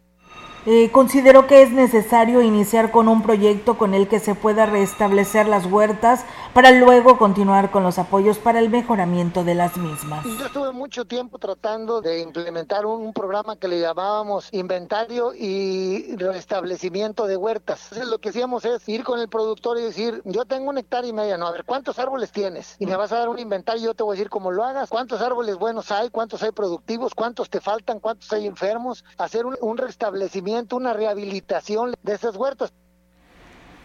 Eh, 0.70 0.90
considero 0.92 1.46
que 1.46 1.62
es 1.62 1.72
necesario 1.72 2.42
iniciar 2.42 2.90
con 2.90 3.08
un 3.08 3.22
proyecto 3.22 3.78
con 3.78 3.94
el 3.94 4.06
que 4.06 4.20
se 4.20 4.34
pueda 4.34 4.66
restablecer 4.66 5.48
las 5.48 5.64
huertas 5.64 6.26
para 6.52 6.72
luego 6.72 7.16
continuar 7.16 7.70
con 7.70 7.82
los 7.84 7.98
apoyos 7.98 8.38
para 8.38 8.58
el 8.58 8.68
mejoramiento 8.68 9.44
de 9.44 9.54
las 9.54 9.76
mismas. 9.78 10.24
Yo 10.24 10.46
estuve 10.46 10.72
mucho 10.72 11.06
tiempo 11.06 11.38
tratando 11.38 12.02
de 12.02 12.20
implementar 12.20 12.84
un, 12.84 13.12
programa 13.12 13.56
que 13.56 13.68
le 13.68 13.80
llamábamos 13.80 14.48
inventario 14.52 15.32
y 15.34 16.14
restablecimiento 16.16 17.26
de 17.26 17.36
huertas. 17.36 17.84
Entonces, 17.84 18.08
lo 18.08 18.18
que 18.18 18.28
hacíamos 18.28 18.64
es 18.64 18.86
ir 18.88 19.02
con 19.02 19.18
el 19.20 19.28
productor 19.28 19.78
y 19.78 19.82
decir, 19.82 20.20
yo 20.24 20.44
tengo 20.44 20.68
un 20.68 20.78
hectárea 20.78 21.08
y 21.08 21.12
media, 21.12 21.38
no, 21.38 21.46
a 21.46 21.52
ver, 21.52 21.64
¿cuántos 21.64 21.98
árboles 21.98 22.30
tienes? 22.30 22.76
Y 22.78 22.86
me 22.86 22.96
vas 22.96 23.10
a 23.12 23.18
dar 23.18 23.28
un 23.28 23.38
inventario 23.38 23.80
y 23.80 23.84
yo 23.86 23.94
te 23.94 24.02
voy 24.02 24.14
a 24.14 24.16
decir 24.16 24.28
cómo 24.28 24.50
lo 24.50 24.64
hagas, 24.64 24.90
cuántos 24.90 25.22
árboles 25.22 25.56
buenos 25.56 25.90
hay, 25.90 26.10
cuántos 26.10 26.42
hay 26.42 26.50
productivos, 26.50 27.14
cuántos 27.14 27.48
te 27.48 27.60
faltan, 27.60 28.00
cuántos 28.00 28.32
hay 28.32 28.46
enfermos, 28.46 29.04
hacer 29.16 29.46
un, 29.46 29.56
un 29.60 29.78
restablecimiento, 29.78 30.27
una 30.72 30.92
rehabilitación 30.92 31.94
de 32.02 32.14
esas 32.14 32.36
huertas. 32.36 32.72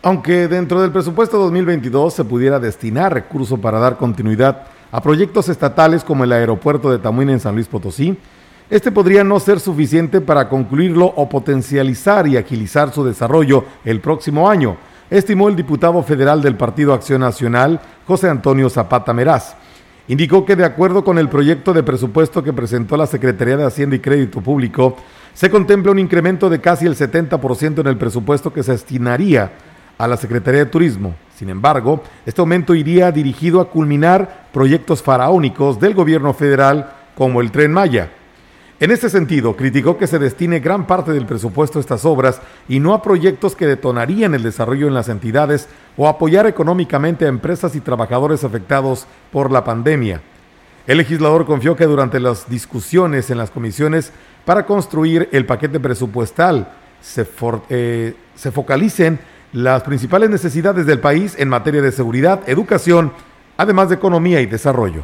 Aunque 0.01 0.47
dentro 0.47 0.81
del 0.81 0.91
presupuesto 0.91 1.37
2022 1.37 2.13
se 2.13 2.25
pudiera 2.25 2.59
destinar 2.59 3.13
recursos 3.13 3.57
para 3.59 3.79
dar 3.79 3.97
continuidad 3.97 4.63
a 4.91 5.01
proyectos 5.01 5.47
estatales 5.47 6.03
como 6.03 6.25
el 6.25 6.33
aeropuerto 6.33 6.91
de 6.91 6.99
Tamuín 6.99 7.29
en 7.29 7.39
San 7.39 7.55
Luis 7.55 7.67
Potosí, 7.67 8.17
este 8.69 8.91
podría 8.91 9.23
no 9.23 9.39
ser 9.39 9.59
suficiente 9.59 10.19
para 10.19 10.49
concluirlo 10.49 11.05
o 11.05 11.29
potencializar 11.29 12.27
y 12.27 12.37
agilizar 12.37 12.93
su 12.93 13.03
desarrollo 13.03 13.65
el 13.85 14.01
próximo 14.01 14.49
año, 14.49 14.77
estimó 15.09 15.47
el 15.47 15.55
diputado 15.55 16.01
federal 16.03 16.41
del 16.41 16.57
Partido 16.57 16.93
Acción 16.93 17.21
Nacional, 17.21 17.79
José 18.05 18.29
Antonio 18.29 18.69
Zapata 18.69 19.13
Meraz. 19.13 19.55
Indicó 20.07 20.45
que 20.45 20.55
de 20.57 20.65
acuerdo 20.65 21.03
con 21.03 21.17
el 21.17 21.29
proyecto 21.29 21.71
de 21.71 21.83
presupuesto 21.83 22.43
que 22.43 22.51
presentó 22.51 22.97
la 22.97 23.07
Secretaría 23.07 23.55
de 23.55 23.65
Hacienda 23.65 23.95
y 23.95 23.99
Crédito 23.99 24.41
Público, 24.41 24.97
se 25.33 25.49
contempla 25.49 25.91
un 25.91 25.99
incremento 25.99 26.49
de 26.49 26.61
casi 26.61 26.85
el 26.85 26.95
70% 26.95 27.79
en 27.79 27.87
el 27.87 27.97
presupuesto 27.97 28.53
que 28.53 28.63
se 28.63 28.73
destinaría 28.73 29.51
a 29.97 30.07
la 30.07 30.17
Secretaría 30.17 30.65
de 30.65 30.69
Turismo. 30.69 31.15
Sin 31.35 31.49
embargo, 31.49 32.03
este 32.25 32.41
aumento 32.41 32.75
iría 32.75 33.11
dirigido 33.11 33.59
a 33.59 33.69
culminar 33.69 34.47
proyectos 34.53 35.01
faraónicos 35.01 35.79
del 35.79 35.93
gobierno 35.93 36.33
federal 36.33 36.93
como 37.15 37.41
el 37.41 37.51
tren 37.51 37.71
Maya. 37.71 38.11
En 38.79 38.91
este 38.91 39.09
sentido, 39.09 39.55
criticó 39.55 39.97
que 39.97 40.07
se 40.07 40.19
destine 40.19 40.59
gran 40.59 40.85
parte 40.87 41.13
del 41.13 41.25
presupuesto 41.25 41.79
a 41.79 41.81
estas 41.81 42.05
obras 42.05 42.41
y 42.67 42.79
no 42.79 42.93
a 42.93 43.01
proyectos 43.01 43.55
que 43.55 43.67
detonarían 43.67 44.33
el 44.33 44.43
desarrollo 44.43 44.87
en 44.87 44.93
las 44.93 45.09
entidades 45.09 45.69
o 45.95 46.07
apoyar 46.07 46.47
económicamente 46.47 47.25
a 47.25 47.29
empresas 47.29 47.75
y 47.75 47.81
trabajadores 47.81 48.43
afectados 48.43 49.07
por 49.31 49.51
la 49.51 49.63
pandemia. 49.63 50.21
El 50.85 50.97
legislador 50.97 51.45
confió 51.45 51.77
que 51.77 51.85
durante 51.85 52.19
las 52.19 52.49
discusiones 52.49 53.29
en 53.29 53.37
las 53.37 53.51
comisiones 53.51 54.11
para 54.45 54.65
construir 54.65 55.29
el 55.31 55.45
paquete 55.45 55.79
presupuestal 55.79 56.67
se, 57.01 57.27
eh, 57.69 58.15
se 58.35 58.51
focalicen 58.51 59.19
las 59.51 59.83
principales 59.83 60.29
necesidades 60.29 60.85
del 60.85 60.99
país 60.99 61.35
en 61.37 61.49
materia 61.49 61.81
de 61.81 61.91
seguridad, 61.91 62.41
educación, 62.47 63.13
además 63.57 63.89
de 63.89 63.95
economía 63.95 64.41
y 64.41 64.45
desarrollo. 64.47 65.01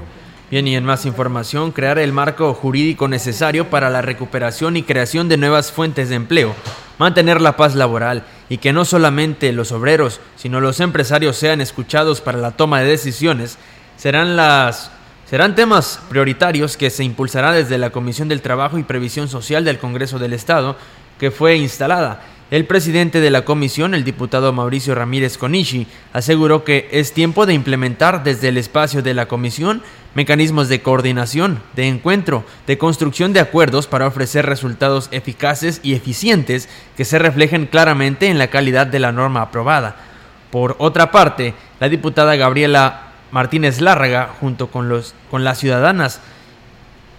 Bien, 0.49 0.67
y 0.67 0.75
en 0.75 0.83
más 0.83 1.05
información, 1.05 1.71
crear 1.71 1.99
el 1.99 2.11
marco 2.11 2.55
jurídico 2.55 3.07
necesario 3.07 3.69
para 3.69 3.91
la 3.91 4.01
recuperación 4.01 4.77
y 4.77 4.83
creación 4.83 5.29
de 5.29 5.37
nuevas 5.37 5.71
fuentes 5.71 6.09
de 6.09 6.15
empleo, 6.15 6.55
mantener 6.97 7.39
la 7.39 7.55
paz 7.55 7.75
laboral 7.75 8.25
y 8.49 8.57
que 8.57 8.73
no 8.73 8.83
solamente 8.83 9.51
los 9.53 9.71
obreros, 9.71 10.19
sino 10.35 10.59
los 10.59 10.79
empresarios 10.79 11.35
sean 11.37 11.61
escuchados 11.61 12.21
para 12.21 12.39
la 12.39 12.51
toma 12.51 12.79
de 12.79 12.87
decisiones, 12.87 13.59
serán 13.95 14.35
las 14.35 14.91
serán 15.29 15.55
temas 15.55 15.99
prioritarios 16.09 16.77
que 16.77 16.89
se 16.89 17.03
impulsará 17.03 17.51
desde 17.51 17.77
la 17.77 17.91
Comisión 17.91 18.27
del 18.27 18.41
Trabajo 18.41 18.77
y 18.77 18.83
Previsión 18.83 19.27
Social 19.27 19.63
del 19.63 19.79
Congreso 19.79 20.19
del 20.19 20.33
Estado, 20.33 20.75
que 21.19 21.31
fue 21.31 21.57
instalada 21.57 22.21
el 22.51 22.65
presidente 22.65 23.21
de 23.21 23.29
la 23.29 23.45
comisión, 23.45 23.93
el 23.93 24.03
diputado 24.03 24.51
Mauricio 24.51 24.95
Ramírez 24.95 25.37
Conishi, 25.37 25.85
aseguró 26.13 26.63
que 26.63 26.89
es 26.91 27.13
tiempo 27.13 27.45
de 27.45 27.53
implementar 27.53 28.23
desde 28.23 28.47
el 28.47 28.57
espacio 28.57 29.03
de 29.03 29.13
la 29.13 29.27
comisión 29.27 29.83
mecanismos 30.15 30.67
de 30.67 30.81
coordinación, 30.81 31.61
de 31.75 31.87
encuentro, 31.87 32.43
de 32.65 32.79
construcción 32.79 33.33
de 33.33 33.39
acuerdos 33.39 33.85
para 33.85 34.07
ofrecer 34.07 34.47
resultados 34.47 35.09
eficaces 35.11 35.79
y 35.83 35.93
eficientes 35.93 36.67
que 36.97 37.05
se 37.05 37.19
reflejen 37.19 37.67
claramente 37.67 38.27
en 38.27 38.39
la 38.39 38.47
calidad 38.47 38.87
de 38.87 38.97
la 38.97 39.11
norma 39.11 39.43
aprobada. 39.43 39.97
Por 40.49 40.75
otra 40.79 41.11
parte, 41.11 41.53
la 41.79 41.87
diputada 41.87 42.35
Gabriela 42.35 43.08
Martínez 43.31 43.81
Lárraga, 43.81 44.29
junto 44.39 44.67
con, 44.67 44.89
los, 44.89 45.13
con 45.29 45.43
las 45.43 45.59
ciudadanas, 45.59 46.21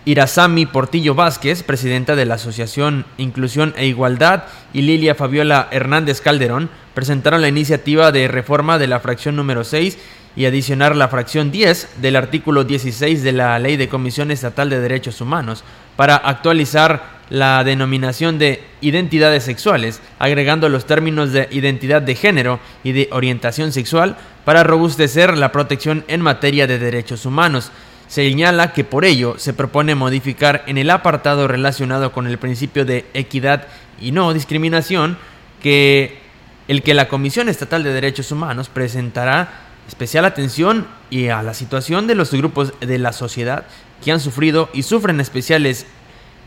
Irazami 0.06 0.64
Portillo 0.66 1.14
Vázquez, 1.14 1.62
presidenta 1.62 2.16
de 2.16 2.24
la 2.24 2.34
Asociación 2.34 3.04
Inclusión 3.18 3.74
e 3.76 3.86
Igualdad, 3.86 4.44
y 4.72 4.82
Lilia 4.82 5.14
Fabiola 5.14 5.68
Hernández 5.70 6.20
Calderón 6.20 6.70
presentaron 6.94 7.42
la 7.42 7.48
iniciativa 7.48 8.10
de 8.10 8.26
reforma 8.26 8.78
de 8.78 8.86
la 8.86 9.00
fracción 9.00 9.36
número 9.36 9.62
6 9.62 9.98
y 10.36 10.46
adicionar 10.46 10.96
la 10.96 11.08
fracción 11.08 11.50
10 11.50 12.00
del 12.00 12.16
artículo 12.16 12.64
16 12.64 13.22
de 13.22 13.32
la 13.32 13.58
Ley 13.58 13.76
de 13.76 13.88
Comisión 13.88 14.30
Estatal 14.30 14.70
de 14.70 14.80
Derechos 14.80 15.20
Humanos 15.20 15.64
para 15.96 16.16
actualizar 16.16 17.19
la 17.30 17.62
denominación 17.64 18.38
de 18.38 18.62
identidades 18.80 19.44
sexuales, 19.44 20.02
agregando 20.18 20.68
los 20.68 20.84
términos 20.84 21.32
de 21.32 21.48
identidad 21.52 22.02
de 22.02 22.16
género 22.16 22.60
y 22.84 22.92
de 22.92 23.08
orientación 23.12 23.72
sexual 23.72 24.16
para 24.44 24.64
robustecer 24.64 25.38
la 25.38 25.52
protección 25.52 26.04
en 26.08 26.20
materia 26.20 26.66
de 26.66 26.78
derechos 26.78 27.24
humanos. 27.24 27.70
Señala 28.08 28.72
que 28.72 28.82
por 28.82 29.04
ello 29.04 29.36
se 29.38 29.52
propone 29.52 29.94
modificar 29.94 30.64
en 30.66 30.76
el 30.76 30.90
apartado 30.90 31.46
relacionado 31.46 32.10
con 32.10 32.26
el 32.26 32.38
principio 32.38 32.84
de 32.84 33.06
equidad 33.14 33.68
y 34.00 34.10
no 34.10 34.34
discriminación 34.34 35.16
que 35.62 36.18
el 36.66 36.82
que 36.82 36.94
la 36.94 37.08
Comisión 37.08 37.48
Estatal 37.48 37.84
de 37.84 37.92
Derechos 37.92 38.32
Humanos 38.32 38.68
presentará 38.68 39.52
especial 39.86 40.24
atención 40.24 40.86
y 41.10 41.28
a 41.28 41.42
la 41.42 41.54
situación 41.54 42.06
de 42.06 42.14
los 42.14 42.32
grupos 42.32 42.72
de 42.80 42.98
la 42.98 43.12
sociedad 43.12 43.64
que 44.04 44.12
han 44.12 44.20
sufrido 44.20 44.68
y 44.72 44.82
sufren 44.82 45.20
especiales 45.20 45.86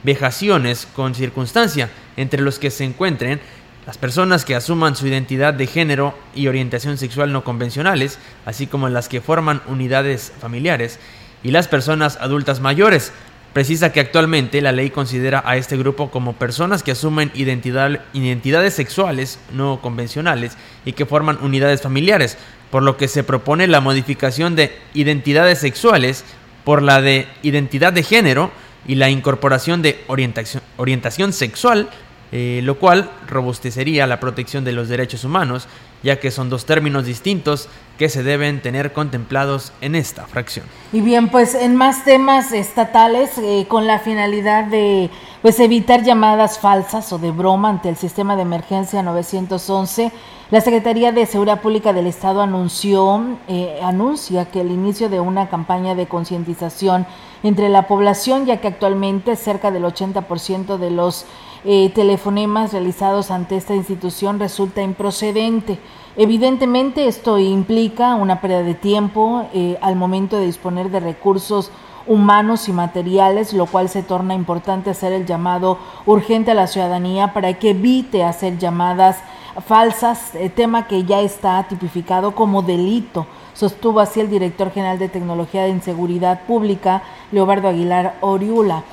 vejaciones 0.04 0.88
con 0.96 1.16
circunstancia, 1.16 1.90
entre 2.18 2.42
los 2.42 2.60
que 2.60 2.72
se 2.72 2.84
encuentren 2.84 3.40
las 3.86 3.98
personas 3.98 4.46
que 4.46 4.56
asuman 4.56 4.96
su 4.96 5.08
identidad 5.08 5.54
de 5.54 5.68
género 5.68 6.18
y 6.34 6.48
orientación 6.48 6.98
sexual 6.98 7.34
no 7.34 7.44
convencionales, 7.44 8.18
así 8.46 8.66
como 8.66 8.88
las 8.88 9.10
que 9.10 9.20
forman 9.20 9.62
unidades 9.68 10.32
familiares, 10.40 11.00
y 11.44 11.52
las 11.52 11.68
personas 11.68 12.18
adultas 12.22 12.62
mayores. 12.62 13.12
Precisa 13.52 13.92
que 13.92 14.00
actualmente 14.00 14.62
la 14.62 14.72
ley 14.72 14.90
considera 14.90 15.44
a 15.46 15.58
este 15.58 15.78
grupo 15.78 16.10
como 16.10 16.34
personas 16.34 16.82
que 16.82 16.92
asumen 16.92 17.32
identidades 17.36 18.74
sexuales 18.74 19.38
no 19.52 19.80
convencionales 19.80 20.58
y 20.86 20.94
que 20.94 21.06
forman 21.06 21.38
unidades 21.42 21.82
familiares, 21.82 22.38
por 22.72 22.82
lo 22.82 22.98
que 22.98 23.08
se 23.08 23.24
propone 23.24 23.68
la 23.68 23.82
modificación 23.82 24.56
de 24.56 24.76
identidades 24.96 25.60
sexuales 25.60 26.24
por 26.64 26.82
la 26.82 27.02
de 27.02 27.28
identidad 27.44 27.94
de 27.94 28.02
género 28.02 28.50
y 28.88 28.96
la 28.96 29.10
incorporación 29.10 29.82
de 29.82 30.04
orientación, 30.08 30.64
orientación 30.78 31.34
sexual, 31.34 31.90
eh, 32.32 32.62
lo 32.64 32.80
cual 32.80 33.12
robustecería 33.28 34.08
la 34.08 34.20
protección 34.20 34.64
de 34.64 34.72
los 34.72 34.90
derechos 34.90 35.24
humanos, 35.24 35.68
ya 36.02 36.20
que 36.20 36.32
son 36.32 36.50
dos 36.50 36.66
términos 36.66 37.06
distintos 37.06 37.70
que 37.98 38.10
se 38.10 38.24
deben 38.24 38.62
tener 38.62 38.92
contemplados 38.92 39.72
en 39.82 39.94
esta 39.94 40.26
fracción. 40.26 40.66
Y 40.92 41.02
bien, 41.02 41.30
pues 41.30 41.54
en 41.54 41.76
más 41.76 42.04
temas 42.04 42.52
estatales, 42.52 43.38
eh, 43.38 43.66
con 43.68 43.86
la 43.86 44.00
finalidad 44.00 44.66
de 44.66 45.12
pues 45.44 45.60
evitar 45.60 46.04
llamadas 46.04 46.58
falsas 46.58 47.14
o 47.14 47.20
de 47.20 47.30
broma 47.30 47.70
ante 47.70 47.90
el 47.90 47.98
sistema 47.98 48.36
de 48.36 48.42
emergencia 48.42 49.04
911, 49.04 50.12
La 50.54 50.62
Secretaría 50.62 51.12
de 51.12 51.26
Seguridad 51.26 51.62
Pública 51.62 51.94
del 51.94 52.06
Estado 52.06 52.44
anunció, 52.44 53.40
eh, 53.48 53.80
anuncia 53.82 54.46
que 54.46 54.62
el 54.62 54.70
inicio 54.70 55.10
de 55.10 55.20
una 55.20 55.50
campaña 55.50 55.96
de 55.96 56.06
concientización 56.06 57.08
entre 57.42 57.70
la 57.70 57.88
población, 57.88 58.46
ya 58.46 58.62
que 58.62 58.68
actualmente 58.68 59.36
cerca 59.36 59.72
del 59.72 59.84
80% 59.84 60.78
de 60.78 60.92
los 60.92 61.26
eh, 61.66 61.90
telefonemas 61.96 62.72
realizados 62.72 63.32
ante 63.32 63.56
esta 63.58 63.74
institución 63.74 64.38
resulta 64.38 64.84
improcedente. 64.84 65.80
Evidentemente 66.18 67.08
esto 67.08 67.40
implica 67.40 68.14
una 68.14 68.40
pérdida 68.40 68.62
de 68.62 68.76
tiempo 68.76 69.48
eh, 69.56 69.80
al 69.82 69.96
momento 69.96 70.38
de 70.38 70.46
disponer 70.46 70.92
de 70.92 71.00
recursos 71.00 71.72
humanos 72.06 72.70
y 72.70 72.74
materiales, 72.74 73.54
lo 73.54 73.66
cual 73.66 73.90
se 73.90 74.04
torna 74.04 74.36
importante 74.36 74.92
hacer 74.92 75.14
el 75.14 75.26
llamado 75.26 75.80
urgente 76.06 76.52
a 76.52 76.54
la 76.54 76.68
ciudadanía 76.68 77.34
para 77.34 77.58
que 77.58 77.72
evite 77.72 78.24
hacer 78.24 78.60
llamadas 78.60 79.24
falsas, 79.66 80.36
eh, 80.36 80.50
tema 80.50 80.88
que 80.88 81.04
ya 81.04 81.22
está 81.22 81.64
tipificado 81.68 82.36
como 82.36 82.62
delito. 82.62 83.26
Sostuvo 83.54 84.00
así 84.00 84.20
el 84.20 84.30
director 84.30 84.72
general 84.72 85.00
de 85.00 85.10
Tecnología 85.10 85.64
de 85.64 85.70
Inseguridad 85.70 86.46
Pública, 86.46 87.02
Leobardo 87.32 87.68
Aguilar 87.68 88.18
Oriula. 88.22 88.84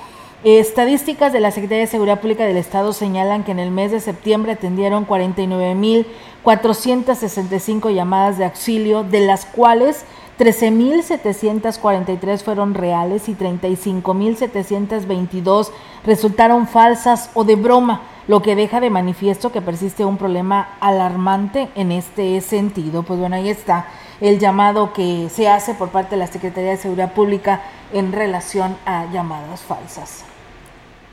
Estadísticas 0.43 1.35
de 1.35 1.41
la 1.41 1.51
Secretaría 1.51 1.85
de 1.85 1.91
Seguridad 1.91 2.21
Pública 2.21 2.47
del 2.47 2.57
Estado 2.57 2.95
señalan 2.95 3.45
que 3.45 3.53
en 3.53 3.59
el 3.59 3.71
mes 3.71 3.91
de 3.91 4.01
septiembre 4.01 4.53
atendieron 4.53 5.07
49.465 5.07 7.93
llamadas 7.93 8.39
de 8.39 8.47
auxilio, 8.47 9.03
de 9.03 9.21
las 9.21 9.45
cuales 9.45 10.07
13.743 10.41 12.43
fueron 12.43 12.73
reales 12.73 13.29
y 13.29 13.35
35.722 13.35 15.69
resultaron 16.07 16.67
falsas 16.67 17.29
o 17.35 17.45
de 17.45 17.57
broma, 17.57 18.01
lo 18.27 18.41
que 18.41 18.57
deja 18.57 18.81
de 18.81 18.89
manifiesto 18.89 19.53
que 19.53 19.61
persiste 19.61 20.07
un 20.07 20.17
problema 20.17 20.79
alarmante 20.81 21.69
en 21.75 21.93
este 21.93 22.41
sentido. 22.41 23.03
Pues 23.03 23.21
bueno, 23.21 23.37
ahí 23.37 23.51
está 23.51 23.89
el 24.23 24.39
llamado 24.39 24.95
que 24.95 25.29
se 25.29 25.47
hace 25.47 25.75
por 25.75 25.91
parte 25.91 26.13
de 26.13 26.21
la 26.21 26.27
Secretaría 26.27 26.71
de 26.71 26.79
Seguridad 26.79 27.13
Pública 27.13 27.61
en 27.93 28.11
relación 28.11 28.79
a 28.87 29.13
llamadas 29.13 29.61
falsas. 29.61 30.25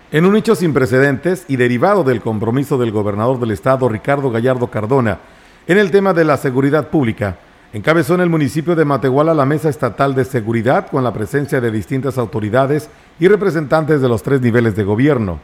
En 0.09 0.25
un 0.25 0.37
hecho 0.37 0.55
sin 0.55 0.73
precedentes 0.73 1.43
y 1.49 1.57
derivado 1.57 2.05
del 2.05 2.21
compromiso 2.21 2.77
del 2.77 2.93
gobernador 2.93 3.41
del 3.41 3.51
estado, 3.51 3.89
Ricardo 3.89 4.31
Gallardo 4.31 4.71
Cardona, 4.71 5.19
en 5.67 5.79
el 5.79 5.91
tema 5.91 6.13
de 6.13 6.23
la 6.23 6.37
seguridad 6.37 6.87
pública, 6.87 7.39
encabezó 7.73 8.15
en 8.15 8.21
el 8.21 8.29
municipio 8.29 8.75
de 8.75 8.85
Matehuala 8.85 9.33
la 9.33 9.45
Mesa 9.45 9.69
Estatal 9.69 10.15
de 10.15 10.25
Seguridad 10.25 10.87
con 10.89 11.03
la 11.03 11.13
presencia 11.13 11.59
de 11.59 11.71
distintas 11.71 12.17
autoridades 12.17 12.89
y 13.19 13.27
representantes 13.27 14.01
de 14.01 14.09
los 14.09 14.23
tres 14.23 14.41
niveles 14.41 14.75
de 14.75 14.83
gobierno. 14.83 15.39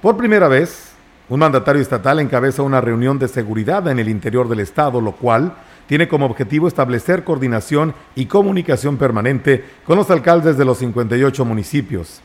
Por 0.00 0.16
primera 0.16 0.48
vez, 0.48 0.92
un 1.28 1.40
mandatario 1.40 1.82
estatal 1.82 2.20
encabeza 2.20 2.62
una 2.62 2.80
reunión 2.80 3.18
de 3.18 3.28
seguridad 3.28 3.86
en 3.88 3.98
el 3.98 4.08
interior 4.08 4.48
del 4.48 4.60
estado, 4.60 5.00
lo 5.00 5.12
cual 5.12 5.52
tiene 5.86 6.08
como 6.08 6.26
objetivo 6.26 6.68
establecer 6.68 7.24
coordinación 7.24 7.94
y 8.14 8.26
comunicación 8.26 8.96
permanente 8.96 9.64
con 9.84 9.96
los 9.96 10.10
alcaldes 10.10 10.56
de 10.56 10.64
los 10.64 10.78
58 10.78 11.44
municipios. 11.44 12.20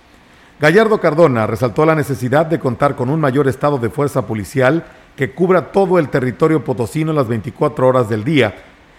Gallardo 0.59 0.99
Cardona 1.01 1.47
resaltó 1.47 1.85
la 1.85 1.95
necesidad 1.95 2.45
de 2.45 2.59
contar 2.59 2.95
con 2.95 3.09
un 3.09 3.19
mayor 3.19 3.47
estado 3.47 3.77
de 3.77 3.89
fuerza 3.89 4.25
policial 4.27 4.85
que 5.15 5.31
cubra 5.31 5.71
todo 5.71 5.99
el 5.99 6.09
territorio 6.09 6.63
potosino 6.63 7.11
las 7.11 7.27
24 7.27 7.87
horas 7.87 8.07
del 8.07 8.23
día, 8.23 8.55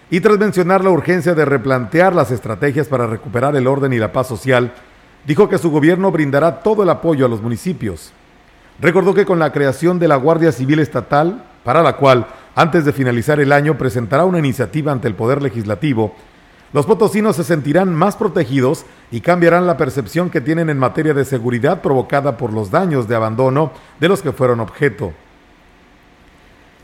y 0.09 0.19
tras 0.19 0.37
mencionar 0.37 0.83
la 0.83 0.91
urgencia 0.91 1.33
de 1.33 1.45
replantear 1.45 2.13
las 2.13 2.31
estrategias 2.31 2.87
para 2.87 3.07
recuperar 3.07 3.55
el 3.55 3.67
orden 3.67 3.93
y 3.93 3.97
la 3.97 4.11
paz 4.11 4.27
social, 4.27 4.73
dijo 5.25 5.49
que 5.49 5.57
su 5.57 5.71
gobierno 5.71 6.11
brindará 6.11 6.59
todo 6.61 6.83
el 6.83 6.89
apoyo 6.89 7.25
a 7.25 7.29
los 7.29 7.41
municipios. 7.41 8.13
Recordó 8.79 9.13
que 9.13 9.25
con 9.25 9.39
la 9.39 9.51
creación 9.51 9.99
de 9.99 10.07
la 10.07 10.17
Guardia 10.17 10.51
Civil 10.51 10.79
Estatal, 10.79 11.43
para 11.63 11.81
la 11.81 11.95
cual, 11.95 12.27
antes 12.55 12.85
de 12.85 12.93
finalizar 12.93 13.39
el 13.39 13.51
año, 13.51 13.77
presentará 13.77 14.25
una 14.25 14.39
iniciativa 14.39 14.91
ante 14.91 15.07
el 15.07 15.15
Poder 15.15 15.41
Legislativo, 15.41 16.15
los 16.73 16.85
potosinos 16.85 17.37
se 17.37 17.45
sentirán 17.45 17.95
más 17.95 18.17
protegidos 18.17 18.85
y 19.09 19.21
cambiarán 19.21 19.65
la 19.65 19.77
percepción 19.77 20.29
que 20.29 20.41
tienen 20.41 20.69
en 20.69 20.77
materia 20.77 21.13
de 21.13 21.23
seguridad 21.23 21.81
provocada 21.81 22.35
por 22.35 22.51
los 22.51 22.69
daños 22.69 23.07
de 23.07 23.15
abandono 23.15 23.71
de 23.99 24.09
los 24.09 24.21
que 24.21 24.33
fueron 24.33 24.59
objeto. 24.59 25.13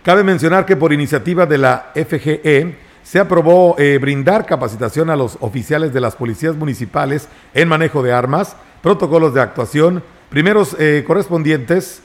Cabe 0.01 0.23
mencionar 0.23 0.65
que 0.65 0.77
por 0.77 0.93
iniciativa 0.93 1.45
de 1.45 1.57
la 1.57 1.91
FGE 1.93 2.77
se 3.11 3.19
aprobó 3.19 3.75
eh, 3.77 3.97
brindar 3.99 4.45
capacitación 4.45 5.09
a 5.09 5.17
los 5.17 5.37
oficiales 5.41 5.91
de 5.91 5.99
las 5.99 6.15
policías 6.15 6.55
municipales 6.55 7.27
en 7.53 7.67
manejo 7.67 8.01
de 8.03 8.13
armas, 8.13 8.55
protocolos 8.81 9.33
de 9.33 9.41
actuación, 9.41 10.01
primeros 10.29 10.77
eh, 10.79 11.03
correspondientes, 11.05 12.03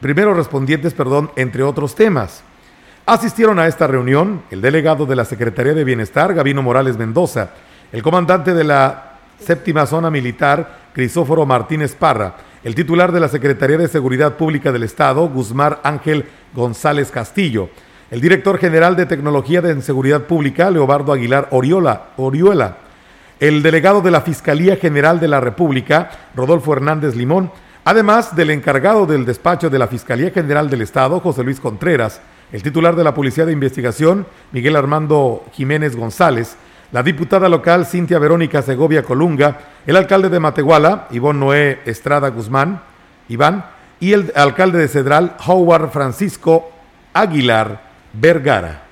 primeros 0.00 0.38
respondientes, 0.38 0.94
perdón, 0.94 1.30
entre 1.36 1.62
otros 1.62 1.94
temas. 1.94 2.42
Asistieron 3.04 3.58
a 3.58 3.66
esta 3.66 3.86
reunión 3.86 4.40
el 4.50 4.62
delegado 4.62 5.04
de 5.04 5.14
la 5.14 5.26
Secretaría 5.26 5.74
de 5.74 5.84
Bienestar, 5.84 6.32
Gabino 6.32 6.62
Morales 6.62 6.96
Mendoza, 6.96 7.50
el 7.92 8.02
comandante 8.02 8.54
de 8.54 8.64
la 8.64 9.18
séptima 9.38 9.84
zona 9.84 10.10
militar, 10.10 10.88
Crisóforo 10.94 11.44
Martínez 11.44 11.94
Parra, 11.94 12.36
el 12.64 12.74
titular 12.74 13.12
de 13.12 13.20
la 13.20 13.28
Secretaría 13.28 13.76
de 13.76 13.88
Seguridad 13.88 14.38
Pública 14.38 14.72
del 14.72 14.84
Estado, 14.84 15.28
Guzmán 15.28 15.76
Ángel 15.82 16.24
González 16.54 17.10
Castillo, 17.10 17.68
el 18.10 18.20
director 18.20 18.58
general 18.58 18.96
de 18.96 19.06
Tecnología 19.06 19.62
de 19.62 19.80
Seguridad 19.82 20.22
Pública, 20.22 20.70
Leobardo 20.70 21.12
Aguilar 21.12 21.46
Oriola, 21.52 22.06
Oriuela, 22.16 22.78
el 23.38 23.62
delegado 23.62 24.00
de 24.00 24.10
la 24.10 24.20
Fiscalía 24.22 24.76
General 24.76 25.20
de 25.20 25.28
la 25.28 25.40
República, 25.40 26.10
Rodolfo 26.34 26.72
Hernández 26.72 27.14
Limón, 27.14 27.52
además 27.84 28.34
del 28.34 28.50
encargado 28.50 29.06
del 29.06 29.24
despacho 29.24 29.70
de 29.70 29.78
la 29.78 29.86
Fiscalía 29.86 30.32
General 30.32 30.68
del 30.68 30.82
Estado, 30.82 31.20
José 31.20 31.44
Luis 31.44 31.60
Contreras, 31.60 32.20
el 32.50 32.64
titular 32.64 32.96
de 32.96 33.04
la 33.04 33.14
Policía 33.14 33.46
de 33.46 33.52
Investigación, 33.52 34.26
Miguel 34.50 34.74
Armando 34.74 35.44
Jiménez 35.52 35.94
González, 35.94 36.56
la 36.90 37.04
diputada 37.04 37.48
local 37.48 37.86
Cintia 37.86 38.18
Verónica 38.18 38.60
Segovia 38.60 39.04
Colunga, 39.04 39.58
el 39.86 39.94
alcalde 39.94 40.28
de 40.28 40.40
Matehuala, 40.40 41.06
Ivón 41.12 41.38
Noé 41.38 41.78
Estrada 41.84 42.30
Guzmán, 42.30 42.82
Iván, 43.28 43.66
y 44.00 44.14
el 44.14 44.32
alcalde 44.34 44.80
de 44.80 44.88
Cedral, 44.88 45.36
Howard 45.46 45.90
Francisco 45.90 46.72
Aguilar 47.12 47.89
Vergara. 48.12 48.82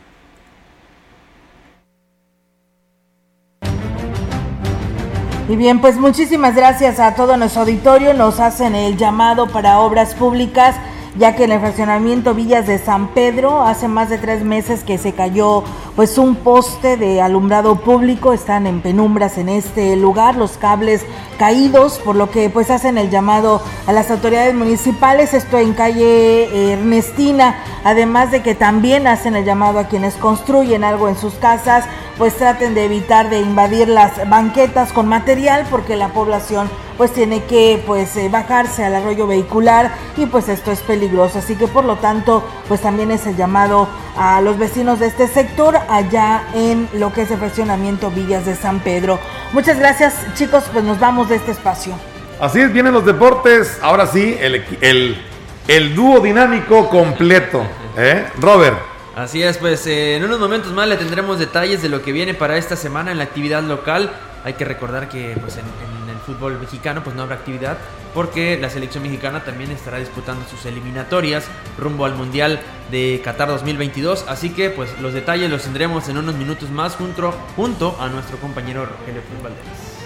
Y 5.49 5.57
bien, 5.57 5.81
pues 5.81 5.97
muchísimas 5.97 6.55
gracias 6.55 7.01
a 7.01 7.15
todo 7.15 7.39
nuestro 7.39 7.63
auditorio. 7.63 8.13
Nos 8.13 8.39
hacen 8.39 8.75
el 8.75 8.99
llamado 8.99 9.49
para 9.49 9.79
obras 9.79 10.15
públicas 10.15 10.77
ya 11.19 11.35
que 11.35 11.45
en 11.45 11.53
el 11.53 11.61
fraccionamiento 11.61 12.33
Villas 12.33 12.67
de 12.67 12.79
San 12.79 13.09
Pedro 13.09 13.63
hace 13.63 13.89
más 13.89 14.09
de 14.09 14.19
tres 14.19 14.45
meses 14.45 14.85
que 14.85 14.99
se 14.99 15.13
cayó 15.13 15.65
pues 15.97 16.17
un 16.17 16.37
poste 16.37 16.97
de 16.97 17.21
alumbrado 17.21 17.81
público, 17.81 18.33
están 18.33 18.69
en 18.69 18.81
penumbras 18.81 19.37
en 19.37 19.49
este 19.49 19.97
lugar, 19.97 20.37
los 20.37 20.53
cables 20.59 21.05
caídos, 21.37 21.99
por 21.99 22.15
lo 22.15 22.31
que 22.31 22.51
pues 22.51 22.71
hacen 22.71 22.99
el 22.99 23.11
llamado 23.11 23.61
a 23.87 23.93
las 23.93 24.13
autoridades 24.13 24.55
municipales, 24.55 25.35
esto 25.35 25.59
en 25.59 25.75
calle 25.75 26.73
Ernestina, 26.73 27.57
además 27.83 28.31
de 28.31 28.43
que 28.43 28.55
también 28.55 29.09
hacen 29.09 29.35
el 29.35 29.45
llamado 29.45 29.81
a 29.81 29.89
quienes 29.89 30.15
construyen 30.15 30.85
algo 30.85 31.09
en 31.09 31.17
sus 31.17 31.35
casas, 31.35 31.85
pues 32.19 32.37
traten 32.37 32.75
de 32.75 32.85
evitar 32.85 33.31
de 33.31 33.39
invadir 33.39 33.89
las 33.89 34.29
banquetas 34.29 34.93
con 34.93 35.07
material 35.07 35.67
porque 35.71 35.97
la 35.97 36.09
población 36.09 36.69
pues 36.97 37.13
tiene 37.13 37.45
que 37.45 37.81
pues 37.87 38.17
eh, 38.17 38.29
bajarse 38.29 38.85
al 38.85 38.97
arroyo 38.97 39.29
vehicular 39.29 39.93
y 40.17 40.27
pues 40.27 40.49
esto 40.49 40.73
es 40.73 40.81
peligroso. 40.81 41.39
Así 41.39 41.55
que 41.55 41.69
por 41.69 41.85
lo 41.85 41.97
tanto 41.97 42.45
pues 42.67 42.81
también 42.81 43.13
es 43.13 43.25
el 43.27 43.37
llamado 43.37 43.89
a 44.17 44.41
los 44.41 44.59
vecinos 44.59 44.99
de 44.99 45.07
este 45.07 45.29
sector 45.29 45.79
allá 45.89 46.43
en 46.55 46.89
lo 46.95 47.13
que 47.13 47.23
es 47.23 47.31
el 47.31 47.39
fraccionamiento 47.39 48.11
Villas 48.11 48.45
de 48.45 48.57
San 48.57 48.81
Pedro. 48.81 49.21
Muchas 49.53 49.79
gracias 49.79 50.15
chicos, 50.35 50.65
pues 50.73 50.85
nos 50.85 50.99
vamos 50.99 51.29
de 51.29 51.37
este 51.37 51.53
espacio. 51.53 51.95
Así 52.41 52.61
es, 52.61 52.73
vienen 52.73 52.93
los 52.93 53.05
deportes. 53.05 53.79
Ahora 53.81 54.07
sí, 54.07 54.37
el, 54.41 54.65
el, 54.81 55.25
el 55.69 55.95
dúo 55.95 56.21
dinámico 56.21 56.89
completo. 56.89 57.63
¿eh? 57.97 58.27
Robert. 58.41 58.98
Así 59.19 59.43
es, 59.43 59.59
pues 59.59 59.85
eh, 59.89 60.15
en 60.15 60.23
unos 60.23 60.39
momentos 60.39 60.71
más 60.73 60.87
le 60.87 60.97
tendremos 60.97 61.41
detalles 61.41 61.83
de 61.83 61.89
lo 61.89 62.03
que 62.03 62.13
viene 62.13 62.35
para 62.35 62.57
esta 62.57 62.77
semana 62.77 63.11
en 63.11 63.19
la 63.19 63.25
actividad 63.25 63.65
local. 63.65 64.13
Hay 64.45 64.53
que 64.53 64.65
recordar 64.65 65.09
que 65.09 65.37
pues, 65.41 65.57
en, 65.57 65.65
el 66.09 66.19
fútbol 66.19 66.61
mexicano 66.61 67.03
pues 67.03 67.17
no 67.17 67.23
habrá 67.23 67.35
actividad 67.35 67.79
porque 68.15 68.57
la 68.61 68.71
selección 68.71 69.03
mexicana 69.03 69.43
también 69.43 69.73
estará 69.73 69.99
disputando 69.99 70.45
sus 70.49 70.65
eliminatorias 70.67 71.47
rumbo 71.77 72.05
al 72.05 72.15
Mundial 72.15 72.61
de 72.93 73.21
Qatar 73.25 73.49
2022. 73.49 74.25
Así 74.29 74.51
que 74.51 74.71
pues 74.71 74.89
los 75.01 75.13
detalles 75.13 75.51
los 75.51 75.65
tendremos 75.65 76.09
en 76.09 76.19
unos 76.19 76.37
minutos 76.37 76.71
más 76.71 76.95
junto, 76.95 77.97
a 77.99 78.09
nuestro 78.09 78.37
compañero 78.39 78.87
Rogelio 78.87 79.23
Cruz 79.23 79.43
Valdez. 79.43 79.98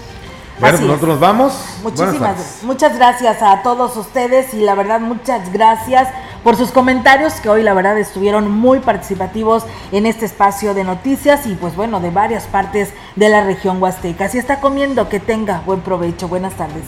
Bueno, 0.60 0.78
nosotros 0.80 1.08
nos 1.08 1.20
vamos. 1.20 1.52
Muchísimas, 1.82 2.60
muchas 2.62 2.96
gracias 2.96 3.42
a 3.42 3.62
todos 3.62 3.96
ustedes 3.96 4.54
y 4.54 4.60
la 4.60 4.74
verdad 4.74 5.00
muchas 5.00 5.52
gracias 5.52 6.08
por 6.44 6.56
sus 6.56 6.70
comentarios 6.70 7.34
que 7.34 7.48
hoy 7.48 7.62
la 7.62 7.74
verdad 7.74 7.98
estuvieron 7.98 8.50
muy 8.50 8.80
participativos 8.80 9.64
en 9.92 10.06
este 10.06 10.26
espacio 10.26 10.74
de 10.74 10.84
noticias 10.84 11.46
y 11.46 11.54
pues 11.54 11.76
bueno, 11.76 12.00
de 12.00 12.10
varias 12.10 12.44
partes 12.44 12.90
de 13.16 13.28
la 13.28 13.44
región 13.44 13.82
huasteca. 13.82 14.28
Si 14.28 14.38
está 14.38 14.60
comiendo, 14.60 15.08
que 15.08 15.20
tenga 15.20 15.62
buen 15.64 15.80
provecho. 15.80 16.28
Buenas 16.28 16.54
tardes. 16.54 16.84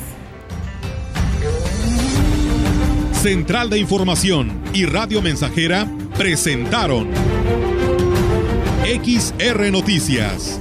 Central 3.24 3.70
de 3.70 3.78
Información 3.78 4.62
y 4.74 4.84
Radio 4.84 5.22
Mensajera 5.22 5.86
presentaron 6.18 7.08
XR 8.84 9.72
Noticias. 9.72 10.60